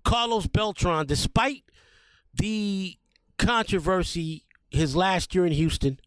Carlos 0.03 0.47
Beltran, 0.47 1.05
despite 1.05 1.63
the 2.33 2.97
controversy 3.37 4.45
his 4.69 4.95
last 4.95 5.33
year 5.33 5.45
in 5.45 5.53
Houston, 5.53 5.99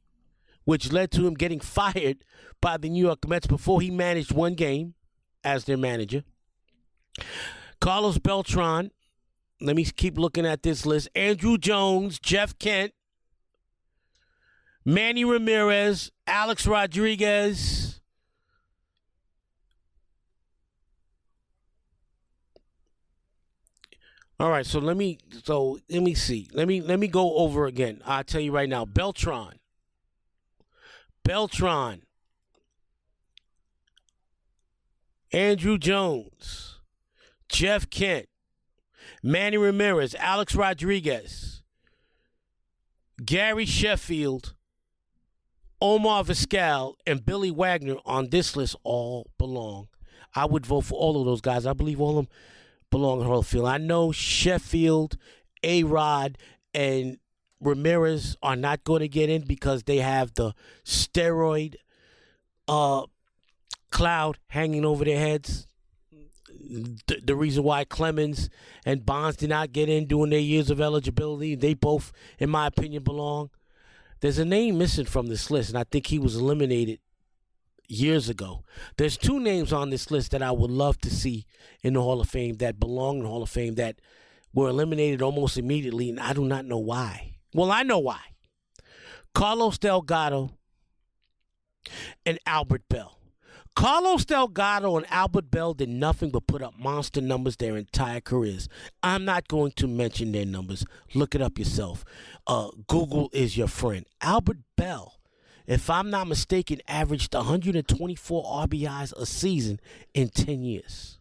which 0.64 0.92
led 0.92 1.10
to 1.12 1.26
him 1.26 1.34
getting 1.34 1.60
fired 1.78 2.24
by 2.60 2.76
the 2.76 2.88
New 2.88 3.04
York 3.04 3.26
Mets 3.26 3.46
before 3.46 3.80
he 3.80 3.90
managed 3.90 4.32
one 4.32 4.54
game 4.54 4.94
as 5.44 5.64
their 5.64 5.76
manager. 5.76 6.24
Carlos 7.80 8.18
Beltran, 8.18 8.90
let 9.60 9.76
me 9.76 9.84
keep 9.84 10.18
looking 10.18 10.46
at 10.46 10.62
this 10.62 10.84
list. 10.84 11.08
Andruw 11.14 11.58
Jones, 11.58 12.18
Jeff 12.18 12.58
Kent, 12.58 12.92
Manny 14.84 15.24
Ramirez, 15.24 16.10
Alex 16.26 16.66
Rodriguez. 16.66 17.99
All 24.40 24.48
right, 24.48 24.64
so 24.64 24.78
let 24.78 24.96
me 24.96 25.18
so 25.44 25.78
let 25.90 26.02
me 26.02 26.14
see. 26.14 26.48
Let 26.54 26.66
me 26.66 26.80
let 26.80 26.98
me 26.98 27.08
go 27.08 27.36
over 27.36 27.66
again. 27.66 28.00
I'll 28.06 28.24
tell 28.24 28.40
you 28.40 28.52
right 28.52 28.70
now. 28.70 28.86
Beltran. 28.86 29.58
Beltran. 31.22 32.00
Andruw 35.30 35.78
Jones. 35.78 36.78
Jeff 37.50 37.90
Kent. 37.90 38.30
Manny 39.22 39.58
Ramirez, 39.58 40.14
Alex 40.14 40.54
Rodriguez, 40.54 41.62
Gary 43.22 43.66
Sheffield, 43.66 44.54
Omar 45.82 46.24
Vizquel, 46.24 46.94
and 47.06 47.26
Billy 47.26 47.50
Wagner 47.50 47.96
on 48.06 48.30
this 48.30 48.56
list 48.56 48.76
all 48.82 49.30
belong. 49.36 49.88
I 50.34 50.46
would 50.46 50.64
vote 50.64 50.86
for 50.86 50.94
all 50.94 51.20
of 51.20 51.26
those 51.26 51.42
guys. 51.42 51.66
I 51.66 51.74
believe 51.74 52.00
all 52.00 52.18
of 52.18 52.24
them 52.24 52.28
belong 52.90 53.20
in 53.20 53.26
Hall 53.26 53.38
of 53.38 53.46
Fame. 53.46 53.64
I 53.64 53.78
know 53.78 54.12
Sheffield, 54.12 55.16
A 55.62 55.84
Rod, 55.84 56.38
and 56.74 57.18
Ramirez 57.60 58.36
are 58.42 58.56
not 58.56 58.84
going 58.84 59.00
to 59.00 59.08
get 59.08 59.28
in 59.28 59.42
because 59.42 59.84
they 59.84 59.98
have 59.98 60.34
the 60.34 60.54
steroid 60.84 61.76
uh, 62.68 63.06
cloud 63.90 64.38
hanging 64.48 64.84
over 64.84 65.04
their 65.04 65.18
heads. 65.18 65.66
The, 66.50 67.20
the, 67.24 67.34
reason 67.34 67.64
why 67.64 67.84
Clemens 67.84 68.48
and 68.86 69.04
Bonds 69.04 69.36
did 69.36 69.50
not 69.50 69.72
get 69.72 69.88
in 69.88 70.06
during 70.06 70.30
their 70.30 70.38
years 70.38 70.70
of 70.70 70.80
eligibility, 70.80 71.56
they 71.56 71.74
both, 71.74 72.12
in 72.38 72.48
my 72.48 72.68
opinion, 72.68 73.02
belong. 73.02 73.50
There's 74.20 74.38
a 74.38 74.44
name 74.44 74.78
missing 74.78 75.06
from 75.06 75.26
this 75.26 75.50
list, 75.50 75.70
and 75.70 75.78
I 75.78 75.84
think 75.84 76.06
he 76.06 76.18
was 76.18 76.36
eliminated 76.36 77.00
years 77.90 78.28
ago. 78.28 78.64
There's 78.96 79.16
two 79.16 79.40
names 79.40 79.72
on 79.72 79.90
this 79.90 80.10
list 80.10 80.30
that 80.30 80.42
I 80.42 80.52
would 80.52 80.70
love 80.70 80.98
to 81.00 81.10
see 81.10 81.46
in 81.82 81.94
the 81.94 82.02
Hall 82.02 82.20
of 82.20 82.28
Fame 82.28 82.56
that 82.56 82.78
belong 82.78 83.18
in 83.18 83.22
the 83.24 83.28
Hall 83.28 83.42
of 83.42 83.50
Fame 83.50 83.74
that 83.74 84.00
were 84.52 84.68
eliminated 84.68 85.22
almost 85.22 85.58
immediately, 85.58 86.10
and 86.10 86.20
I 86.20 86.32
do 86.32 86.44
not 86.44 86.64
know 86.64 86.78
why. 86.78 87.32
Well, 87.54 87.70
I 87.70 87.82
know 87.82 87.98
why. 87.98 88.20
Carlos 89.34 89.78
Delgado 89.78 90.50
and 92.26 92.38
Albert 92.46 92.82
Belle. 92.88 93.16
Carlos 93.76 94.24
Delgado 94.24 94.96
and 94.96 95.06
Albert 95.10 95.50
Belle 95.50 95.74
did 95.74 95.88
nothing 95.88 96.30
but 96.30 96.46
put 96.46 96.62
up 96.62 96.78
monster 96.78 97.20
numbers 97.20 97.56
their 97.56 97.76
entire 97.76 98.20
careers. 98.20 98.68
I'm 99.02 99.24
not 99.24 99.48
going 99.48 99.72
to 99.76 99.86
mention 99.86 100.32
their 100.32 100.44
numbers. 100.44 100.84
Look 101.14 101.34
it 101.34 101.40
up 101.40 101.58
yourself. 101.58 102.04
Uh, 102.46 102.70
Google 102.88 103.30
is 103.32 103.56
your 103.56 103.68
friend. 103.68 104.04
Albert 104.20 104.58
Belle, 104.76 105.19
if 105.70 105.88
I'm 105.88 106.10
not 106.10 106.26
mistaken, 106.26 106.80
averaged 106.88 107.32
124 107.32 108.44
RBIs 108.66 109.16
a 109.16 109.24
season 109.24 109.78
in 110.12 110.28
10 110.28 110.64
years. 110.64 111.20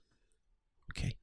Okay. 0.91 1.13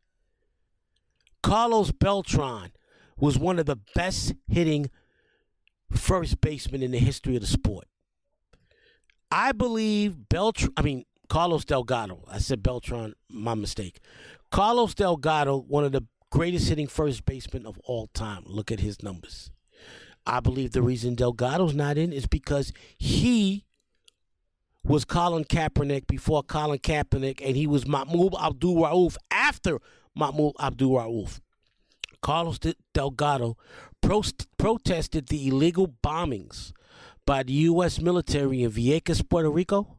Carlos 1.42 1.90
Beltran 1.90 2.70
was 3.16 3.36
one 3.36 3.58
of 3.58 3.66
the 3.66 3.80
best 3.96 4.32
hitting 4.46 4.90
first 5.90 6.40
basemen 6.40 6.84
in 6.84 6.92
the 6.92 6.98
history 6.98 7.34
of 7.34 7.40
the 7.40 7.48
sport. 7.48 7.88
I 9.32 9.50
believe 9.50 10.28
Beltran, 10.28 10.72
I 10.76 10.82
mean, 10.82 11.04
Carlos 11.28 11.64
Delgado. 11.64 12.24
I 12.30 12.38
said 12.38 12.62
Beltran, 12.62 13.14
my 13.28 13.54
mistake. 13.54 13.98
Carlos 14.52 14.94
Delgado, 14.94 15.58
one 15.58 15.82
of 15.82 15.90
the 15.90 16.02
greatest 16.30 16.68
hitting 16.68 16.86
first 16.86 17.24
basemen 17.24 17.66
of 17.66 17.76
all 17.80 18.06
time. 18.06 18.44
Look 18.46 18.70
at 18.70 18.78
his 18.78 19.02
numbers. 19.02 19.50
I 20.26 20.40
believe 20.40 20.72
the 20.72 20.82
reason 20.82 21.14
Delgado's 21.14 21.74
not 21.74 21.96
in 21.98 22.12
is 22.12 22.26
because 22.26 22.72
he 22.98 23.64
was 24.84 25.04
Colin 25.04 25.44
Kaepernick 25.44 26.06
before 26.06 26.42
Colin 26.42 26.78
Kaepernick, 26.78 27.40
and 27.44 27.56
he 27.56 27.66
was 27.66 27.86
Mahmoud 27.86 28.34
Abdul 28.40 28.76
Rauf 28.76 29.16
after 29.30 29.80
Mahmoud 30.14 30.54
Abdul 30.60 30.92
Rauf. 30.92 31.40
Carlos 32.22 32.58
Delgado 32.92 33.56
pro- 34.00 34.22
protested 34.58 35.28
the 35.28 35.48
illegal 35.48 35.94
bombings 36.02 36.72
by 37.24 37.42
the 37.42 37.52
U.S. 37.52 38.00
military 38.00 38.62
in 38.62 38.70
Vieques, 38.70 39.28
Puerto 39.28 39.50
Rico, 39.50 39.98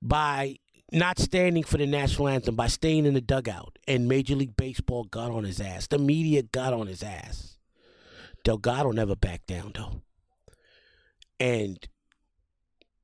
by 0.00 0.56
not 0.90 1.18
standing 1.18 1.62
for 1.62 1.76
the 1.76 1.86
national 1.86 2.28
anthem, 2.28 2.56
by 2.56 2.66
staying 2.66 3.04
in 3.04 3.14
the 3.14 3.20
dugout, 3.20 3.78
and 3.86 4.08
Major 4.08 4.34
League 4.34 4.56
Baseball 4.56 5.04
got 5.04 5.30
on 5.30 5.44
his 5.44 5.60
ass. 5.60 5.86
The 5.86 5.98
media 5.98 6.42
got 6.42 6.72
on 6.72 6.86
his 6.86 7.02
ass. 7.02 7.57
Delgado 8.44 8.90
never 8.92 9.16
backed 9.16 9.46
down, 9.46 9.72
though. 9.74 10.02
And 11.40 11.78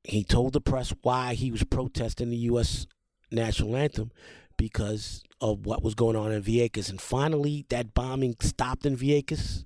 he 0.02 0.24
told 0.24 0.52
the 0.52 0.60
press 0.60 0.92
why 1.02 1.34
he 1.34 1.50
was 1.50 1.64
protesting 1.64 2.30
the 2.30 2.36
U.S. 2.36 2.86
national 3.30 3.76
anthem 3.76 4.10
because 4.56 5.22
of 5.40 5.66
what 5.66 5.82
was 5.82 5.94
going 5.94 6.16
on 6.16 6.32
in 6.32 6.42
Vieques. 6.42 6.90
And 6.90 7.00
finally, 7.00 7.66
that 7.70 7.94
bombing 7.94 8.36
stopped 8.40 8.86
in 8.86 8.96
Vieques. 8.96 9.64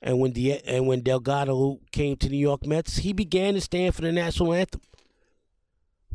And 0.00 0.20
when, 0.20 0.32
De- 0.32 0.60
and 0.66 0.86
when 0.86 1.00
Delgado 1.00 1.80
came 1.92 2.16
to 2.16 2.28
New 2.28 2.38
York 2.38 2.66
Mets, 2.66 2.98
he 2.98 3.12
began 3.12 3.54
to 3.54 3.60
stand 3.60 3.94
for 3.94 4.02
the 4.02 4.12
national 4.12 4.52
anthem. 4.52 4.80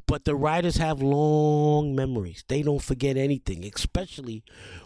But 0.06 0.26
the 0.26 0.36
writers 0.36 0.78
have 0.78 1.02
long 1.02 1.96
memories. 1.96 2.44
They 2.48 2.62
don't 2.62 2.82
forget 2.82 3.18
anything, 3.18 3.66
especially 3.66 4.44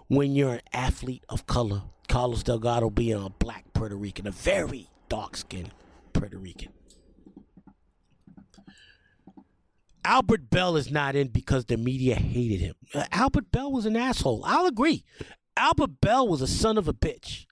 when 0.07 0.35
you're 0.35 0.53
an 0.53 0.61
athlete 0.73 1.25
of 1.29 1.47
color. 1.47 1.83
Carlos 2.07 2.43
Delgado 2.43 2.89
being 2.89 3.23
a 3.23 3.29
black 3.29 3.65
Puerto 3.73 3.95
Rican, 3.95 4.27
a 4.27 4.31
very 4.31 4.89
dark 5.09 5.37
skinned 5.37 5.71
Puerto 6.13 6.37
Rican. 6.37 6.69
Albert 10.03 10.49
Belle 10.49 10.77
is 10.77 10.89
not 10.89 11.17
in 11.17 11.27
because 11.27 11.65
the 11.65 11.75
media 11.75 12.15
hated 12.15 12.61
him. 12.61 12.75
Uh, 12.93 13.03
Albert 13.11 13.51
Belle 13.51 13.71
was 13.71 13.85
an 13.85 13.97
asshole. 13.97 14.41
I'll 14.45 14.65
agree. 14.65 15.03
Albert 15.57 15.99
Belle 15.99 16.27
was 16.27 16.41
a 16.41 16.47
son 16.47 16.77
of 16.77 16.87
a 16.87 16.93
bitch. 16.93 17.45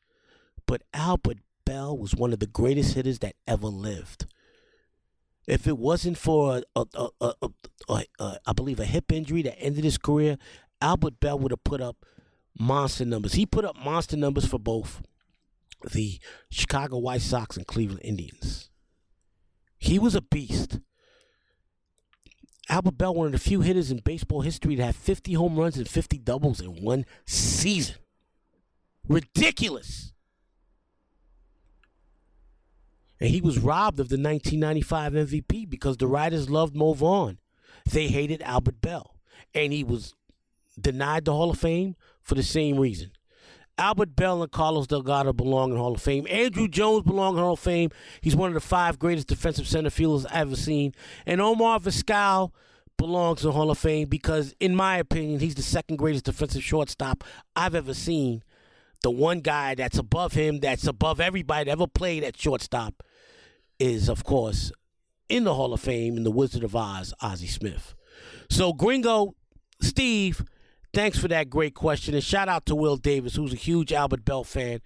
But 0.66 0.84
Albert 0.94 1.40
Belle 1.66 1.98
was 1.98 2.16
one 2.16 2.32
of 2.32 2.40
the 2.40 2.48
greatest 2.48 2.94
hitters 2.94 3.20
that 3.20 3.36
ever 3.46 3.68
lived. 3.68 4.26
If 5.48 5.68
it 5.68 5.78
wasn't 5.78 6.18
for, 6.18 6.62
a, 6.76 6.86
a, 6.96 7.10
a, 7.90 8.00
I 8.48 8.54
believe, 8.56 8.80
a 8.80 8.86
hip 8.86 9.12
injury 9.12 9.42
that 9.44 9.60
ended 9.60 9.84
his 9.84 9.98
career, 9.98 10.38
Albert 10.82 11.20
Belle 11.20 11.38
would 11.38 11.52
have 11.52 11.64
put 11.64 11.82
up 11.82 12.06
monster 12.58 13.06
numbers. 13.06 13.34
He 13.34 13.46
put 13.46 13.66
up 13.66 13.76
monster 13.78 14.18
numbers 14.18 14.46
for 14.46 14.60
both 14.60 15.02
the 15.92 16.20
Chicago 16.50 16.98
White 16.98 17.22
Sox 17.22 17.58
and 17.58 17.68
Cleveland 17.68 18.02
Indians. 18.04 18.70
He 19.78 20.00
was 20.00 20.16
a 20.16 20.22
beast. 20.22 20.80
Albert 22.68 22.98
Belle, 22.98 23.14
one 23.14 23.28
of 23.28 23.32
the 23.32 23.40
few 23.40 23.62
hitters 23.62 23.92
in 23.92 24.00
baseball 24.00 24.42
history 24.42 24.76
to 24.76 24.84
have 24.84 24.96
50 24.96 25.34
home 25.34 25.56
runs 25.56 25.78
and 25.78 25.88
50 25.88 26.18
doubles 26.18 26.60
in 26.60 26.84
one 26.84 27.06
season. 27.26 27.98
Ridiculous. 29.08 30.14
And 33.20 33.30
he 33.30 33.40
was 33.40 33.60
robbed 33.60 34.00
of 34.00 34.10
the 34.10 34.18
1995 34.18 35.14
MVP 35.14 35.70
because 35.70 35.98
the 35.98 36.08
writers 36.08 36.50
loved 36.50 36.76
Mo 36.76 36.94
Vaughn. 36.94 37.38
They 37.90 38.08
hated 38.08 38.42
Albert 38.42 38.82
Belle. 38.82 39.16
And 39.54 39.72
he 39.72 39.84
was 39.84 40.16
denied 40.80 41.26
the 41.26 41.34
Hall 41.34 41.52
of 41.52 41.60
Fame 41.60 41.96
for 42.22 42.36
the 42.36 42.44
same 42.44 42.80
reason. 42.80 43.12
Albert 43.78 44.16
Belle 44.16 44.42
and 44.42 44.52
Carlos 44.52 44.88
Delgado 44.88 45.34
belong 45.34 45.72
in 45.72 45.78
Hall 45.78 45.96
of 45.96 46.02
Fame. 46.02 46.26
Andruw 46.26 46.70
Jones 46.70 47.04
belongs 47.04 47.38
in 47.38 47.44
Hall 47.44 47.54
of 47.54 47.60
Fame. 47.60 47.90
He's 48.22 48.36
one 48.36 48.50
of 48.50 48.54
the 48.54 48.62
five 48.62 48.98
greatest 48.98 49.28
defensive 49.28 49.68
center 49.68 49.90
fielders 49.90 50.26
I've 50.28 50.48
ever 50.48 50.56
seen. 50.56 50.94
And 51.26 51.42
Omar 51.42 51.80
Vizquel 51.80 52.52
belongs 52.98 53.44
in 53.44 53.52
Hall 53.52 53.70
of 53.70 53.78
Fame 53.78 54.08
because, 54.08 54.56
in 54.62 54.76
my 54.76 54.98
opinion, 54.98 55.42
he's 55.42 55.56
the 55.56 55.62
second 55.62 55.98
greatest 55.98 56.26
defensive 56.26 56.64
shortstop 56.64 57.24
I've 57.56 57.76
ever 57.76 57.94
seen. 57.94 58.44
The 59.04 59.12
one 59.12 59.42
guy 59.42 59.76
that's 59.76 59.98
above 59.98 60.34
him, 60.34 60.62
that's 60.62 60.88
above 60.88 61.20
everybody 61.20 61.66
that 61.66 61.72
ever 61.72 61.88
played 61.88 62.24
at 62.24 62.40
shortstop, 62.40 63.04
is, 63.78 64.08
of 64.08 64.24
course, 64.24 64.72
in 65.28 65.44
the 65.44 65.54
Hall 65.54 65.74
of 65.74 65.82
Fame 65.82 66.16
in 66.16 66.24
the 66.24 66.32
Wizard 66.32 66.64
of 66.64 66.76
Oz, 66.76 67.14
Ozzie 67.22 67.48
Smith. 67.48 67.94
So, 68.50 68.72
Gringo, 68.72 69.36
Steve, 69.82 70.46
thanks 70.96 71.20
for 71.20 71.28
that 71.28 71.50
great 71.50 71.76
question. 71.76 72.16
And 72.16 72.24
shout 72.24 72.48
out 72.48 72.66
to 72.68 72.76
Will 72.76 72.98
Davis, 72.98 73.36
who's 73.36 73.54
a 73.54 73.58
huge 73.58 73.92
Albert 73.92 74.26
Belle 74.26 74.46
fan. 74.46 74.80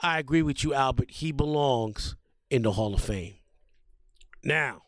I 0.00 0.18
agree 0.18 0.42
with 0.42 0.64
you, 0.64 0.74
Albert. 0.74 1.10
He 1.10 1.30
belongs 1.30 2.16
in 2.50 2.62
the 2.62 2.72
Hall 2.72 2.92
of 2.92 3.00
Fame. 3.00 3.36
Now, 4.44 4.82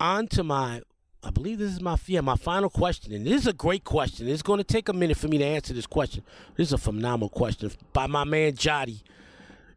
on 0.00 0.26
to 0.28 0.42
my 0.42 0.80
I 1.22 1.30
believe 1.30 1.58
this 1.58 1.72
is 1.72 1.80
my 1.80 1.96
yeah 2.06 2.22
my 2.22 2.36
final 2.36 2.70
question, 2.70 3.12
and 3.12 3.26
this 3.26 3.42
is 3.42 3.46
a 3.46 3.52
great 3.52 3.84
question. 3.84 4.26
It's 4.28 4.42
going 4.42 4.58
to 4.58 4.64
take 4.64 4.88
a 4.88 4.92
minute 4.94 5.18
for 5.18 5.28
me 5.28 5.38
to 5.38 5.44
answer 5.44 5.74
this 5.74 5.86
question. 5.86 6.24
This 6.56 6.68
is 6.68 6.72
a 6.72 6.78
phenomenal 6.78 7.28
question 7.28 7.70
by 7.92 8.06
my 8.06 8.24
man 8.24 8.54
Jody. 8.56 9.02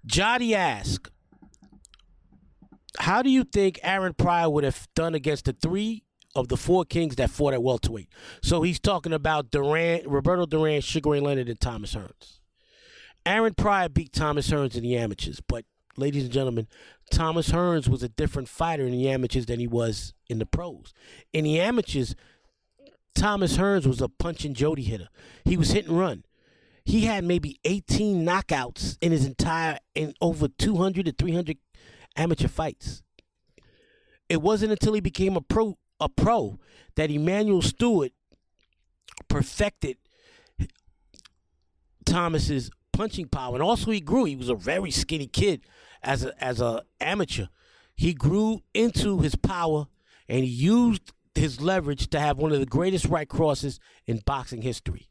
Jody 0.06 0.56
asked, 0.56 1.12
"How 2.97 3.21
do 3.21 3.30
you 3.30 3.43
think 3.43 3.80
Aaron 3.84 4.13
Pryor 4.13 4.49
would 4.49 4.63
have 4.63 4.88
done 4.95 5.13
against 5.13 5.45
the 5.45 5.54
three 5.54 6.05
of 6.36 6.50
the 6.50 6.58
four 6.58 6.86
kings 6.86 7.15
that 7.15 7.30
fought 7.30 7.54
at 7.54 7.63
welterweight?" 7.63 8.10
So 8.41 8.62
he's 8.62 8.80
talking 8.80 9.13
about 9.13 9.52
Duran, 9.52 10.02
Roberto 10.06 10.45
Duran, 10.45 10.82
Sugar 10.82 11.12
Ray 11.12 11.19
Leonard, 11.19 11.50
and 11.50 11.60
Thomas 11.60 11.95
Hearns. 11.95 12.39
Aaron 13.26 13.54
Pryor 13.56 13.89
beat 13.89 14.13
Thomas 14.13 14.50
Hearns 14.50 14.76
in 14.76 14.84
the 14.84 14.95
amateurs, 14.98 15.41
but 15.48 15.65
ladies 15.98 16.24
and 16.24 16.32
gentlemen, 16.32 16.67
Thomas 17.12 17.50
Hearns 17.50 17.88
was 17.88 18.04
a 18.04 18.10
different 18.10 18.50
fighter 18.50 18.86
in 18.86 18.91
the 18.91 19.10
amateurs 19.10 19.45
than 19.45 19.60
he 19.60 19.67
was 19.67 20.13
in 20.28 20.39
the 20.39 20.45
pros. 20.45 20.93
In 21.34 21.43
the 21.43 21.60
amateurs, 21.60 22.15
Thomas 23.15 23.58
Hearns 23.58 23.86
was 23.86 24.02
a 24.02 24.10
punch 24.10 24.45
and 24.45 24.56
Judy 24.56 24.84
hitter. 24.84 25.10
He 25.45 25.58
was 25.58 25.71
hit 25.71 25.88
and 25.88 25.98
run. 25.98 26.26
He 26.84 27.02
had 27.02 27.24
maybe 27.24 27.60
18 27.65 28.24
knockouts 28.24 28.98
in 29.02 29.12
his 29.12 29.26
entire 29.26 29.80
in 29.95 30.13
over 30.21 30.48
200 30.48 31.06
to 31.06 31.12
300 31.12 31.58
amateur 32.15 32.48
fights. 32.48 33.02
It 34.30 34.41
wasn't 34.41 34.71
until 34.71 34.93
he 34.93 35.02
became 35.02 35.36
a 35.36 35.41
pro 35.41 35.78
a 35.99 36.10
pro 36.10 36.60
that 36.95 37.12
Emanuel 37.12 37.62
Steward 37.62 38.12
perfected 39.27 39.97
Thomas's 42.05 42.69
punching 42.93 43.27
power, 43.27 43.55
and 43.55 43.63
also 43.63 43.91
he 43.91 43.99
grew. 43.99 44.25
He 44.25 44.36
was 44.36 44.49
a 44.49 44.55
very 44.55 44.91
skinny 44.91 45.27
kid 45.27 45.62
as 46.03 46.23
a 46.23 46.43
as 46.43 46.62
a 46.62 46.84
amateur. 47.01 47.47
He 47.95 48.13
grew 48.13 48.62
into 48.73 49.19
his 49.19 49.36
power, 49.36 49.88
and 50.27 50.43
he 50.43 50.49
used 50.49 51.13
his 51.34 51.62
leverage 51.62 52.10
to 52.10 52.19
have 52.19 52.38
one 52.38 52.51
of 52.51 52.60
the 52.60 52.65
greatest 52.65 53.05
right 53.05 53.27
crosses 53.27 53.79
in 54.05 54.21
boxing 54.25 54.62
history. 54.62 55.10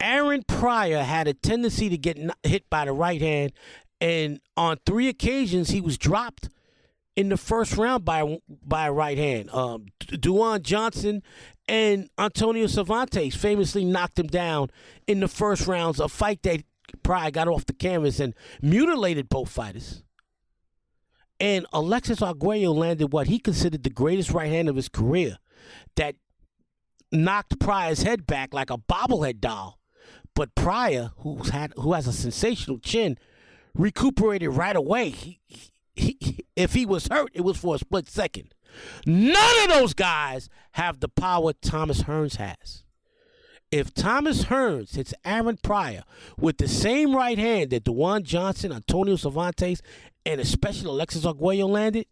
Aaron 0.00 0.42
Pryor 0.46 1.02
had 1.02 1.28
a 1.28 1.34
tendency 1.34 1.88
to 1.88 1.96
get 1.96 2.18
hit 2.42 2.68
by 2.68 2.84
the 2.84 2.92
right 2.92 3.20
hand, 3.20 3.52
and 4.00 4.40
on 4.56 4.78
three 4.84 5.08
occasions 5.08 5.70
he 5.70 5.80
was 5.80 5.96
dropped 5.98 6.48
in 7.16 7.28
the 7.28 7.36
first 7.36 7.76
round 7.76 8.04
by 8.04 8.38
by 8.48 8.86
a 8.86 8.92
right 8.92 9.18
hand. 9.18 9.50
Um, 9.52 9.86
Dujuan 10.00 10.62
Johnson 10.62 11.22
and 11.68 12.08
Antonio 12.18 12.66
Cervantes 12.66 13.34
famously 13.34 13.84
knocked 13.84 14.18
him 14.18 14.26
down 14.26 14.70
in 15.06 15.20
the 15.20 15.28
first 15.28 15.66
rounds, 15.66 16.00
a 16.00 16.08
fight 16.08 16.42
that 16.42 16.62
Pryor 17.02 17.30
got 17.30 17.48
off 17.48 17.66
the 17.66 17.72
canvas 17.72 18.20
and 18.20 18.34
mutilated 18.60 19.28
both 19.28 19.48
fighters. 19.48 20.02
And 21.40 21.66
Alexis 21.72 22.22
Arguello 22.22 22.72
landed 22.72 23.12
what 23.12 23.26
he 23.26 23.38
considered 23.38 23.82
the 23.82 23.90
greatest 23.90 24.30
right 24.30 24.50
hand 24.50 24.68
of 24.68 24.76
his 24.76 24.88
career 24.88 25.38
that 25.96 26.14
knocked 27.10 27.58
Pryor's 27.58 28.02
head 28.02 28.26
back 28.26 28.54
like 28.54 28.70
a 28.70 28.78
bobblehead 28.78 29.40
doll. 29.40 29.80
But 30.34 30.54
Pryor, 30.54 31.10
who's 31.18 31.50
had 31.50 31.72
who 31.76 31.92
has 31.92 32.06
a 32.06 32.12
sensational 32.12 32.78
chin, 32.78 33.18
recuperated 33.74 34.50
right 34.52 34.76
away. 34.76 35.10
He, 35.10 35.40
he, 35.46 35.70
if 35.96 36.74
he 36.74 36.86
was 36.86 37.08
hurt, 37.08 37.30
it 37.34 37.42
was 37.42 37.56
for 37.56 37.74
a 37.74 37.78
split 37.78 38.08
second. 38.08 38.54
None 39.06 39.62
of 39.64 39.68
those 39.68 39.94
guys 39.94 40.48
have 40.72 41.00
the 41.00 41.08
power 41.08 41.52
Thomas 41.52 42.02
Hearns 42.02 42.36
has 42.36 42.84
if 43.74 43.92
Thomas 43.92 44.44
Hearns 44.44 44.94
hits 44.94 45.12
Aaron 45.24 45.58
Pryor 45.60 46.04
with 46.38 46.58
the 46.58 46.68
same 46.68 47.12
right 47.12 47.36
hand 47.36 47.70
that 47.70 47.82
Dujuan 47.82 48.22
Johnson, 48.22 48.70
Antonio 48.70 49.16
Cervantes, 49.16 49.82
and 50.24 50.40
especially 50.40 50.90
Alexis 50.90 51.26
Arguello 51.26 51.66
landed, 51.66 52.06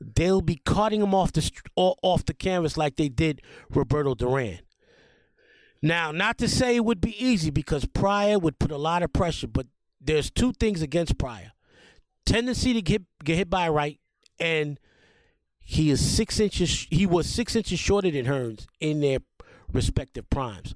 they'll 0.00 0.40
be 0.40 0.60
cutting 0.64 1.00
him 1.00 1.14
off 1.14 1.32
the 1.32 1.48
off 1.76 2.24
the 2.24 2.34
canvas 2.34 2.76
like 2.76 2.96
they 2.96 3.08
did 3.08 3.40
Roberto 3.70 4.16
Duran. 4.16 4.58
Now, 5.80 6.10
not 6.10 6.36
to 6.38 6.48
say 6.48 6.74
it 6.74 6.84
would 6.84 7.00
be 7.00 7.24
easy 7.24 7.50
because 7.50 7.84
Pryor 7.84 8.40
would 8.40 8.58
put 8.58 8.72
a 8.72 8.76
lot 8.76 9.04
of 9.04 9.12
pressure, 9.12 9.46
but 9.46 9.68
there's 10.00 10.32
two 10.32 10.52
things 10.52 10.82
against 10.82 11.16
Pryor: 11.16 11.52
tendency 12.28 12.74
to 12.74 12.82
get 12.82 13.02
get 13.24 13.36
hit 13.36 13.50
by 13.50 13.66
a 13.66 13.72
right, 13.72 13.98
and 14.38 14.78
he 15.58 15.90
is 15.90 16.00
six 16.00 16.40
inches. 16.40 16.86
He 16.90 17.06
was 17.06 17.28
six 17.28 17.56
inches 17.56 17.78
shorter 17.78 18.10
than 18.10 18.26
Hearns 18.26 18.66
in 18.80 19.00
their 19.00 19.18
respective 19.72 20.28
primes. 20.30 20.74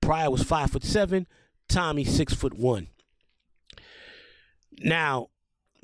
Pryor 0.00 0.30
was 0.30 0.42
five 0.42 0.70
foot 0.70 0.84
seven, 0.84 1.26
Tommy 1.68 2.04
six 2.04 2.34
foot 2.34 2.54
one. 2.54 2.88
Now, 4.80 5.28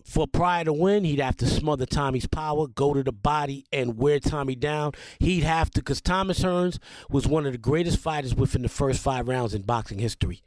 for 0.04 0.26
Pryor 0.26 0.64
to 0.64 0.72
win, 0.72 1.04
he'd 1.04 1.20
have 1.20 1.37
to 1.37 1.46
smother 1.46 1.87
Tommy's 1.87 2.26
power, 2.26 2.66
go 2.66 2.92
to 2.94 3.02
the 3.02 3.12
body, 3.12 3.66
and 3.72 3.96
wear 3.96 4.18
Tommy 4.18 4.56
down. 4.56 4.92
He'd 5.20 5.44
have 5.44 5.70
to, 5.70 5.80
because 5.80 6.00
Thomas 6.00 6.40
Hearns 6.40 6.78
was 7.09 7.28
one 7.28 7.46
of 7.46 7.52
the 7.52 7.59
greatest 7.59 7.98
fighters 7.98 8.35
within 8.35 8.62
the 8.62 8.68
first 8.68 9.00
five 9.00 9.28
rounds 9.28 9.54
in 9.54 9.62
boxing 9.62 10.00
history. 10.00 10.42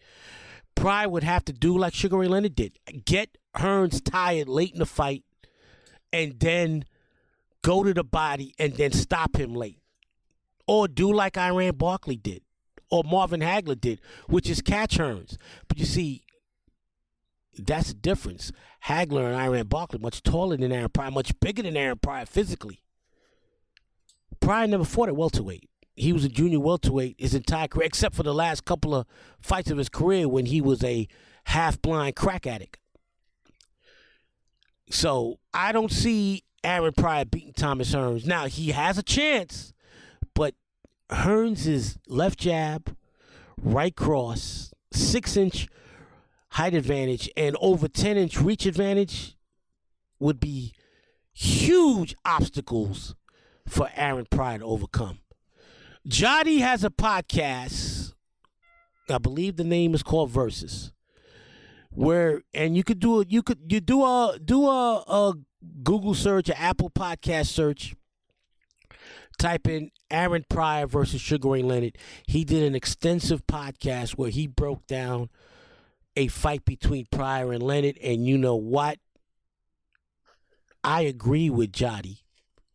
Pryor 0.76 1.08
would 1.08 1.24
have 1.24 1.46
to 1.46 1.54
do 1.54 1.78
like 1.78 1.94
Sugar 1.94 2.18
Ray 2.18 2.28
Leonard 2.28 2.56
did 2.56 2.78
get 3.06 3.38
Hearns 3.56 4.02
tired 4.04 4.48
late 4.48 4.74
in 4.74 4.80
the 4.80 4.86
fight, 4.86 5.24
and 6.12 6.39
then 6.39 6.86
go 7.62 7.84
to 7.84 7.94
the 7.94 8.04
body 8.04 8.54
and 8.60 8.74
then 8.74 8.92
stop 8.92 9.36
him 9.38 9.54
late 9.54 9.80
or 10.68 10.88
do 10.88 11.12
like 11.12 11.38
Iran 11.38 11.76
Barkley 11.76 12.16
did, 12.16 12.42
or 12.89 13.04
Marvin 13.04 13.42
Hagler 13.42 13.80
did, 13.80 14.00
which 14.28 14.50
is 14.50 14.62
catch 14.62 14.98
Hearns. 14.98 15.38
But 15.68 15.78
you 15.80 15.86
see, 15.86 16.24
that's 17.58 17.89
the 17.89 17.94
difference. 17.94 18.52
Hagler 18.86 19.26
and 19.26 19.36
Iran 19.36 19.68
Barkley 19.68 20.00
much 20.00 20.24
taller 20.24 20.58
than 20.58 20.72
Aaron 20.72 20.89
Pryor, 20.89 21.12
much 21.12 21.38
bigger 21.39 21.63
than 21.63 21.78
Aaron 21.78 22.00
Pryor 22.00 22.26
physically. 22.26 22.82
Pryor 24.39 24.68
never 24.68 24.86
fought 24.86 25.10
at 25.10 25.16
welterweight. 25.16 25.70
He 25.96 26.12
was 26.12 26.26
a 26.26 26.30
junior 26.30 26.60
welterweight 26.60 27.18
his 27.20 27.36
entire 27.36 27.68
career, 27.68 27.86
except 27.86 28.16
for 28.16 28.24
the 28.24 28.34
last 28.34 28.66
couple 28.66 28.96
of 28.96 29.06
fights 29.39 29.70
of 29.70 29.78
his 29.78 29.89
career 29.89 30.28
when 30.28 30.48
he 30.48 30.60
was 30.60 30.84
a 30.84 31.08
half 31.46 31.82
blind 31.82 32.16
crack 32.16 32.48
addict. 32.48 32.78
So 34.89 35.39
I 35.54 35.72
don't 35.72 35.91
see 35.91 36.43
Aaron 36.63 36.93
Pryor 36.93 37.26
beating 37.26 37.54
Thomas 37.54 37.93
Hearns. 37.93 38.26
Now 38.26 38.46
he 38.46 38.72
has 38.72 38.98
a 38.98 39.04
chance 39.04 39.74
but 40.34 40.56
Hearns' 41.10 41.98
left 42.08 42.39
jab, 42.39 42.96
right 43.58 43.96
cross, 43.96 44.74
six 44.91 45.38
inch 45.38 45.67
height 46.50 46.74
advantage, 46.74 47.30
and 47.36 47.58
over 47.60 47.88
10 47.88 48.17
inch 48.17 48.39
reach 48.39 48.65
advantage 48.65 49.36
would 50.19 50.39
be 50.39 50.74
huge 51.34 52.15
obstacles 52.26 53.15
for 53.67 53.89
Aaron 53.96 54.28
Pryor 54.30 54.60
to 54.60 54.65
overcome. 54.65 55.19
Jody 56.08 56.60
has 56.60 56.84
a 56.84 56.89
podcast. 56.89 58.13
I 59.10 59.17
believe 59.17 59.58
the 59.58 59.63
name 59.63 59.93
is 59.93 60.04
called 60.04 60.30
Versus. 60.30 60.91
Where 61.96 62.42
and 62.54 62.76
you 62.76 62.84
could 62.84 63.00
do 63.00 63.22
it, 63.22 63.32
you 63.32 63.44
could 63.44 63.60
you 63.70 63.80
do 63.80 64.04
a 64.04 64.40
do 64.44 64.68
a, 64.68 64.96
a 65.08 65.34
Google 65.84 66.14
search, 66.14 66.50
an 66.50 66.56
Apple 66.58 66.90
podcast 66.90 67.48
search 67.48 67.96
Type 69.38 69.68
in 69.68 69.92
Aaron 70.12 70.46
Pryor 70.48 70.88
versus 70.88 71.22
Sugar 71.22 71.50
Ray 71.50 71.64
Leonard. 71.64 71.98
He 72.28 72.44
did 72.44 72.64
an 72.64 72.76
extensive 72.76 73.46
podcast 73.48 74.12
where 74.12 74.30
he 74.30 74.48
broke 74.48 74.86
down 74.88 75.30
a 76.16 76.28
fight 76.28 76.66
between 76.66 77.08
Pryor 77.12 77.52
and 77.52 77.64
Leonard. 77.64 77.98
And 78.04 78.26
you 78.28 78.38
know 78.38 78.56
what? 78.56 79.00
I 80.84 81.02
agree 81.02 81.50
with 81.50 81.72
Jody. 81.72 82.23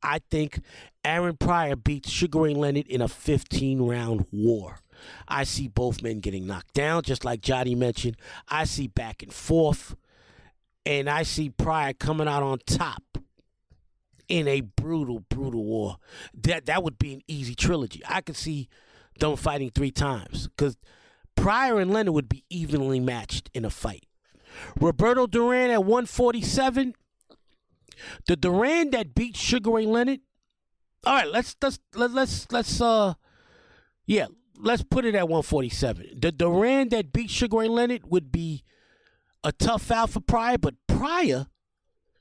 I 0.03 0.21
think 0.31 0.61
Aaron 1.05 1.37
Pryor 1.37 1.77
beats 1.77 2.11
Sugar 2.11 2.41
Ray 2.41 2.55
Leonard 2.55 2.87
in 2.87 3.01
a 3.01 3.09
15 3.09 3.83
round 3.83 4.27
war. 4.31 4.81
I 5.27 5.45
see 5.45 5.69
both 5.69 6.03
men 6.03 6.21
getting 6.21 6.47
knocked 6.47 6.75
down, 6.75 7.03
just 7.03 7.25
like 7.25 7.41
Johnny 7.41 7.75
mentioned. 7.75 8.17
I 8.49 8.65
see 8.65 8.89
back 8.89 9.23
and 9.23 9.33
forth. 9.33 9.97
And 10.85 11.09
I 11.09 11.23
see 11.23 11.51
Pryor 11.51 11.93
coming 11.93 12.29
out 12.29 12.43
on 12.43 12.59
top 12.67 13.03
in 14.29 14.49
a 14.49 14.63
brutal, 14.63 15.21
brutal 15.29 15.65
war. 15.65 15.97
That 16.35 16.67
that 16.67 16.83
would 16.83 16.99
be 16.99 17.15
an 17.15 17.23
easy 17.29 17.55
trilogy. 17.55 18.03
I 18.09 18.21
could 18.21 18.37
see 18.37 18.69
them 19.19 19.37
fighting 19.37 19.71
three 19.71 19.91
times 19.91 20.49
because 20.49 20.77
Pryor 21.37 21.81
and 21.81 21.93
Leonard 21.93 22.15
would 22.15 22.29
be 22.29 22.45
evenly 22.51 23.01
matched 23.01 23.51
in 23.55 23.65
a 23.65 23.71
fight. 23.71 24.05
Roberto 24.81 25.27
Duran 25.27 25.71
at 25.71 25.85
147. 25.85 26.95
The 28.27 28.37
Duran 28.37 28.91
that 28.91 29.15
beat 29.15 29.37
Sugar 29.37 29.71
Ray 29.71 29.87
Leonard. 29.87 30.21
All 31.05 31.15
right, 31.15 31.29
let's 31.29 31.57
let's 31.63 31.79
let, 31.95 32.13
let's 32.13 32.51
let's 32.51 32.81
uh 32.81 33.15
yeah, 34.07 34.27
let's 34.57 34.83
put 34.83 35.05
it 35.05 35.15
at 35.15 35.29
147. 35.29 36.19
The 36.21 36.33
Duran 36.33 36.89
that 36.91 37.13
beat 37.13 37.31
Sugar 37.31 37.59
Ray 37.59 37.69
Leonard 37.69 38.11
would 38.11 38.33
be 38.33 38.65
a 39.45 39.53
tough 39.53 39.91
out 39.91 40.11
for 40.11 40.21
Pryor, 40.21 40.59
but 40.59 40.75
Pryor 40.87 41.47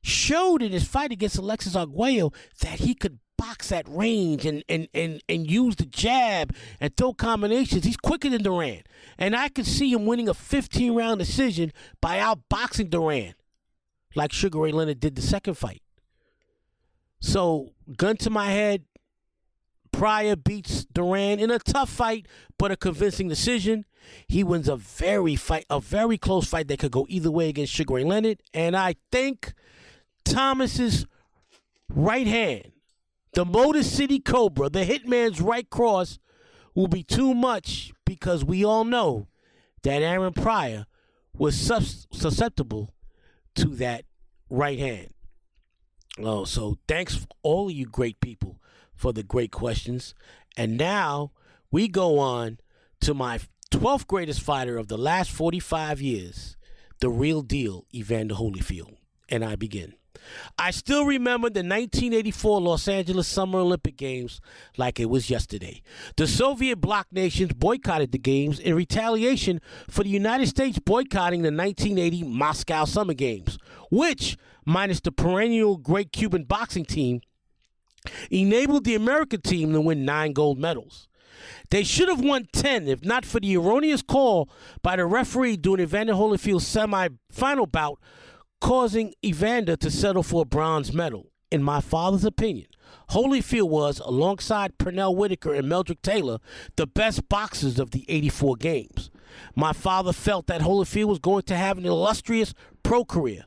showed 0.01 0.61
in 0.61 0.71
his 0.71 0.83
fight 0.83 1.11
against 1.11 1.37
Alexis 1.37 1.75
Arguello 1.75 2.31
that 2.61 2.79
he 2.79 2.93
could 2.93 3.19
box 3.37 3.71
at 3.71 3.87
range 3.87 4.45
and, 4.45 4.63
and, 4.67 4.87
and, 4.93 5.21
and 5.29 5.49
use 5.49 5.75
the 5.75 5.85
jab 5.85 6.53
and 6.79 6.95
throw 6.97 7.13
combinations. 7.13 7.85
He's 7.85 7.97
quicker 7.97 8.29
than 8.29 8.43
Duran. 8.43 8.81
And 9.17 9.35
I 9.35 9.49
could 9.49 9.67
see 9.67 9.91
him 9.91 10.05
winning 10.05 10.27
a 10.27 10.33
15 10.33 10.93
round 10.93 11.19
decision 11.19 11.71
by 12.01 12.17
outboxing 12.17 12.89
Duran, 12.89 13.35
like 14.17 14.33
Sugar 14.33 14.59
Ray 14.59 14.71
Leonard 14.71 14.99
did 14.99 15.15
the 15.15 15.21
second 15.21 15.53
fight. 15.53 15.81
So, 17.19 17.73
gun 17.95 18.17
to 18.17 18.29
my 18.29 18.47
head, 18.47 18.83
Pryor 19.91 20.35
beats 20.35 20.85
Duran 20.85 21.39
in 21.39 21.51
a 21.51 21.59
tough 21.59 21.89
fight, 21.89 22.27
but 22.57 22.71
a 22.71 22.75
convincing 22.75 23.27
decision. 23.27 23.85
He 24.27 24.43
wins 24.43 24.67
a 24.67 24.75
very 24.75 25.35
fight, 25.35 25.65
a 25.69 25.79
very 25.79 26.17
close 26.17 26.47
fight 26.47 26.67
that 26.67 26.79
could 26.79 26.91
go 26.91 27.05
either 27.09 27.31
way 27.31 27.49
against 27.49 27.73
Sugar 27.73 27.95
Ray 27.95 28.03
Leonard. 28.03 28.41
And 28.53 28.75
I 28.75 28.95
think 29.11 29.53
Thomas's 30.25 31.05
right 31.89 32.27
hand, 32.27 32.71
the 33.33 33.45
Motor 33.45 33.83
City 33.83 34.19
Cobra, 34.19 34.69
the 34.69 34.85
Hitman's 34.85 35.41
right 35.41 35.69
cross, 35.69 36.19
will 36.73 36.87
be 36.87 37.03
too 37.03 37.33
much 37.33 37.91
because 38.05 38.43
we 38.43 38.63
all 38.63 38.83
know 38.83 39.27
that 39.83 40.01
Aaron 40.01 40.33
Pryor 40.33 40.85
was 41.33 41.55
sus- 41.59 42.07
susceptible 42.11 42.93
to 43.55 43.67
that 43.75 44.05
right 44.49 44.79
hand. 44.79 45.13
Oh, 46.19 46.45
so 46.45 46.77
thanks 46.87 47.25
all 47.43 47.67
of 47.67 47.73
you 47.73 47.85
great 47.85 48.19
people 48.19 48.59
for 48.95 49.13
the 49.13 49.23
great 49.23 49.51
questions. 49.51 50.15
And 50.55 50.77
now 50.77 51.31
we 51.71 51.87
go 51.87 52.17
on 52.17 52.59
to 53.01 53.13
my 53.13 53.39
12th 53.71 54.07
greatest 54.07 54.41
fighter 54.41 54.77
of 54.77 54.87
the 54.87 54.97
last 54.97 55.29
45 55.29 56.01
years, 56.01 56.57
the 56.99 57.09
real 57.09 57.41
deal, 57.41 57.85
Evander 57.93 58.35
Holyfield. 58.35 58.95
And 59.29 59.43
I 59.43 59.55
begin. 59.55 59.93
I 60.57 60.71
still 60.71 61.05
remember 61.05 61.49
the 61.49 61.59
1984 61.59 62.61
Los 62.61 62.87
Angeles 62.87 63.27
Summer 63.27 63.59
Olympic 63.59 63.97
Games 63.97 64.41
like 64.77 64.99
it 64.99 65.09
was 65.09 65.29
yesterday. 65.29 65.81
The 66.15 66.27
Soviet 66.27 66.77
bloc 66.77 67.07
nations 67.11 67.53
boycotted 67.53 68.11
the 68.11 68.17
Games 68.17 68.59
in 68.59 68.75
retaliation 68.75 69.61
for 69.89 70.03
the 70.03 70.09
United 70.09 70.47
States 70.47 70.79
boycotting 70.79 71.41
the 71.41 71.51
1980 71.51 72.23
Moscow 72.23 72.85
Summer 72.85 73.13
Games, 73.13 73.57
which, 73.91 74.37
minus 74.65 74.99
the 74.99 75.11
perennial 75.11 75.77
great 75.77 76.11
Cuban 76.11 76.43
boxing 76.43 76.85
team, 76.85 77.21
enabled 78.31 78.83
the 78.83 78.95
American 78.95 79.41
team 79.41 79.73
to 79.73 79.81
win 79.81 80.05
nine 80.05 80.33
gold 80.33 80.57
medals. 80.59 81.07
They 81.69 81.83
should 81.83 82.09
have 82.09 82.21
won 82.21 82.47
10 82.51 82.87
if 82.87 83.03
not 83.03 83.25
for 83.25 83.39
the 83.39 83.57
erroneous 83.57 84.01
call 84.01 84.49
by 84.81 84.95
the 84.95 85.05
referee 85.05 85.57
during 85.57 85.81
Evander 85.81 86.13
Holyfield's 86.13 86.65
semi 86.65 87.09
final 87.29 87.65
bout, 87.65 87.99
causing 88.59 89.13
Evander 89.23 89.75
to 89.77 89.91
settle 89.91 90.23
for 90.23 90.41
a 90.43 90.45
bronze 90.45 90.93
medal. 90.93 91.31
In 91.51 91.63
my 91.63 91.79
father's 91.79 92.25
opinion, 92.25 92.67
Holyfield 93.11 93.69
was, 93.69 93.99
alongside 93.99 94.77
Pernell 94.77 95.15
Whitaker 95.15 95.53
and 95.53 95.67
Meldrick 95.67 96.01
Taylor, 96.01 96.39
the 96.75 96.87
best 96.87 97.29
boxers 97.29 97.79
of 97.79 97.91
the 97.91 98.05
84 98.09 98.57
games. 98.57 99.09
My 99.55 99.71
father 99.71 100.11
felt 100.11 100.47
that 100.47 100.61
Holyfield 100.61 101.07
was 101.07 101.19
going 101.19 101.43
to 101.43 101.55
have 101.55 101.77
an 101.77 101.85
illustrious 101.85 102.53
pro 102.83 103.05
career. 103.05 103.45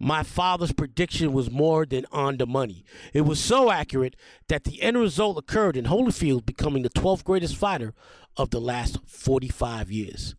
My 0.00 0.22
father's 0.22 0.72
prediction 0.72 1.32
was 1.32 1.50
more 1.50 1.84
than 1.84 2.06
on 2.12 2.36
the 2.36 2.46
money. 2.46 2.84
It 3.12 3.22
was 3.22 3.40
so 3.40 3.70
accurate 3.70 4.14
that 4.48 4.64
the 4.64 4.80
end 4.80 4.96
result 4.96 5.38
occurred 5.38 5.76
in 5.76 5.86
Holyfield 5.86 6.46
becoming 6.46 6.82
the 6.82 6.90
12th 6.90 7.24
greatest 7.24 7.56
fighter 7.56 7.94
of 8.36 8.50
the 8.50 8.60
last 8.60 8.98
45 9.06 9.90
years. 9.90 10.36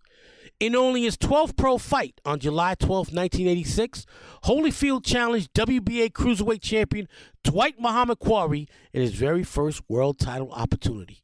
In 0.60 0.76
only 0.76 1.04
his 1.04 1.16
12th 1.16 1.56
pro 1.56 1.78
fight 1.78 2.20
on 2.26 2.40
July 2.40 2.76
12, 2.76 3.14
1986, 3.14 4.06
Holyfield 4.44 5.06
challenged 5.06 5.54
WBA 5.54 6.12
Cruiserweight 6.12 6.62
champion 6.62 7.08
Dwight 7.46 7.76
Muhammad 7.80 8.20
Qawi 8.20 8.68
in 8.92 9.02
his 9.02 9.14
very 9.14 9.44
first 9.44 9.82
world 9.88 10.20
title 10.20 10.52
opportunity. 10.52 11.24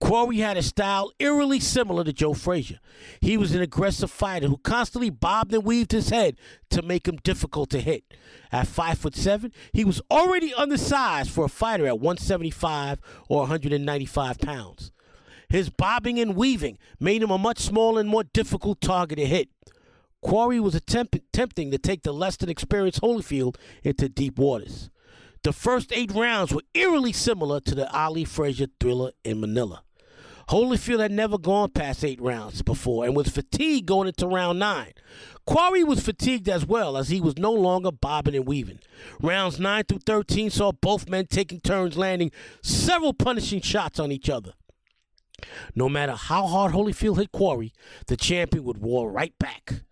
Qawi 0.00 0.38
had 0.38 0.56
a 0.56 0.62
style 0.62 1.10
eerily 1.18 1.58
similar 1.58 2.04
to 2.04 2.12
Joe 2.12 2.34
Frazier. 2.34 2.78
He 3.20 3.36
was 3.36 3.52
an 3.52 3.62
aggressive 3.62 4.12
fighter 4.12 4.46
who 4.46 4.58
constantly 4.58 5.10
bobbed 5.10 5.52
and 5.52 5.64
weaved 5.64 5.90
his 5.90 6.10
head 6.10 6.36
to 6.70 6.80
make 6.80 7.08
him 7.08 7.16
difficult 7.24 7.70
to 7.70 7.80
hit. 7.80 8.04
At 8.52 8.68
five 8.68 8.98
foot 8.98 9.16
seven, 9.16 9.52
he 9.72 9.84
was 9.84 10.00
already 10.08 10.54
undersized 10.54 11.30
for 11.32 11.44
a 11.44 11.48
fighter 11.48 11.88
at 11.88 11.98
175 11.98 13.00
or 13.28 13.40
195 13.40 14.38
pounds. 14.38 14.92
His 15.48 15.70
bobbing 15.70 16.18
and 16.20 16.36
weaving 16.36 16.78
made 17.00 17.22
him 17.22 17.30
a 17.30 17.38
much 17.38 17.58
smaller 17.58 18.00
and 18.00 18.08
more 18.08 18.24
difficult 18.24 18.80
target 18.80 19.18
to 19.18 19.26
hit. 19.26 19.48
Qawi 20.24 20.60
was 20.60 20.74
attempt- 20.74 21.14
attempting 21.14 21.70
to 21.70 21.78
take 21.78 22.02
the 22.02 22.12
less 22.12 22.36
than 22.36 22.48
experienced 22.48 23.00
Holyfield 23.00 23.56
into 23.82 24.08
deep 24.08 24.38
waters. 24.38 24.90
The 25.44 25.52
first 25.52 25.92
eight 25.92 26.12
rounds 26.12 26.52
were 26.52 26.62
eerily 26.74 27.12
similar 27.12 27.60
to 27.60 27.74
the 27.74 27.90
Ali 27.96 28.24
Frazier 28.24 28.66
thriller 28.80 29.12
in 29.24 29.40
Manila. 29.40 29.84
Holyfield 30.48 31.00
had 31.00 31.12
never 31.12 31.38
gone 31.38 31.70
past 31.70 32.02
eight 32.04 32.20
rounds 32.20 32.62
before 32.62 33.04
and 33.04 33.14
was 33.14 33.28
fatigued 33.28 33.86
going 33.86 34.08
into 34.08 34.26
round 34.26 34.58
nine. 34.58 34.92
Qawi 35.46 35.84
was 35.84 36.00
fatigued 36.00 36.48
as 36.48 36.66
well 36.66 36.96
as 36.96 37.10
he 37.10 37.20
was 37.20 37.38
no 37.38 37.52
longer 37.52 37.92
bobbing 37.92 38.34
and 38.34 38.46
weaving. 38.46 38.80
Rounds 39.22 39.58
9 39.58 39.84
through 39.84 40.00
13 40.04 40.50
saw 40.50 40.72
both 40.72 41.08
men 41.08 41.26
taking 41.26 41.60
turns 41.60 41.96
landing 41.96 42.30
several 42.62 43.12
punishing 43.12 43.60
shots 43.60 44.00
on 44.00 44.10
each 44.10 44.28
other. 44.28 44.54
No 45.74 45.88
matter 45.88 46.12
how 46.12 46.46
hard 46.46 46.72
Holyfield 46.72 47.18
hit 47.18 47.32
Qawi, 47.32 47.72
the 48.06 48.16
champion 48.16 48.64
would 48.64 48.82
roar 48.82 49.10
right 49.10 49.34
back. 49.38 49.82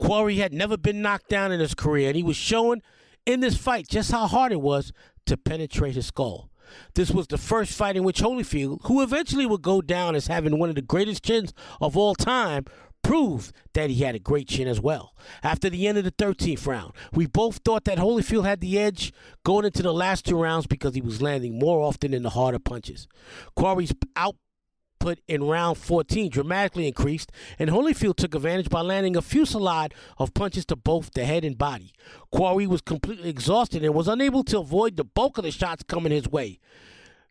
Qawi 0.00 0.36
had 0.38 0.52
never 0.52 0.76
been 0.76 1.02
knocked 1.02 1.28
down 1.28 1.52
in 1.52 1.60
his 1.60 1.74
career, 1.74 2.08
and 2.08 2.16
he 2.16 2.22
was 2.22 2.36
showing 2.36 2.82
in 3.26 3.40
this 3.40 3.56
fight 3.56 3.88
just 3.88 4.10
how 4.10 4.26
hard 4.26 4.52
it 4.52 4.60
was 4.60 4.92
to 5.26 5.36
penetrate 5.36 5.94
his 5.94 6.06
skull. 6.06 6.50
This 6.94 7.10
was 7.10 7.26
the 7.26 7.38
first 7.38 7.72
fight 7.72 7.96
in 7.96 8.04
which 8.04 8.20
Holyfield, 8.20 8.80
who 8.86 9.02
eventually 9.02 9.46
would 9.46 9.62
go 9.62 9.80
down 9.80 10.14
as 10.14 10.26
having 10.26 10.58
one 10.58 10.68
of 10.68 10.74
the 10.74 10.82
greatest 10.82 11.24
chins 11.24 11.52
of 11.80 11.96
all 11.96 12.14
time, 12.14 12.64
proved 13.02 13.54
that 13.74 13.90
he 13.90 14.02
had 14.02 14.14
a 14.14 14.18
great 14.18 14.48
chin 14.48 14.66
as 14.66 14.80
well. 14.80 15.14
After 15.42 15.68
the 15.68 15.86
end 15.86 15.98
of 15.98 16.04
the 16.04 16.10
13th 16.10 16.66
round, 16.66 16.92
we 17.12 17.26
both 17.26 17.60
thought 17.64 17.84
that 17.84 17.98
Holyfield 17.98 18.46
had 18.46 18.60
the 18.60 18.78
edge 18.78 19.12
going 19.44 19.66
into 19.66 19.82
the 19.82 19.92
last 19.92 20.24
two 20.24 20.40
rounds 20.40 20.66
because 20.66 20.94
he 20.94 21.02
was 21.02 21.20
landing 21.20 21.58
more 21.58 21.80
often 21.86 22.14
in 22.14 22.22
the 22.22 22.30
harder 22.30 22.58
punches. 22.58 23.06
Qawi's 23.56 23.92
out 24.16 24.36
output 25.04 25.20
in 25.28 25.44
round 25.44 25.76
14 25.78 26.30
dramatically 26.30 26.88
increased, 26.88 27.30
and 27.58 27.70
Holyfield 27.70 28.16
took 28.16 28.34
advantage 28.34 28.70
by 28.70 28.80
landing 28.80 29.16
a 29.16 29.22
fusillade 29.22 29.92
of 30.18 30.34
punches 30.34 30.64
to 30.66 30.76
both 30.76 31.12
the 31.12 31.24
head 31.24 31.44
and 31.44 31.58
body. 31.58 31.92
Qawi 32.32 32.66
was 32.66 32.80
completely 32.80 33.28
exhausted 33.28 33.84
and 33.84 33.94
was 33.94 34.08
unable 34.08 34.42
to 34.44 34.58
avoid 34.58 34.96
the 34.96 35.04
bulk 35.04 35.38
of 35.38 35.44
the 35.44 35.50
shots 35.50 35.82
coming 35.86 36.12
his 36.12 36.28
way. 36.28 36.58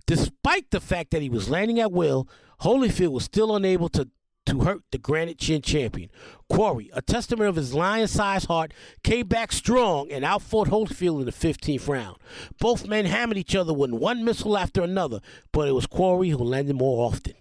Despite 0.06 0.70
the 0.72 0.82
fact 0.82 1.12
that 1.12 1.22
he 1.22 1.30
was 1.30 1.50
landing 1.50 1.80
at 1.80 1.92
will, 1.92 2.28
Holyfield 2.62 3.12
was 3.12 3.24
still 3.24 3.56
unable 3.56 3.90
to 3.90 4.10
to 4.46 4.60
hurt 4.60 4.82
the 4.92 4.98
Granite 4.98 5.38
Chin 5.38 5.62
champion. 5.62 6.10
Qawi, 6.52 6.90
a 6.92 7.02
testament 7.02 7.48
of 7.48 7.56
his 7.56 7.74
lion-sized 7.74 8.48
heart, 8.48 8.74
came 9.02 9.26
back 9.26 9.54
strong 9.54 10.12
and 10.12 10.26
outfought 10.26 10.68
Holyfield 10.68 11.20
in 11.20 11.26
the 11.26 11.32
15th 11.32 11.88
round. 11.88 12.18
Both 12.60 12.86
men 12.86 13.06
hammered 13.06 13.38
each 13.38 13.56
other 13.56 13.74
with 13.74 13.92
one 13.92 14.26
missile 14.26 14.58
after 14.58 14.82
another, 14.84 15.22
but 15.54 15.70
it 15.70 15.72
was 15.72 15.88
Qawi 15.88 16.32
who 16.32 16.44
landed 16.44 16.76
more 16.76 17.08
often. 17.08 17.36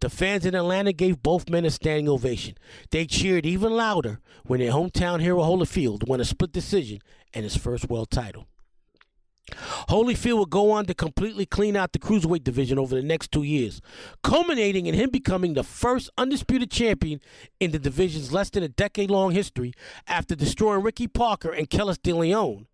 The 0.00 0.10
fans 0.10 0.46
in 0.46 0.54
Atlanta 0.54 0.92
gave 0.92 1.22
both 1.22 1.50
men 1.50 1.64
a 1.64 1.70
standing 1.70 2.08
ovation. 2.08 2.56
They 2.90 3.06
cheered 3.06 3.46
even 3.46 3.72
louder 3.72 4.20
when 4.44 4.60
their 4.60 4.72
hometown 4.72 5.20
hero 5.20 5.40
Holyfield 5.40 6.08
won 6.08 6.20
a 6.20 6.24
split 6.24 6.52
decision 6.52 7.00
and 7.32 7.44
his 7.44 7.56
first 7.56 7.88
world 7.88 8.10
title. 8.10 8.46
Holyfield 9.88 10.38
would 10.38 10.50
go 10.50 10.70
on 10.70 10.86
to 10.86 10.94
completely 10.94 11.44
clean 11.44 11.76
out 11.76 11.92
the 11.92 11.98
cruiserweight 11.98 12.44
division 12.44 12.78
over 12.78 12.94
the 12.94 13.02
next 13.02 13.30
two 13.30 13.42
years, 13.42 13.80
culminating 14.22 14.86
in 14.86 14.94
him 14.94 15.10
becoming 15.10 15.52
the 15.52 15.62
first 15.62 16.08
undisputed 16.16 16.70
champion 16.70 17.20
in 17.60 17.70
the 17.70 17.78
division's 17.78 18.32
less 18.32 18.50
than 18.50 18.62
a 18.62 18.68
decade 18.68 19.10
long 19.10 19.32
history 19.32 19.74
after 20.06 20.34
destroying 20.34 20.82
Ricky 20.82 21.08
Parkey 21.08 21.56
and 21.56 21.68
Carlos 21.68 21.98
De 21.98 22.12
Leon. 22.12 22.66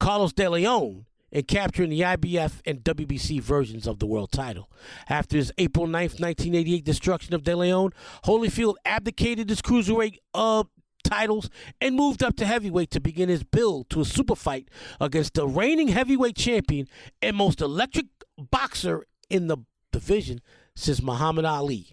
Carlos 0.00 0.32
De 0.32 0.48
Leon 0.48 1.04
and 1.32 1.46
capturing 1.46 1.90
the 1.90 2.00
IBF 2.00 2.60
and 2.64 2.82
WBC 2.84 3.40
versions 3.40 3.86
of 3.86 3.98
the 3.98 4.06
world 4.06 4.32
title. 4.32 4.70
After 5.08 5.36
his 5.36 5.52
April 5.58 5.86
9th, 5.86 6.20
1988 6.20 6.84
destruction 6.84 7.34
of 7.34 7.44
De 7.44 7.56
Leon, 7.56 7.92
Holyfield 8.24 8.74
abdicated 8.84 9.48
his 9.48 9.62
cruiserweight 9.62 10.18
uh, 10.34 10.64
titles 11.04 11.48
and 11.80 11.94
moved 11.94 12.22
up 12.22 12.36
to 12.36 12.46
heavyweight 12.46 12.90
to 12.90 13.00
begin 13.00 13.28
his 13.28 13.42
build 13.42 13.88
to 13.90 14.00
a 14.00 14.04
super 14.04 14.36
fight 14.36 14.68
against 15.00 15.34
the 15.34 15.46
reigning 15.46 15.88
heavyweight 15.88 16.36
champion 16.36 16.86
and 17.22 17.36
most 17.36 17.60
electric 17.60 18.06
boxer 18.38 19.06
in 19.30 19.46
the 19.46 19.58
division 19.92 20.40
since 20.74 21.02
Muhammad 21.02 21.44
Ali, 21.44 21.88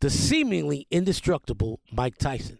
the 0.00 0.10
seemingly 0.10 0.86
indestructible 0.90 1.80
Mike 1.92 2.16
Tyson. 2.16 2.59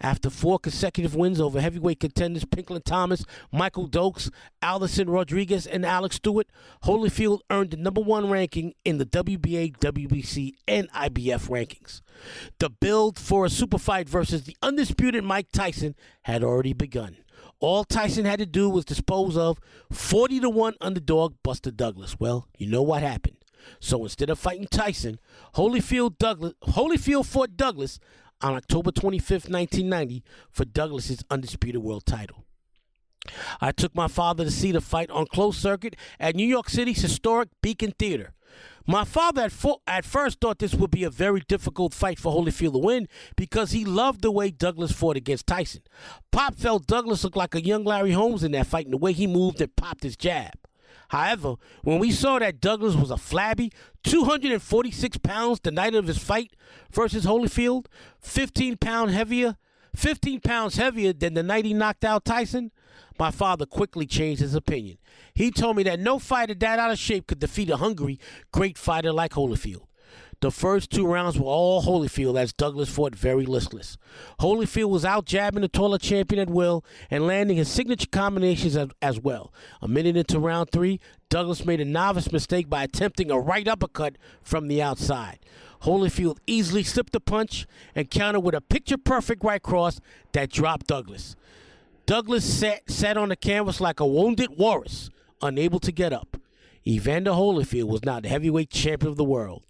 After 0.00 0.30
four 0.30 0.58
consecutive 0.58 1.14
wins 1.14 1.40
over 1.40 1.60
heavyweight 1.60 2.00
contenders 2.00 2.44
Pinklon 2.44 2.82
Thomas, 2.82 3.24
Michael 3.52 3.88
Dokes, 3.88 4.30
Adilson 4.62 5.06
Rodrigues, 5.08 5.66
and 5.66 5.84
Alex 5.84 6.16
Stewart, 6.16 6.46
Holyfield 6.84 7.40
earned 7.50 7.70
the 7.70 7.76
number 7.76 8.00
one 8.00 8.30
ranking 8.30 8.74
in 8.84 8.98
the 8.98 9.06
WBA, 9.06 9.76
WBC, 9.78 10.54
and 10.66 10.90
IBF 10.92 11.48
rankings. 11.48 12.00
The 12.58 12.70
build 12.70 13.18
for 13.18 13.44
a 13.44 13.50
super 13.50 13.78
fight 13.78 14.08
versus 14.08 14.44
the 14.44 14.56
undisputed 14.62 15.24
Mike 15.24 15.50
Tyson 15.52 15.94
had 16.22 16.44
already 16.44 16.72
begun. 16.72 17.16
All 17.60 17.84
Tyson 17.84 18.24
had 18.24 18.38
to 18.38 18.46
do 18.46 18.70
was 18.70 18.84
dispose 18.84 19.36
of 19.36 19.58
40 19.90 20.40
to 20.40 20.50
1 20.50 20.74
underdog 20.80 21.34
Buster 21.42 21.72
Douglas. 21.72 22.16
Well, 22.20 22.46
you 22.56 22.68
know 22.68 22.82
what 22.82 23.02
happened. 23.02 23.36
So 23.80 24.02
instead 24.04 24.30
of 24.30 24.38
fighting 24.38 24.68
Tyson, 24.68 25.18
Holyfield 25.54 26.18
Douglas 26.18 26.54
Holyfield 26.62 27.26
fought 27.26 27.56
Douglas 27.56 27.98
on 28.40 28.54
October 28.54 28.90
25th, 28.90 29.50
1990, 29.50 30.22
for 30.50 30.64
Douglas's 30.64 31.24
undisputed 31.30 31.82
world 31.82 32.06
title. 32.06 32.44
I 33.60 33.72
took 33.72 33.94
my 33.94 34.08
father 34.08 34.44
to 34.44 34.50
see 34.50 34.72
the 34.72 34.80
fight 34.80 35.10
on 35.10 35.26
closed 35.26 35.60
circuit 35.60 35.96
at 36.18 36.36
New 36.36 36.46
York 36.46 36.70
City's 36.70 37.02
historic 37.02 37.48
Beacon 37.62 37.92
Theater. 37.98 38.34
My 38.86 39.04
father 39.04 39.42
at, 39.42 39.52
fo- 39.52 39.82
at 39.86 40.06
first 40.06 40.40
thought 40.40 40.60
this 40.60 40.74
would 40.74 40.90
be 40.90 41.04
a 41.04 41.10
very 41.10 41.42
difficult 41.46 41.92
fight 41.92 42.18
for 42.18 42.32
Holyfield 42.32 42.72
to 42.72 42.78
win 42.78 43.06
because 43.36 43.72
he 43.72 43.84
loved 43.84 44.22
the 44.22 44.30
way 44.30 44.50
Douglas 44.50 44.92
fought 44.92 45.18
against 45.18 45.46
Tyson. 45.46 45.82
Pop 46.32 46.54
felt 46.54 46.86
Douglas 46.86 47.22
looked 47.22 47.36
like 47.36 47.54
a 47.54 47.62
young 47.62 47.84
Larry 47.84 48.12
Holmes 48.12 48.42
in 48.42 48.52
that 48.52 48.66
fight 48.66 48.86
in 48.86 48.92
the 48.92 48.96
way 48.96 49.12
he 49.12 49.26
moved 49.26 49.60
and 49.60 49.76
popped 49.76 50.04
his 50.04 50.16
jab. 50.16 50.54
However, 51.08 51.54
when 51.82 51.98
we 51.98 52.12
saw 52.12 52.38
that 52.38 52.60
Douglas 52.60 52.94
was 52.94 53.10
a 53.10 53.16
flabby 53.16 53.72
246 54.04 55.18
pounds 55.18 55.60
the 55.60 55.70
night 55.70 55.94
of 55.94 56.06
his 56.06 56.18
fight 56.18 56.54
versus 56.92 57.24
Holyfield, 57.24 57.86
15 58.20 58.76
pound 58.76 59.10
heavier, 59.10 59.56
15 59.96 60.40
pounds 60.40 60.76
heavier 60.76 61.12
than 61.12 61.34
the 61.34 61.42
night 61.42 61.64
he 61.64 61.74
knocked 61.74 62.04
out 62.04 62.24
Tyson, 62.24 62.70
my 63.18 63.30
father 63.30 63.66
quickly 63.66 64.06
changed 64.06 64.40
his 64.40 64.54
opinion. 64.54 64.98
He 65.34 65.50
told 65.50 65.76
me 65.76 65.82
that 65.84 65.98
no 65.98 66.18
fighter 66.18 66.54
that 66.54 66.78
out 66.78 66.90
of 66.90 66.98
shape 66.98 67.26
could 67.26 67.40
defeat 67.40 67.70
a 67.70 67.78
hungry, 67.78 68.20
great 68.52 68.78
fighter 68.78 69.12
like 69.12 69.32
Holyfield. 69.32 69.87
The 70.40 70.52
first 70.52 70.90
two 70.90 71.04
rounds 71.04 71.36
were 71.36 71.46
all 71.46 71.82
Holyfield 71.82 72.38
as 72.38 72.52
Douglas 72.52 72.88
fought 72.88 73.16
very 73.16 73.44
listless. 73.44 73.98
Holyfield 74.38 74.88
was 74.88 75.04
out 75.04 75.24
jabbing 75.24 75.62
the 75.62 75.68
taller 75.68 75.98
champion 75.98 76.40
at 76.40 76.48
will 76.48 76.84
and 77.10 77.26
landing 77.26 77.56
his 77.56 77.68
signature 77.68 78.06
combinations 78.06 78.76
as, 78.76 78.88
as 79.02 79.18
well. 79.18 79.52
A 79.82 79.88
minute 79.88 80.16
into 80.16 80.38
round 80.38 80.70
three, 80.70 81.00
Douglas 81.28 81.66
made 81.66 81.80
a 81.80 81.84
novice 81.84 82.30
mistake 82.30 82.70
by 82.70 82.84
attempting 82.84 83.32
a 83.32 83.38
right 83.38 83.66
uppercut 83.66 84.16
from 84.40 84.68
the 84.68 84.80
outside. 84.80 85.40
Holyfield 85.82 86.38
easily 86.46 86.84
slipped 86.84 87.12
the 87.12 87.20
punch 87.20 87.66
and 87.96 88.08
countered 88.08 88.44
with 88.44 88.54
a 88.54 88.60
picture 88.60 88.98
perfect 88.98 89.42
right 89.42 89.62
cross 89.62 90.00
that 90.32 90.52
dropped 90.52 90.86
Douglas. 90.86 91.34
Douglas 92.06 92.44
sat, 92.44 92.88
sat 92.88 93.16
on 93.16 93.28
the 93.30 93.36
canvas 93.36 93.80
like 93.80 93.98
a 93.98 94.06
wounded 94.06 94.56
walrus, 94.56 95.10
unable 95.42 95.80
to 95.80 95.90
get 95.90 96.12
up. 96.12 96.36
Evander 96.86 97.32
Holyfield 97.32 97.88
was 97.88 98.04
now 98.04 98.20
the 98.20 98.28
heavyweight 98.28 98.70
champion 98.70 99.10
of 99.10 99.16
the 99.16 99.24
world. 99.24 99.64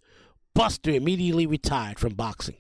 Buster 0.58 0.90
immediately 0.90 1.46
retired 1.46 2.00
from 2.00 2.14
boxing. 2.14 2.56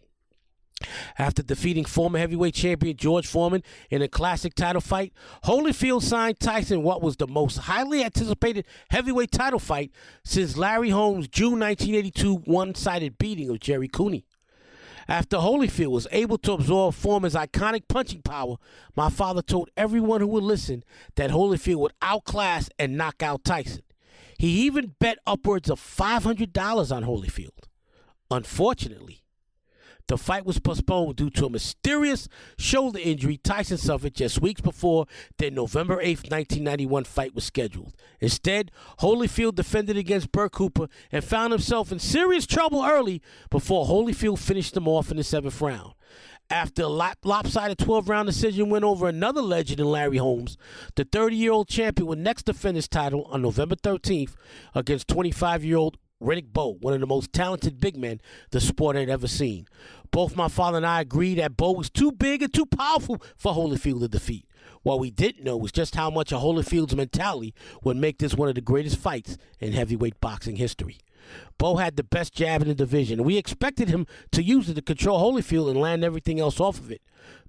After 1.18 1.42
defeating 1.42 1.84
former 1.84 2.20
heavyweight 2.20 2.54
champion 2.54 2.96
George 2.96 3.26
Foreman 3.26 3.64
in 3.90 4.02
a 4.02 4.06
classic 4.06 4.54
title 4.54 4.80
fight, 4.80 5.12
Holyfield 5.46 6.02
signed 6.02 6.38
Tyson 6.38 6.84
what 6.84 7.02
was 7.02 7.16
the 7.16 7.26
most 7.26 7.56
highly 7.56 8.04
anticipated 8.04 8.66
heavyweight 8.90 9.32
title 9.32 9.58
fight 9.58 9.90
since 10.24 10.56
Larry 10.56 10.90
Holmes' 10.90 11.26
June 11.26 11.58
1982 11.58 12.36
one-sided 12.36 13.18
beating 13.18 13.50
of 13.50 13.58
Jerry 13.58 13.88
Cooney. 13.88 14.24
After 15.08 15.38
Holyfield 15.38 15.90
was 15.90 16.06
able 16.12 16.38
to 16.38 16.52
absorb 16.52 16.94
Foreman's 16.94 17.34
iconic 17.34 17.88
punching 17.88 18.22
power, 18.22 18.58
my 18.94 19.10
father 19.10 19.42
told 19.42 19.70
everyone 19.76 20.20
who 20.20 20.28
would 20.28 20.44
listen 20.44 20.84
that 21.16 21.30
Holyfield 21.30 21.80
would 21.80 21.92
outclass 22.00 22.70
and 22.78 22.96
knock 22.96 23.24
out 23.24 23.42
Tyson. 23.42 23.82
He 24.38 24.66
even 24.66 24.94
bet 25.00 25.18
upwards 25.26 25.68
of 25.68 25.80
$500 25.80 26.94
on 26.94 27.02
Holyfield. 27.02 27.67
Unfortunately, 28.30 29.22
the 30.08 30.16
fight 30.16 30.46
was 30.46 30.58
postponed 30.58 31.16
due 31.16 31.28
to 31.30 31.46
a 31.46 31.50
mysterious 31.50 32.28
shoulder 32.58 32.98
injury 32.98 33.36
Tyson 33.36 33.76
suffered 33.76 34.14
just 34.14 34.40
weeks 34.40 34.62
before 34.62 35.06
their 35.36 35.50
November 35.50 36.00
8, 36.00 36.30
1991 36.30 37.04
fight 37.04 37.34
was 37.34 37.44
scheduled. 37.44 37.94
Instead, 38.18 38.70
Holyfield 39.00 39.54
defended 39.54 39.98
against 39.98 40.32
Bert 40.32 40.52
Cooper 40.52 40.88
and 41.12 41.22
found 41.22 41.52
himself 41.52 41.92
in 41.92 41.98
serious 41.98 42.46
trouble 42.46 42.82
early 42.82 43.20
before 43.50 43.86
Holyfield 43.86 44.38
finished 44.38 44.76
him 44.76 44.88
off 44.88 45.10
in 45.10 45.18
the 45.18 45.24
seventh 45.24 45.60
round. 45.60 45.92
After 46.50 46.84
a 46.84 46.88
lop- 46.88 47.18
lopsided 47.24 47.76
12 47.76 48.08
round 48.08 48.26
decision 48.26 48.70
win 48.70 48.84
over 48.84 49.08
another 49.08 49.42
legend 49.42 49.80
in 49.80 49.86
Larry 49.86 50.16
Holmes, 50.16 50.56
the 50.96 51.04
30 51.04 51.36
year 51.36 51.52
old 51.52 51.68
champion 51.68 52.06
would 52.06 52.18
next 52.18 52.44
defend 52.44 52.76
his 52.76 52.88
title 52.88 53.24
on 53.24 53.42
November 53.42 53.76
13th 53.76 54.34
against 54.74 55.08
25 55.08 55.62
year 55.64 55.76
old 55.76 55.98
Riddick 56.20 56.52
Bowe, 56.52 56.76
one 56.80 56.94
of 56.94 57.00
the 57.00 57.06
most 57.06 57.32
talented 57.32 57.80
big 57.80 57.96
men 57.96 58.20
the 58.50 58.60
sport 58.60 58.96
had 58.96 59.08
ever 59.08 59.28
seen. 59.28 59.68
Both 60.10 60.36
my 60.36 60.48
father 60.48 60.78
and 60.78 60.86
I 60.86 61.00
agreed 61.00 61.38
that 61.38 61.56
Bowe 61.56 61.72
was 61.72 61.90
too 61.90 62.10
big 62.10 62.42
and 62.42 62.52
too 62.52 62.66
powerful 62.66 63.22
for 63.36 63.52
Holyfield 63.52 64.00
to 64.00 64.08
defeat. 64.08 64.46
What 64.82 65.00
we 65.00 65.10
didn't 65.10 65.44
know 65.44 65.56
was 65.56 65.72
just 65.72 65.94
how 65.94 66.10
much 66.10 66.32
of 66.32 66.40
Holyfield's 66.42 66.96
mentality 66.96 67.54
would 67.82 67.96
make 67.96 68.18
this 68.18 68.34
one 68.34 68.48
of 68.48 68.54
the 68.54 68.60
greatest 68.60 68.96
fights 68.96 69.36
in 69.60 69.72
heavyweight 69.72 70.20
boxing 70.20 70.56
history. 70.56 70.98
Bowe 71.58 71.76
had 71.76 71.96
the 71.96 72.04
best 72.04 72.32
jab 72.32 72.62
in 72.62 72.68
the 72.68 72.74
division, 72.74 73.22
we 73.22 73.36
expected 73.36 73.88
him 73.88 74.06
to 74.32 74.42
use 74.42 74.68
it 74.68 74.74
to 74.74 74.82
control 74.82 75.20
Holyfield 75.20 75.70
and 75.70 75.80
land 75.80 76.02
everything 76.02 76.40
else 76.40 76.58
off 76.58 76.78
of 76.78 76.90
it. 76.90 77.02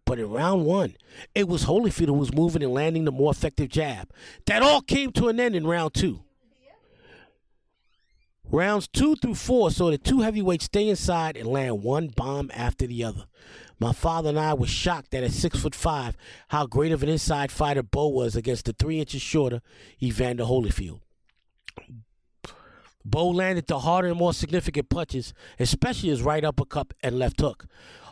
But 0.06 0.20
in 0.20 0.30
round 0.30 0.66
one, 0.66 0.96
it 1.34 1.48
was 1.48 1.66
Holyfield 1.66 2.08
who 2.08 2.14
was 2.14 2.34
moving 2.34 2.64
and 2.64 2.74
landing 2.74 3.06
the 3.06 3.12
more 3.12 3.32
effective 3.32 3.70
jab. 3.70 4.10
That 4.48 4.62
all 4.62 4.82
came 4.82 5.12
to 5.14 5.28
an 5.28 5.40
end 5.40 5.56
in 5.56 5.66
round 5.66 5.94
two. 5.94 6.24
Rounds 8.52 8.88
two 8.88 9.16
through 9.16 9.36
four 9.36 9.70
saw 9.70 9.92
the 9.92 9.98
two 10.00 10.22
heavyweights 10.22 10.66
stay 10.66 10.90
inside 10.90 11.38
and 11.38 11.48
land 11.48 11.84
one 11.84 12.08
bomb 12.08 12.50
after 12.54 12.88
the 12.88 13.04
other. 13.04 13.26
My 13.80 13.94
father 13.94 14.30
and 14.30 14.40
I 14.40 14.56
were 14.56 14.66
shocked 14.66 15.12
that 15.12 15.24
at 15.24 15.32
six 15.32 15.60
foot 15.60 15.76
five, 15.76 16.18
how 16.50 16.66
great 16.66 16.92
of 16.92 17.04
an 17.04 17.10
inside 17.10 17.52
fighter 17.52 17.84
Bowe 17.84 18.10
was 18.10 18.36
against 18.36 18.66
the 18.66 18.74
three 18.74 19.00
inches 19.00 19.22
shorter 19.22 19.62
Evander 20.02 20.46
Holyfield. 20.46 21.00
Bowe 23.06 23.30
landed 23.30 23.68
the 23.68 23.80
harder 23.80 24.10
and 24.10 24.18
more 24.18 24.34
significant 24.34 24.90
punches, 24.90 25.34
especially 25.60 26.10
his 26.10 26.22
right 26.22 26.44
uppercut 26.44 26.94
and 27.02 27.18
left 27.20 27.40
hook. 27.40 27.68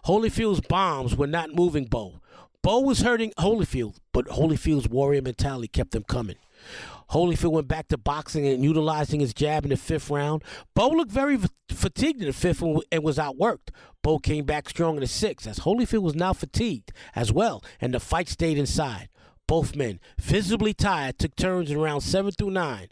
Holyfield's 0.05 0.61
bombs 0.61 1.15
were 1.15 1.27
not 1.27 1.53
moving 1.53 1.85
Bowe. 1.85 2.21
Bowe 2.61 2.81
was 2.81 3.01
hurting 3.01 3.33
Holyfield, 3.37 3.95
but 4.13 4.27
Holyfield's 4.27 4.87
warrior 4.87 5.21
mentality 5.21 5.67
kept 5.67 5.95
him 5.95 6.03
coming. 6.03 6.37
Holyfield 7.11 7.51
went 7.51 7.67
back 7.67 7.87
to 7.87 7.97
boxing 7.97 8.45
and 8.47 8.63
utilizing 8.63 9.19
his 9.19 9.33
jab 9.33 9.63
in 9.63 9.69
the 9.69 9.77
fifth 9.77 10.09
round. 10.09 10.43
Bowe 10.75 10.89
looked 10.89 11.11
very 11.11 11.39
fatigued 11.69 12.21
in 12.21 12.27
the 12.27 12.33
fifth 12.33 12.61
and 12.61 13.03
was 13.03 13.17
outworked. 13.17 13.69
Bowe 14.03 14.19
came 14.19 14.45
back 14.45 14.69
strong 14.69 14.95
in 14.95 15.01
the 15.01 15.07
sixth 15.07 15.47
as 15.47 15.59
Holyfield 15.59 16.01
was 16.01 16.15
now 16.15 16.33
fatigued 16.33 16.91
as 17.15 17.31
well, 17.31 17.63
and 17.79 17.93
the 17.93 17.99
fight 17.99 18.27
stayed 18.27 18.57
inside. 18.57 19.09
Both 19.47 19.75
men, 19.75 19.99
visibly 20.19 20.73
tired, 20.73 21.17
took 21.17 21.35
turns 21.35 21.71
in 21.71 21.79
rounds 21.79 22.05
seven 22.05 22.31
through 22.31 22.51
nine, 22.51 22.89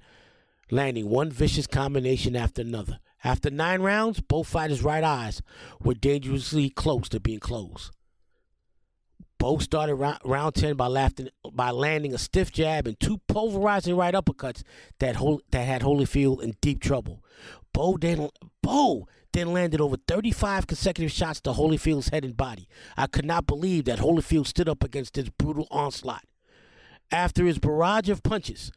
landing 0.72 1.10
one 1.10 1.30
vicious 1.30 1.68
combination 1.68 2.36
after 2.36 2.62
another. 2.62 3.00
After 3.24 3.50
nine 3.50 3.82
rounds, 3.82 4.22
both 4.22 4.48
fighters' 4.48 4.84
right 4.84 5.04
eyes 5.04 5.42
were 5.82 5.96
dangerously 5.96 6.70
close 6.70 7.10
to 7.10 7.20
being 7.20 7.40
closed. 7.40 7.95
Both 9.46 9.62
started 9.62 9.94
round, 9.94 10.18
round 10.26 10.56
10 10.56 10.76
by, 10.76 10.88
laughing, 10.88 11.30
by 11.54 11.70
landing 11.70 12.16
a 12.16 12.18
stiff 12.18 12.52
jab 12.52 12.88
and 12.88 13.00
two 13.00 13.20
pulverizing 13.28 13.96
right 13.96 14.16
uppercuts 14.16 14.64
that, 14.98 15.18
Hol- 15.18 15.44
that 15.52 15.68
had 15.68 15.84
Holyfield 15.84 16.42
in 16.42 16.56
deep 16.62 16.82
trouble. 16.82 17.24
Bowe 17.72 17.96
then, 17.96 18.30
Bowe 18.64 19.08
then 19.34 19.54
landed 19.54 19.80
over 19.80 19.98
35 20.08 20.66
consecutive 20.66 21.12
shots 21.12 21.42
to 21.42 21.52
Holyfield's 21.52 22.10
head 22.10 22.26
and 22.26 22.36
body. 22.36 22.68
I 22.98 23.06
could 23.06 23.26
not 23.26 23.46
believe 23.46 23.86
that 23.86 24.00
Holyfield 24.00 24.48
stood 24.48 24.68
up 24.68 24.84
against 24.84 25.14
this 25.14 25.30
brutal 25.30 25.68
onslaught. 25.70 26.26
After 27.12 27.46
his 27.46 27.60
barrage 27.60 28.10
of 28.10 28.24
punches, 28.24 28.72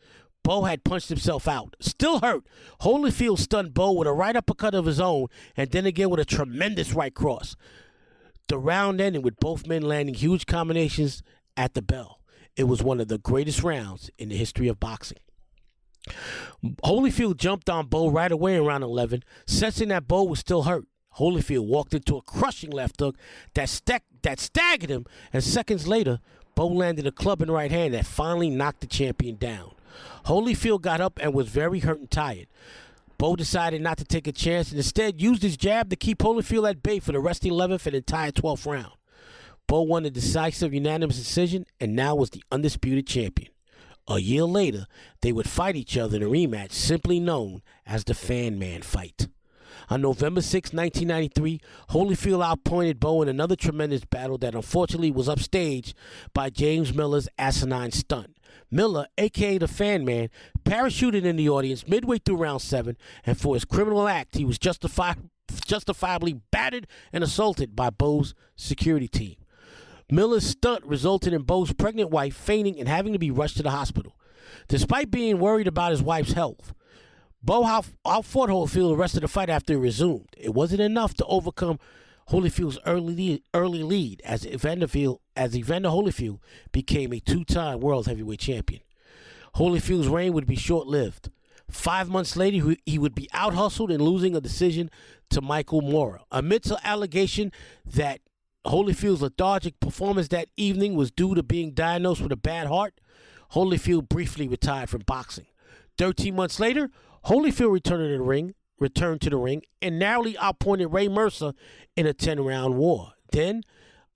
Bowe 0.44 0.64
had 0.64 0.84
punched 0.84 1.08
himself 1.08 1.48
out. 1.48 1.76
Still 1.80 2.20
hurt, 2.20 2.44
Holyfield 2.82 3.38
stunned 3.38 3.72
Bowe 3.72 3.92
with 3.92 4.06
a 4.06 4.12
right 4.12 4.36
uppercut 4.36 4.74
of 4.74 4.84
his 4.84 5.00
own 5.00 5.28
and 5.56 5.70
then 5.70 5.86
again 5.86 6.10
with 6.10 6.20
a 6.20 6.26
tremendous 6.26 6.92
right 6.92 7.14
cross. 7.14 7.56
The 8.49 8.59
round 8.59 9.01
ended 9.01 9.24
with 9.24 9.38
both 9.38 9.66
men 9.66 9.82
landing 9.82 10.14
huge 10.14 10.46
combinations 10.46 11.22
at 11.57 11.74
the 11.74 11.82
bell. 11.82 12.20
It 12.57 12.64
was 12.64 12.82
one 12.82 13.01
of 13.01 13.09
the 13.09 13.18
greatest 13.18 13.62
rounds 13.62 14.11
in 14.18 14.30
the 14.30 14.36
history 14.36 14.68
of 14.68 14.80
boxing. 14.80 15.18
Holyfield 16.84 17.36
jumped 17.36 17.68
on 17.68 17.86
Bowe 17.86 18.11
right 18.11 18.32
away 18.32 18.57
in 18.57 18.64
round 18.64 18.82
11, 18.82 19.22
sensing 19.46 19.88
that 19.88 20.09
Bowe 20.09 20.24
was 20.24 20.40
still 20.40 20.62
hurt. 20.62 20.86
Holyfield 21.18 21.66
walked 21.66 21.94
into 21.94 22.16
a 22.16 22.22
crushing 22.22 22.70
left 22.70 23.01
hook 23.01 23.16
that, 23.55 23.68
st- 23.68 24.03
that 24.22 24.40
staggered 24.40 24.90
him, 24.90 25.05
and 25.32 25.44
seconds 25.44 25.86
later, 25.86 26.20
Bowe 26.55 26.68
landed 26.68 27.07
a 27.07 27.12
club 27.12 27.42
in 27.42 27.51
right 27.51 27.70
hand 27.70 27.94
that 27.94 28.07
finally 28.07 28.51
knocked 28.51 28.80
the 28.80 28.86
champion 28.86 29.36
down. 29.36 29.72
Holyfield 30.26 30.80
got 30.80 31.01
up 31.01 31.18
and 31.22 31.34
was 31.34 31.49
very 31.49 31.80
hurt 31.80 32.01
and 32.01 32.11
tired. 32.11 32.46
Bowe 33.18 33.34
decided 33.34 33.82
not 33.82 33.98
to 33.98 34.04
take 34.04 34.28
a 34.28 34.32
chance 34.32 34.70
and 34.70 34.78
instead 34.78 35.20
used 35.20 35.42
his 35.42 35.56
jab 35.56 35.90
to 35.90 35.96
keep 35.96 36.18
Holyfield 36.18 36.70
at 36.70 36.82
bay 36.82 37.00
for 37.00 37.12
the 37.12 37.20
rest 37.20 37.44
of 37.44 37.50
the 37.50 37.56
11th 37.56 37.86
and 37.86 37.96
entire 37.96 38.30
12th 38.30 38.64
round. 38.64 38.92
Bowe 39.66 39.82
won 39.82 40.06
a 40.06 40.10
decisive 40.10 40.72
unanimous 40.72 41.16
decision 41.16 41.66
and 41.80 41.96
now 41.96 42.14
was 42.14 42.30
the 42.30 42.44
undisputed 42.52 43.06
champion. 43.06 43.50
A 44.08 44.20
year 44.20 44.44
later, 44.44 44.86
they 45.20 45.32
would 45.32 45.48
fight 45.48 45.76
each 45.76 45.98
other 45.98 46.16
in 46.16 46.22
a 46.22 46.26
rematch 46.26 46.72
simply 46.72 47.20
known 47.20 47.60
as 47.84 48.04
the 48.04 48.14
Fan 48.14 48.58
Man 48.58 48.82
fight. 48.82 49.28
On 49.90 50.00
November 50.00 50.40
6, 50.40 50.72
1993, 50.72 51.60
Holyfield 51.90 52.44
outpointed 52.44 53.00
Bowe 53.00 53.22
in 53.22 53.28
another 53.28 53.56
tremendous 53.56 54.04
battle 54.04 54.38
that 54.38 54.54
unfortunately 54.54 55.10
was 55.10 55.28
upstaged 55.28 55.92
by 56.32 56.50
James 56.50 56.94
Miller's 56.94 57.28
asinine 57.38 57.90
stunt. 57.90 58.38
Miller, 58.70 59.07
aka 59.16 59.59
the 59.59 59.68
Fan 59.68 60.05
Man, 60.05 60.28
parachuted 60.64 61.24
in 61.24 61.36
the 61.36 61.49
audience 61.49 61.86
midway 61.86 62.18
through 62.18 62.36
round 62.36 62.62
seven, 62.62 62.96
and 63.24 63.38
for 63.38 63.55
his 63.55 63.64
criminal 63.64 64.09
act, 64.09 64.36
he 64.36 64.44
was 64.44 64.59
justifi- 64.59 65.28
justifiably 65.64 66.40
battered 66.51 66.86
and 67.12 67.24
assaulted 67.24 67.74
by 67.74 67.90
Bowe's 67.90 68.34
security 68.57 69.09
team. 69.09 69.36
Miller's 70.11 70.46
stunt 70.46 70.84
resulted 70.84 71.32
in 71.32 71.42
Bowe's 71.42 71.72
pregnant 71.72 72.11
wife 72.11 72.34
fainting 72.34 72.78
and 72.78 72.88
having 72.88 73.12
to 73.12 73.18
be 73.18 73.30
rushed 73.30 73.59
to 73.59 73.62
the 73.62 73.70
hospital. 73.70 74.16
Despite 74.68 75.11
being 75.11 75.38
worried 75.38 75.66
about 75.66 75.90
his 75.90 76.03
wife's 76.03 76.32
health, 76.32 76.72
Bowe 77.42 77.64
out, 77.64 77.86
outfought 78.07 78.49
Holyfield 78.49 78.90
the 78.90 78.96
rest 78.96 79.14
of 79.14 79.22
the 79.22 79.28
fight 79.28 79.51
after 79.51 79.74
it 79.74 79.78
resumed. 79.78 80.28
It 80.36 80.55
wasn't 80.55 80.80
enough 80.80 81.14
to 81.14 81.24
overcome 81.26 81.78
Holyfield's 82.30 82.78
early 82.84 83.14
lead, 83.14 83.42
early 83.54 83.82
lead 83.82 84.20
as 84.24 84.44
Evanderfield 84.44 85.18
as 85.34 85.56
Evander 85.56 85.88
Holyfield 85.88 86.40
became 86.72 87.12
a 87.12 87.20
two-time 87.20 87.80
world 87.80 88.06
heavyweight 88.06 88.40
champion. 88.40 88.82
Holyfield's 89.56 90.08
reign 90.08 90.34
would 90.34 90.46
be 90.46 90.56
short-lived. 90.56 91.30
Five 91.70 92.08
months 92.08 92.36
later, 92.36 92.76
he 92.84 92.98
would 92.98 93.14
be 93.14 93.28
out 93.32 93.54
hustled 93.54 93.90
and 93.90 94.02
losing 94.02 94.36
a 94.36 94.40
decision 94.40 94.90
to 95.30 95.40
Michael 95.40 95.80
Moorer. 95.80 96.20
Amidst 96.30 96.70
an 96.70 96.78
allegation 96.84 97.52
that 97.84 98.20
Holyfield's 98.66 99.22
lethargic 99.22 99.80
performance 99.80 100.28
that 100.28 100.48
evening 100.56 100.94
was 100.94 101.10
due 101.10 101.34
to 101.34 101.42
being 101.42 101.72
diagnosed 101.72 102.20
with 102.20 102.32
a 102.32 102.36
bad 102.36 102.66
heart, 102.66 103.00
Holyfield 103.52 104.08
briefly 104.08 104.48
retired 104.48 104.90
from 104.90 105.02
boxing. 105.06 105.46
Thirteen 105.96 106.36
months 106.36 106.60
later, 106.60 106.90
Holyfield 107.26 107.72
returned 107.72 108.02
to 108.02 108.18
the 108.18 108.22
ring, 108.22 108.54
returned 108.78 109.20
to 109.22 109.30
the 109.30 109.36
ring, 109.36 109.62
and 109.82 109.98
narrowly 109.98 110.36
outpointed 110.38 110.92
Ray 110.92 111.08
Mercer 111.08 111.52
in 111.96 112.06
a 112.06 112.14
10-round 112.14 112.76
war. 112.76 113.12
Then, 113.32 113.62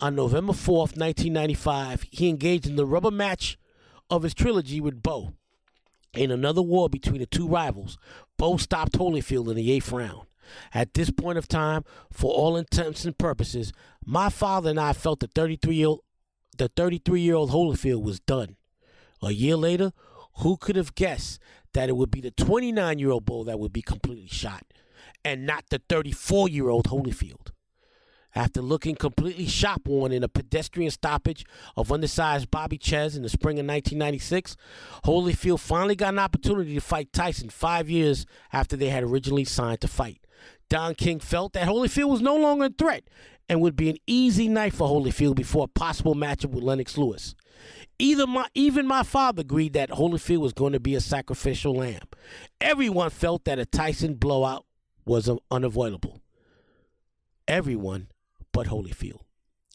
on 0.00 0.14
November 0.14 0.52
4th, 0.52 0.96
1995, 0.96 2.06
he 2.10 2.28
engaged 2.28 2.66
in 2.66 2.76
the 2.76 2.86
rubber 2.86 3.10
match 3.10 3.58
of 4.10 4.22
his 4.22 4.34
trilogy 4.34 4.80
with 4.80 5.02
Bowe. 5.02 5.34
In 6.14 6.30
another 6.30 6.62
war 6.62 6.88
between 6.88 7.20
the 7.20 7.26
two 7.26 7.48
rivals, 7.48 7.96
Bowe 8.36 8.56
stopped 8.56 8.98
Holyfield 8.98 9.48
in 9.48 9.56
the 9.56 9.72
eighth 9.72 9.90
round. 9.90 10.26
At 10.74 10.94
this 10.94 11.10
point 11.10 11.38
of 11.38 11.48
time, 11.48 11.84
for 12.10 12.32
all 12.32 12.56
intents 12.56 13.04
and 13.04 13.16
purposes, 13.16 13.72
my 14.04 14.28
father 14.28 14.70
and 14.70 14.80
I 14.80 14.92
felt 14.92 15.20
the 15.20 15.28
33 15.28 15.74
year 15.76 15.86
old 15.88 16.00
the 16.58 16.68
33 16.68 17.20
year 17.20 17.34
old 17.34 17.50
Holyfield 17.50 18.02
was 18.02 18.20
done. 18.20 18.56
A 19.22 19.30
year 19.30 19.56
later, 19.56 19.92
who 20.38 20.56
could 20.56 20.76
have 20.76 20.94
guessed 20.94 21.38
that 21.74 21.88
it 21.88 21.96
would 21.96 22.10
be 22.10 22.20
the 22.20 22.30
29 22.30 22.98
year 22.98 23.10
old 23.10 23.24
Bowe 23.24 23.44
that 23.44 23.58
would 23.58 23.72
be 23.72 23.82
completely 23.82 24.28
shot 24.28 24.64
and 25.24 25.46
not 25.46 25.64
the 25.70 25.80
34 25.88 26.48
year 26.48 26.68
old 26.68 26.88
Holyfield? 26.88 27.48
After 28.34 28.62
looking 28.62 28.94
completely 28.94 29.46
shop 29.46 29.86
worn 29.86 30.10
in 30.10 30.24
a 30.24 30.28
pedestrian 30.28 30.90
stoppage 30.90 31.44
of 31.76 31.92
undersized 31.92 32.50
Bobby 32.50 32.78
Czyz 32.78 33.14
in 33.14 33.22
the 33.22 33.28
spring 33.28 33.58
of 33.58 33.66
1996, 33.66 34.56
Holyfield 35.04 35.60
finally 35.60 35.94
got 35.94 36.14
an 36.14 36.18
opportunity 36.18 36.74
to 36.74 36.80
fight 36.80 37.12
Tyson 37.12 37.50
five 37.50 37.90
years 37.90 38.24
after 38.52 38.74
they 38.74 38.88
had 38.88 39.04
originally 39.04 39.44
signed 39.44 39.82
to 39.82 39.88
fight. 39.88 40.26
Don 40.70 40.94
King 40.94 41.20
felt 41.20 41.52
that 41.52 41.68
Holyfield 41.68 42.08
was 42.08 42.22
no 42.22 42.34
longer 42.34 42.64
a 42.66 42.70
threat 42.70 43.04
and 43.48 43.60
would 43.60 43.76
be 43.76 43.90
an 43.90 43.96
easy 44.06 44.48
night 44.48 44.72
for 44.72 44.88
Holyfield 44.88 45.36
before 45.36 45.64
a 45.64 45.78
possible 45.78 46.14
matchup 46.14 46.50
with 46.50 46.64
Lennox 46.64 46.96
Lewis. 46.96 47.34
Either 47.98 48.26
my, 48.26 48.46
even 48.54 48.86
my 48.86 49.02
father 49.02 49.42
agreed 49.42 49.74
that 49.74 49.90
Holyfield 49.90 50.40
was 50.40 50.52
going 50.52 50.72
to 50.72 50.80
be 50.80 50.94
a 50.94 51.00
sacrificial 51.00 51.74
lamb. 51.74 52.02
Everyone 52.60 53.10
felt 53.10 53.44
that 53.44 53.58
a 53.58 53.66
Tyson 53.66 54.14
blowout 54.14 54.64
was 55.04 55.30
unavoidable. 55.50 56.20
Everyone 57.46 58.08
but 58.52 58.68
Holyfield. 58.68 59.20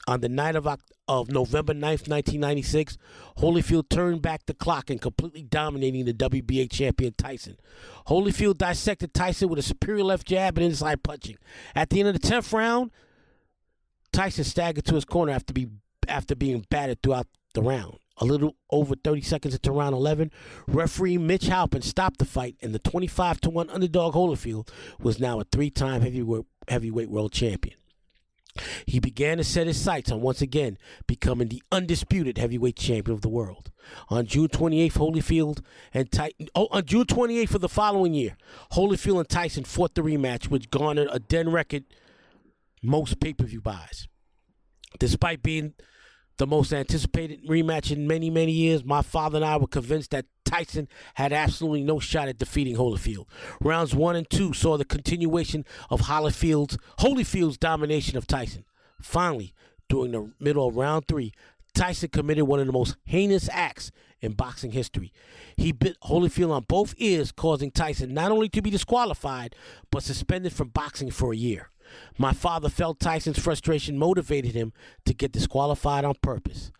On 0.07 0.21
the 0.21 0.29
night 0.29 0.55
of, 0.55 0.65
of 1.09 1.29
November 1.29 1.73
9th, 1.73 2.07
1996, 2.07 2.97
Holyfield 3.39 3.89
turned 3.89 4.21
back 4.21 4.45
the 4.45 4.53
clock 4.53 4.89
and 4.89 5.01
completely 5.01 5.43
dominating 5.43 6.05
the 6.05 6.13
WBA 6.13 6.71
champion 6.71 7.13
Tyson. 7.17 7.57
Holyfield 8.07 8.57
dissected 8.57 9.13
Tyson 9.13 9.49
with 9.49 9.59
a 9.59 9.63
superior 9.63 10.05
left 10.05 10.25
jab 10.25 10.57
and 10.57 10.65
inside 10.65 11.03
punching. 11.03 11.37
At 11.75 11.89
the 11.89 11.99
end 11.99 12.07
of 12.07 12.19
the 12.19 12.25
10th 12.25 12.53
round, 12.53 12.91
Tyson 14.11 14.43
staggered 14.43 14.85
to 14.85 14.95
his 14.95 15.05
corner 15.05 15.31
after, 15.31 15.53
be, 15.53 15.67
after 16.07 16.35
being 16.35 16.65
battered 16.69 17.01
throughout 17.01 17.27
the 17.53 17.61
round. 17.61 17.99
A 18.19 18.25
little 18.25 18.55
over 18.71 18.95
30 18.95 19.21
seconds 19.21 19.53
into 19.53 19.71
round 19.71 19.93
11, 19.93 20.31
referee 20.67 21.19
Mitch 21.19 21.45
Halpern 21.45 21.83
stopped 21.83 22.17
the 22.17 22.25
fight, 22.25 22.55
and 22.61 22.73
the 22.73 22.79
25 22.79 23.41
to 23.41 23.49
1 23.51 23.69
underdog 23.69 24.15
Holyfield 24.15 24.69
was 24.99 25.19
now 25.19 25.39
a 25.39 25.43
three 25.43 25.69
time 25.69 26.01
heavyweight, 26.01 26.45
heavyweight 26.67 27.11
world 27.11 27.31
champion. 27.31 27.77
He 28.85 28.99
began 28.99 29.37
to 29.37 29.43
set 29.43 29.67
his 29.67 29.79
sights 29.79 30.11
on 30.11 30.21
once 30.21 30.41
again 30.41 30.77
becoming 31.05 31.47
the 31.47 31.61
undisputed 31.71 32.37
heavyweight 32.37 32.75
champion 32.75 33.13
of 33.13 33.21
the 33.21 33.29
world. 33.29 33.71
On 34.09 34.25
June 34.25 34.47
28th, 34.47 34.93
Holyfield 34.93 35.63
and 35.93 36.11
Tyson, 36.11 36.47
oh, 36.55 36.67
on 36.71 36.85
June 36.85 37.05
28th 37.05 37.55
of 37.55 37.61
the 37.61 37.69
following 37.69 38.13
year, 38.13 38.35
Holyfield 38.73 39.19
and 39.19 39.29
Tyson 39.29 39.63
fought 39.63 39.95
the 39.95 40.01
rematch, 40.01 40.49
which 40.49 40.69
garnered 40.69 41.07
a 41.11 41.19
den 41.19 41.51
record 41.51 41.85
most 42.81 43.19
pay-per-view 43.19 43.61
buys. 43.61 44.07
Despite 44.99 45.43
being 45.43 45.73
the 46.37 46.47
most 46.47 46.71
anticipated 46.71 47.45
rematch 47.47 47.91
in 47.91 48.07
many, 48.07 48.29
many 48.29 48.51
years, 48.51 48.85
my 48.85 49.01
father 49.01 49.37
and 49.37 49.45
I 49.45 49.57
were 49.57 49.67
convinced 49.67 50.11
that 50.11 50.25
Tyson 50.45 50.87
had 51.15 51.33
absolutely 51.33 51.83
no 51.83 51.99
shot 51.99 52.27
at 52.27 52.37
defeating 52.37 52.75
Holyfield. 52.75 53.25
Rounds 53.59 53.95
one 53.95 54.15
and 54.15 54.29
two 54.29 54.53
saw 54.53 54.77
the 54.77 54.85
continuation 54.85 55.65
of 55.89 56.01
Holyfield's, 56.01 56.77
Holyfield's 56.99 57.57
domination 57.57 58.17
of 58.17 58.27
Tyson. 58.27 58.65
Finally, 59.01 59.53
during 59.89 60.11
the 60.11 60.31
middle 60.39 60.67
of 60.67 60.75
round 60.75 61.07
three, 61.07 61.33
Tyson 61.73 62.09
committed 62.09 62.45
one 62.45 62.59
of 62.59 62.67
the 62.67 62.73
most 62.73 62.97
heinous 63.05 63.49
acts 63.51 63.91
in 64.21 64.33
boxing 64.33 64.71
history. 64.71 65.11
He 65.55 65.71
bit 65.71 65.97
Holyfield 66.01 66.51
on 66.51 66.65
both 66.67 66.95
ears, 66.97 67.31
causing 67.31 67.71
Tyson 67.71 68.13
not 68.13 68.31
only 68.31 68.49
to 68.49 68.61
be 68.61 68.69
disqualified, 68.69 69.55
but 69.91 70.03
suspended 70.03 70.53
from 70.53 70.69
boxing 70.69 71.11
for 71.11 71.33
a 71.33 71.37
year. 71.37 71.69
My 72.17 72.33
father 72.33 72.69
felt 72.69 72.99
Tyson's 72.99 73.39
frustration 73.39 73.97
motivated 73.97 74.53
him 74.55 74.73
to 75.05 75.13
get 75.13 75.31
disqualified 75.31 76.05
on 76.05 76.15
purpose. 76.21 76.71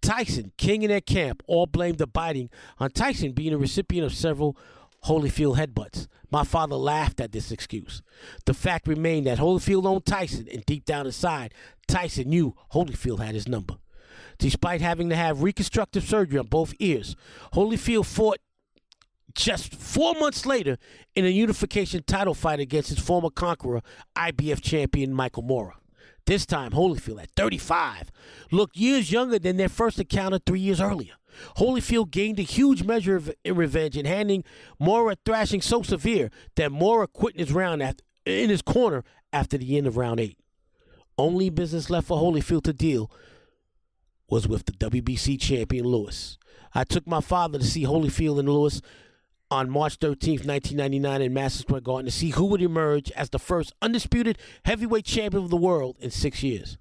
Tyson, 0.00 0.52
King 0.56 0.82
in 0.82 0.88
their 0.88 1.00
camp, 1.00 1.42
all 1.46 1.66
blamed 1.66 1.98
the 1.98 2.06
biting 2.06 2.50
on 2.78 2.90
Tyson 2.90 3.32
being 3.32 3.52
a 3.52 3.58
recipient 3.58 4.06
of 4.06 4.14
several 4.14 4.56
Holyfield 5.04 5.56
headbutts. 5.56 6.06
My 6.30 6.44
father 6.44 6.76
laughed 6.76 7.20
at 7.20 7.32
this 7.32 7.50
excuse. 7.50 8.02
The 8.44 8.54
fact 8.54 8.86
remained 8.86 9.26
that 9.26 9.38
Holyfield 9.38 9.86
owned 9.86 10.06
Tyson, 10.06 10.46
and 10.52 10.64
deep 10.66 10.84
down 10.84 11.06
inside, 11.06 11.54
Tyson 11.86 12.28
knew 12.28 12.54
Holyfield 12.72 13.20
had 13.24 13.34
his 13.34 13.48
number. 13.48 13.76
Despite 14.38 14.80
having 14.80 15.08
to 15.08 15.16
have 15.16 15.42
reconstructive 15.42 16.04
surgery 16.04 16.38
on 16.38 16.46
both 16.46 16.74
ears, 16.78 17.16
Holyfield 17.54 18.06
fought 18.06 18.38
just 19.34 19.74
four 19.74 20.14
months 20.14 20.46
later 20.46 20.78
in 21.14 21.24
a 21.24 21.28
unification 21.28 22.02
title 22.04 22.34
fight 22.34 22.60
against 22.60 22.88
his 22.90 22.98
former 22.98 23.30
conqueror, 23.30 23.82
IBF 24.16 24.60
champion 24.60 25.12
Michael 25.12 25.42
Moorer. 25.42 25.74
This 26.26 26.44
time, 26.44 26.72
Holyfield, 26.72 27.22
at 27.22 27.30
35, 27.36 28.10
looked 28.50 28.76
years 28.76 29.10
younger 29.10 29.38
than 29.38 29.56
their 29.56 29.68
first 29.68 29.98
encounter 29.98 30.38
three 30.38 30.60
years 30.60 30.80
earlier. 30.80 31.14
Holyfield 31.56 32.10
gained 32.10 32.38
a 32.38 32.42
huge 32.42 32.82
measure 32.82 33.16
of 33.16 33.32
revenge 33.46 33.96
in 33.96 34.04
handing 34.04 34.44
Moorer 34.78 35.12
a 35.12 35.16
thrashing 35.24 35.62
so 35.62 35.82
severe 35.82 36.30
that 36.56 36.72
Moorer 36.72 37.06
quit 37.06 37.34
in 37.34 37.40
his 37.40 37.52
round 37.52 37.82
in 38.26 38.50
his 38.50 38.62
corner 38.62 39.04
after 39.32 39.56
the 39.56 39.78
end 39.78 39.86
of 39.86 39.96
round 39.96 40.20
eight. 40.20 40.38
Only 41.16 41.50
business 41.50 41.90
left 41.90 42.08
for 42.08 42.18
Holyfield 42.18 42.64
to 42.64 42.72
deal 42.72 43.10
was 44.28 44.46
with 44.46 44.66
the 44.66 44.72
WBC 44.72 45.40
champion 45.40 45.86
Lewis. 45.86 46.38
I 46.74 46.84
took 46.84 47.06
my 47.06 47.20
father 47.20 47.58
to 47.58 47.64
see 47.64 47.84
Holyfield 47.84 48.38
and 48.38 48.48
Lewis 48.48 48.82
on 49.50 49.70
March 49.70 49.98
13th, 49.98 50.46
1999, 50.46 51.22
in 51.22 51.32
Madison 51.32 51.62
Square 51.62 51.80
Garden 51.80 52.06
to 52.06 52.10
see 52.10 52.30
who 52.30 52.44
would 52.46 52.62
emerge 52.62 53.10
as 53.12 53.30
the 53.30 53.38
first 53.38 53.72
undisputed 53.80 54.38
heavyweight 54.64 55.04
champion 55.04 55.42
of 55.42 55.50
the 55.50 55.56
world 55.56 55.96
in 56.00 56.10
six 56.10 56.42
years. 56.42 56.76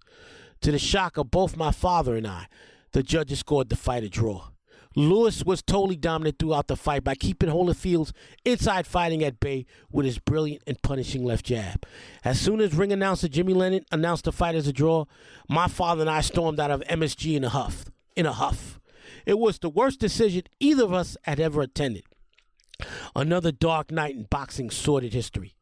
To 0.62 0.72
the 0.72 0.80
shock 0.80 1.18
of 1.18 1.32
both 1.32 1.56
my 1.56 1.72
father 1.72 2.16
and 2.16 2.28
I, 2.28 2.48
the 2.92 3.04
judges 3.04 3.40
scored 3.40 3.70
the 3.70 3.76
fight 3.76 4.04
a 4.04 4.10
draw. 4.10 4.50
Lewis 4.96 5.44
was 5.46 5.62
totally 5.62 5.96
dominant 5.96 6.40
throughout 6.40 6.66
the 6.66 6.76
fight 6.76 7.04
by 7.04 7.14
keeping 7.14 7.50
Holyfield's 7.50 8.14
inside 8.44 8.88
fighting 8.88 9.24
at 9.24 9.40
bay 9.40 9.68
with 9.92 10.08
his 10.08 10.18
brilliant 10.18 10.64
and 10.66 10.82
punishing 10.82 11.24
left 11.24 11.46
jab. 11.46 11.86
As 12.26 12.42
soon 12.42 12.60
as 12.60 12.74
ring 12.74 12.92
announcer 12.92 13.28
Jimmy 13.28 13.54
Lennon 13.54 13.86
announced 13.92 14.26
the 14.26 14.32
fight 14.32 14.56
as 14.56 14.68
a 14.68 14.74
draw, 14.74 15.06
my 15.48 15.68
father 15.68 16.02
and 16.02 16.10
I 16.10 16.22
stormed 16.22 16.60
out 16.60 16.72
of 16.72 16.82
MSG 16.90 17.36
in 17.36 17.44
a 17.44 17.50
huff. 17.50 17.86
In 18.16 18.26
a 18.26 18.34
huff. 18.34 18.80
It 19.28 19.38
was 19.38 19.60
the 19.60 19.70
worst 19.70 20.00
decision 20.00 20.44
either 20.60 20.86
of 20.86 20.94
us 20.94 21.16
had 21.24 21.40
ever 21.40 21.62
attended. 21.62 22.04
Another 23.16 23.52
dark 23.52 23.92
night 23.92 24.16
in 24.16 24.24
boxing 24.24 24.70
sordid 24.70 25.14
history. 25.14 25.56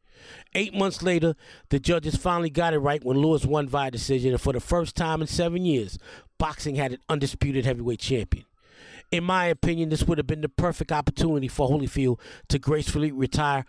Eight 0.54 0.74
months 0.74 1.04
later, 1.04 1.36
the 1.70 1.80
judges 1.80 2.16
finally 2.16 2.50
got 2.50 2.74
it 2.74 2.80
right 2.80 3.04
when 3.04 3.18
Lewis 3.18 3.46
won 3.46 3.68
via 3.68 3.92
decision, 3.92 4.32
and 4.32 4.42
for 4.42 4.54
the 4.54 4.60
first 4.60 4.96
time 4.96 5.22
in 5.22 5.28
seven 5.28 5.66
years, 5.66 6.00
boxing 6.38 6.76
had 6.76 6.94
an 6.94 7.00
undisputed 7.10 7.66
heavyweight 7.66 8.00
champion. 8.00 8.46
In 9.12 9.24
my 9.24 9.46
opinion, 9.46 9.90
this 9.90 10.04
would 10.04 10.18
have 10.18 10.28
been 10.28 10.42
the 10.42 10.50
perfect 10.50 10.92
opportunity 10.92 11.48
for 11.48 11.70
Holyfield 11.70 12.20
to 12.50 12.60
gracefully 12.60 13.12
retire 13.12 13.66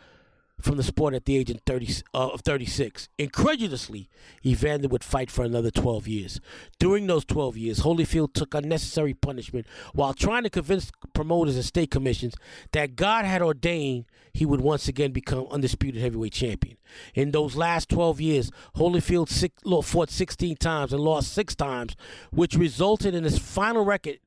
from 0.60 0.76
the 0.76 0.82
sport 0.82 1.14
at 1.14 1.26
the 1.26 1.36
age 1.36 1.50
of, 1.50 1.60
30, 1.66 2.02
uh, 2.14 2.28
of 2.28 2.40
36. 2.40 3.08
Incredulously, 3.18 4.08
Evander 4.44 4.88
would 4.88 5.04
fight 5.04 5.30
for 5.30 5.44
another 5.44 5.70
12 5.70 6.08
years. 6.08 6.40
During 6.78 7.06
those 7.06 7.24
12 7.24 7.56
years, 7.56 7.80
Holyfield 7.80 8.32
took 8.32 8.54
unnecessary 8.54 9.14
punishment 9.14 9.66
while 9.92 10.14
trying 10.14 10.44
to 10.44 10.50
convince 10.50 10.90
promoters 11.12 11.56
and 11.56 11.64
state 11.64 11.90
commissions 11.90 12.34
that 12.72 12.96
God 12.96 13.24
had 13.24 13.42
ordained 13.42 14.06
he 14.32 14.44
would 14.44 14.60
once 14.60 14.86
again 14.86 15.12
become 15.12 15.46
undisputed 15.50 16.00
heavyweight 16.00 16.32
champion. 16.32 16.76
In 17.14 17.30
those 17.30 17.56
last 17.56 17.88
12 17.88 18.20
years, 18.20 18.50
Holyfield 18.76 19.30
six, 19.30 19.62
fought 19.82 20.10
16 20.10 20.56
times 20.56 20.92
and 20.92 21.02
lost 21.02 21.32
six 21.32 21.54
times, 21.54 21.96
which 22.30 22.54
resulted 22.54 23.14
in 23.14 23.24
his 23.24 23.38
final 23.38 23.84
record 23.84 24.18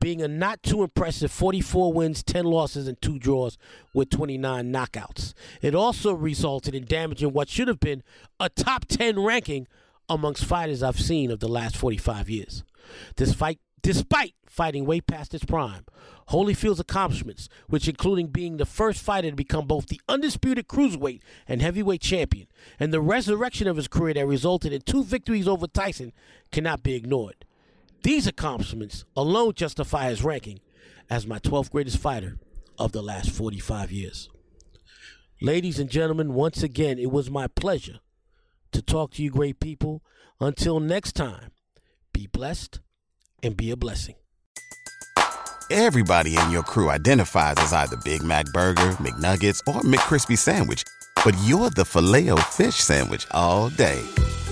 being 0.00 0.22
a 0.22 0.28
not 0.28 0.62
too 0.62 0.82
impressive 0.82 1.30
44 1.30 1.92
wins, 1.92 2.22
10 2.22 2.44
losses, 2.44 2.88
and 2.88 3.00
2 3.00 3.18
draws 3.18 3.58
with 3.94 4.10
29 4.10 4.72
knockouts. 4.72 5.34
It 5.62 5.74
also 5.74 6.12
resulted 6.12 6.74
in 6.74 6.86
damaging 6.86 7.32
what 7.32 7.48
should 7.48 7.68
have 7.68 7.80
been 7.80 8.02
a 8.40 8.48
top 8.48 8.86
10 8.86 9.20
ranking 9.20 9.68
amongst 10.08 10.44
fighters 10.44 10.82
I've 10.82 11.00
seen 11.00 11.30
of 11.30 11.40
the 11.40 11.48
last 11.48 11.76
45 11.76 12.28
years. 12.28 12.64
This 13.16 13.32
fight, 13.32 13.60
despite 13.82 14.34
fighting 14.46 14.84
way 14.84 15.00
past 15.00 15.32
its 15.34 15.44
prime, 15.44 15.84
Holyfield's 16.30 16.80
accomplishments, 16.80 17.48
which 17.68 17.88
including 17.88 18.28
being 18.28 18.56
the 18.56 18.66
first 18.66 19.02
fighter 19.02 19.30
to 19.30 19.36
become 19.36 19.66
both 19.66 19.86
the 19.86 20.00
undisputed 20.08 20.66
cruiserweight 20.66 21.20
and 21.46 21.62
heavyweight 21.62 22.00
champion, 22.00 22.46
and 22.78 22.92
the 22.92 23.00
resurrection 23.00 23.68
of 23.68 23.76
his 23.76 23.88
career 23.88 24.14
that 24.14 24.26
resulted 24.26 24.72
in 24.72 24.80
two 24.80 25.04
victories 25.04 25.46
over 25.46 25.66
Tyson, 25.66 26.12
cannot 26.50 26.82
be 26.82 26.94
ignored. 26.94 27.44
These 28.02 28.26
accomplishments 28.26 29.04
alone 29.14 29.52
justify 29.54 30.08
his 30.08 30.24
ranking 30.24 30.60
as 31.10 31.26
my 31.26 31.38
12th 31.38 31.70
greatest 31.70 31.98
fighter 31.98 32.38
of 32.78 32.92
the 32.92 33.02
last 33.02 33.30
45 33.30 33.92
years. 33.92 34.30
Ladies 35.42 35.78
and 35.78 35.90
gentlemen, 35.90 36.32
once 36.32 36.62
again, 36.62 36.98
it 36.98 37.10
was 37.10 37.30
my 37.30 37.46
pleasure 37.46 38.00
to 38.72 38.80
talk 38.80 39.12
to 39.12 39.22
you, 39.22 39.30
great 39.30 39.60
people. 39.60 40.02
Until 40.40 40.80
next 40.80 41.12
time, 41.12 41.50
be 42.12 42.26
blessed 42.26 42.80
and 43.42 43.56
be 43.56 43.70
a 43.70 43.76
blessing. 43.76 44.14
Everybody 45.70 46.36
in 46.36 46.50
your 46.50 46.62
crew 46.62 46.88
identifies 46.88 47.56
as 47.58 47.72
either 47.72 47.96
Big 48.04 48.22
Mac 48.22 48.46
Burger, 48.46 48.92
McNuggets, 48.92 49.60
or 49.68 49.82
McCrispy 49.82 50.36
Sandwich, 50.36 50.84
but 51.24 51.34
you're 51.44 51.70
the 51.70 51.84
Filet-O-Fish 51.84 52.76
Sandwich 52.76 53.26
all 53.30 53.68
day. 53.70 54.02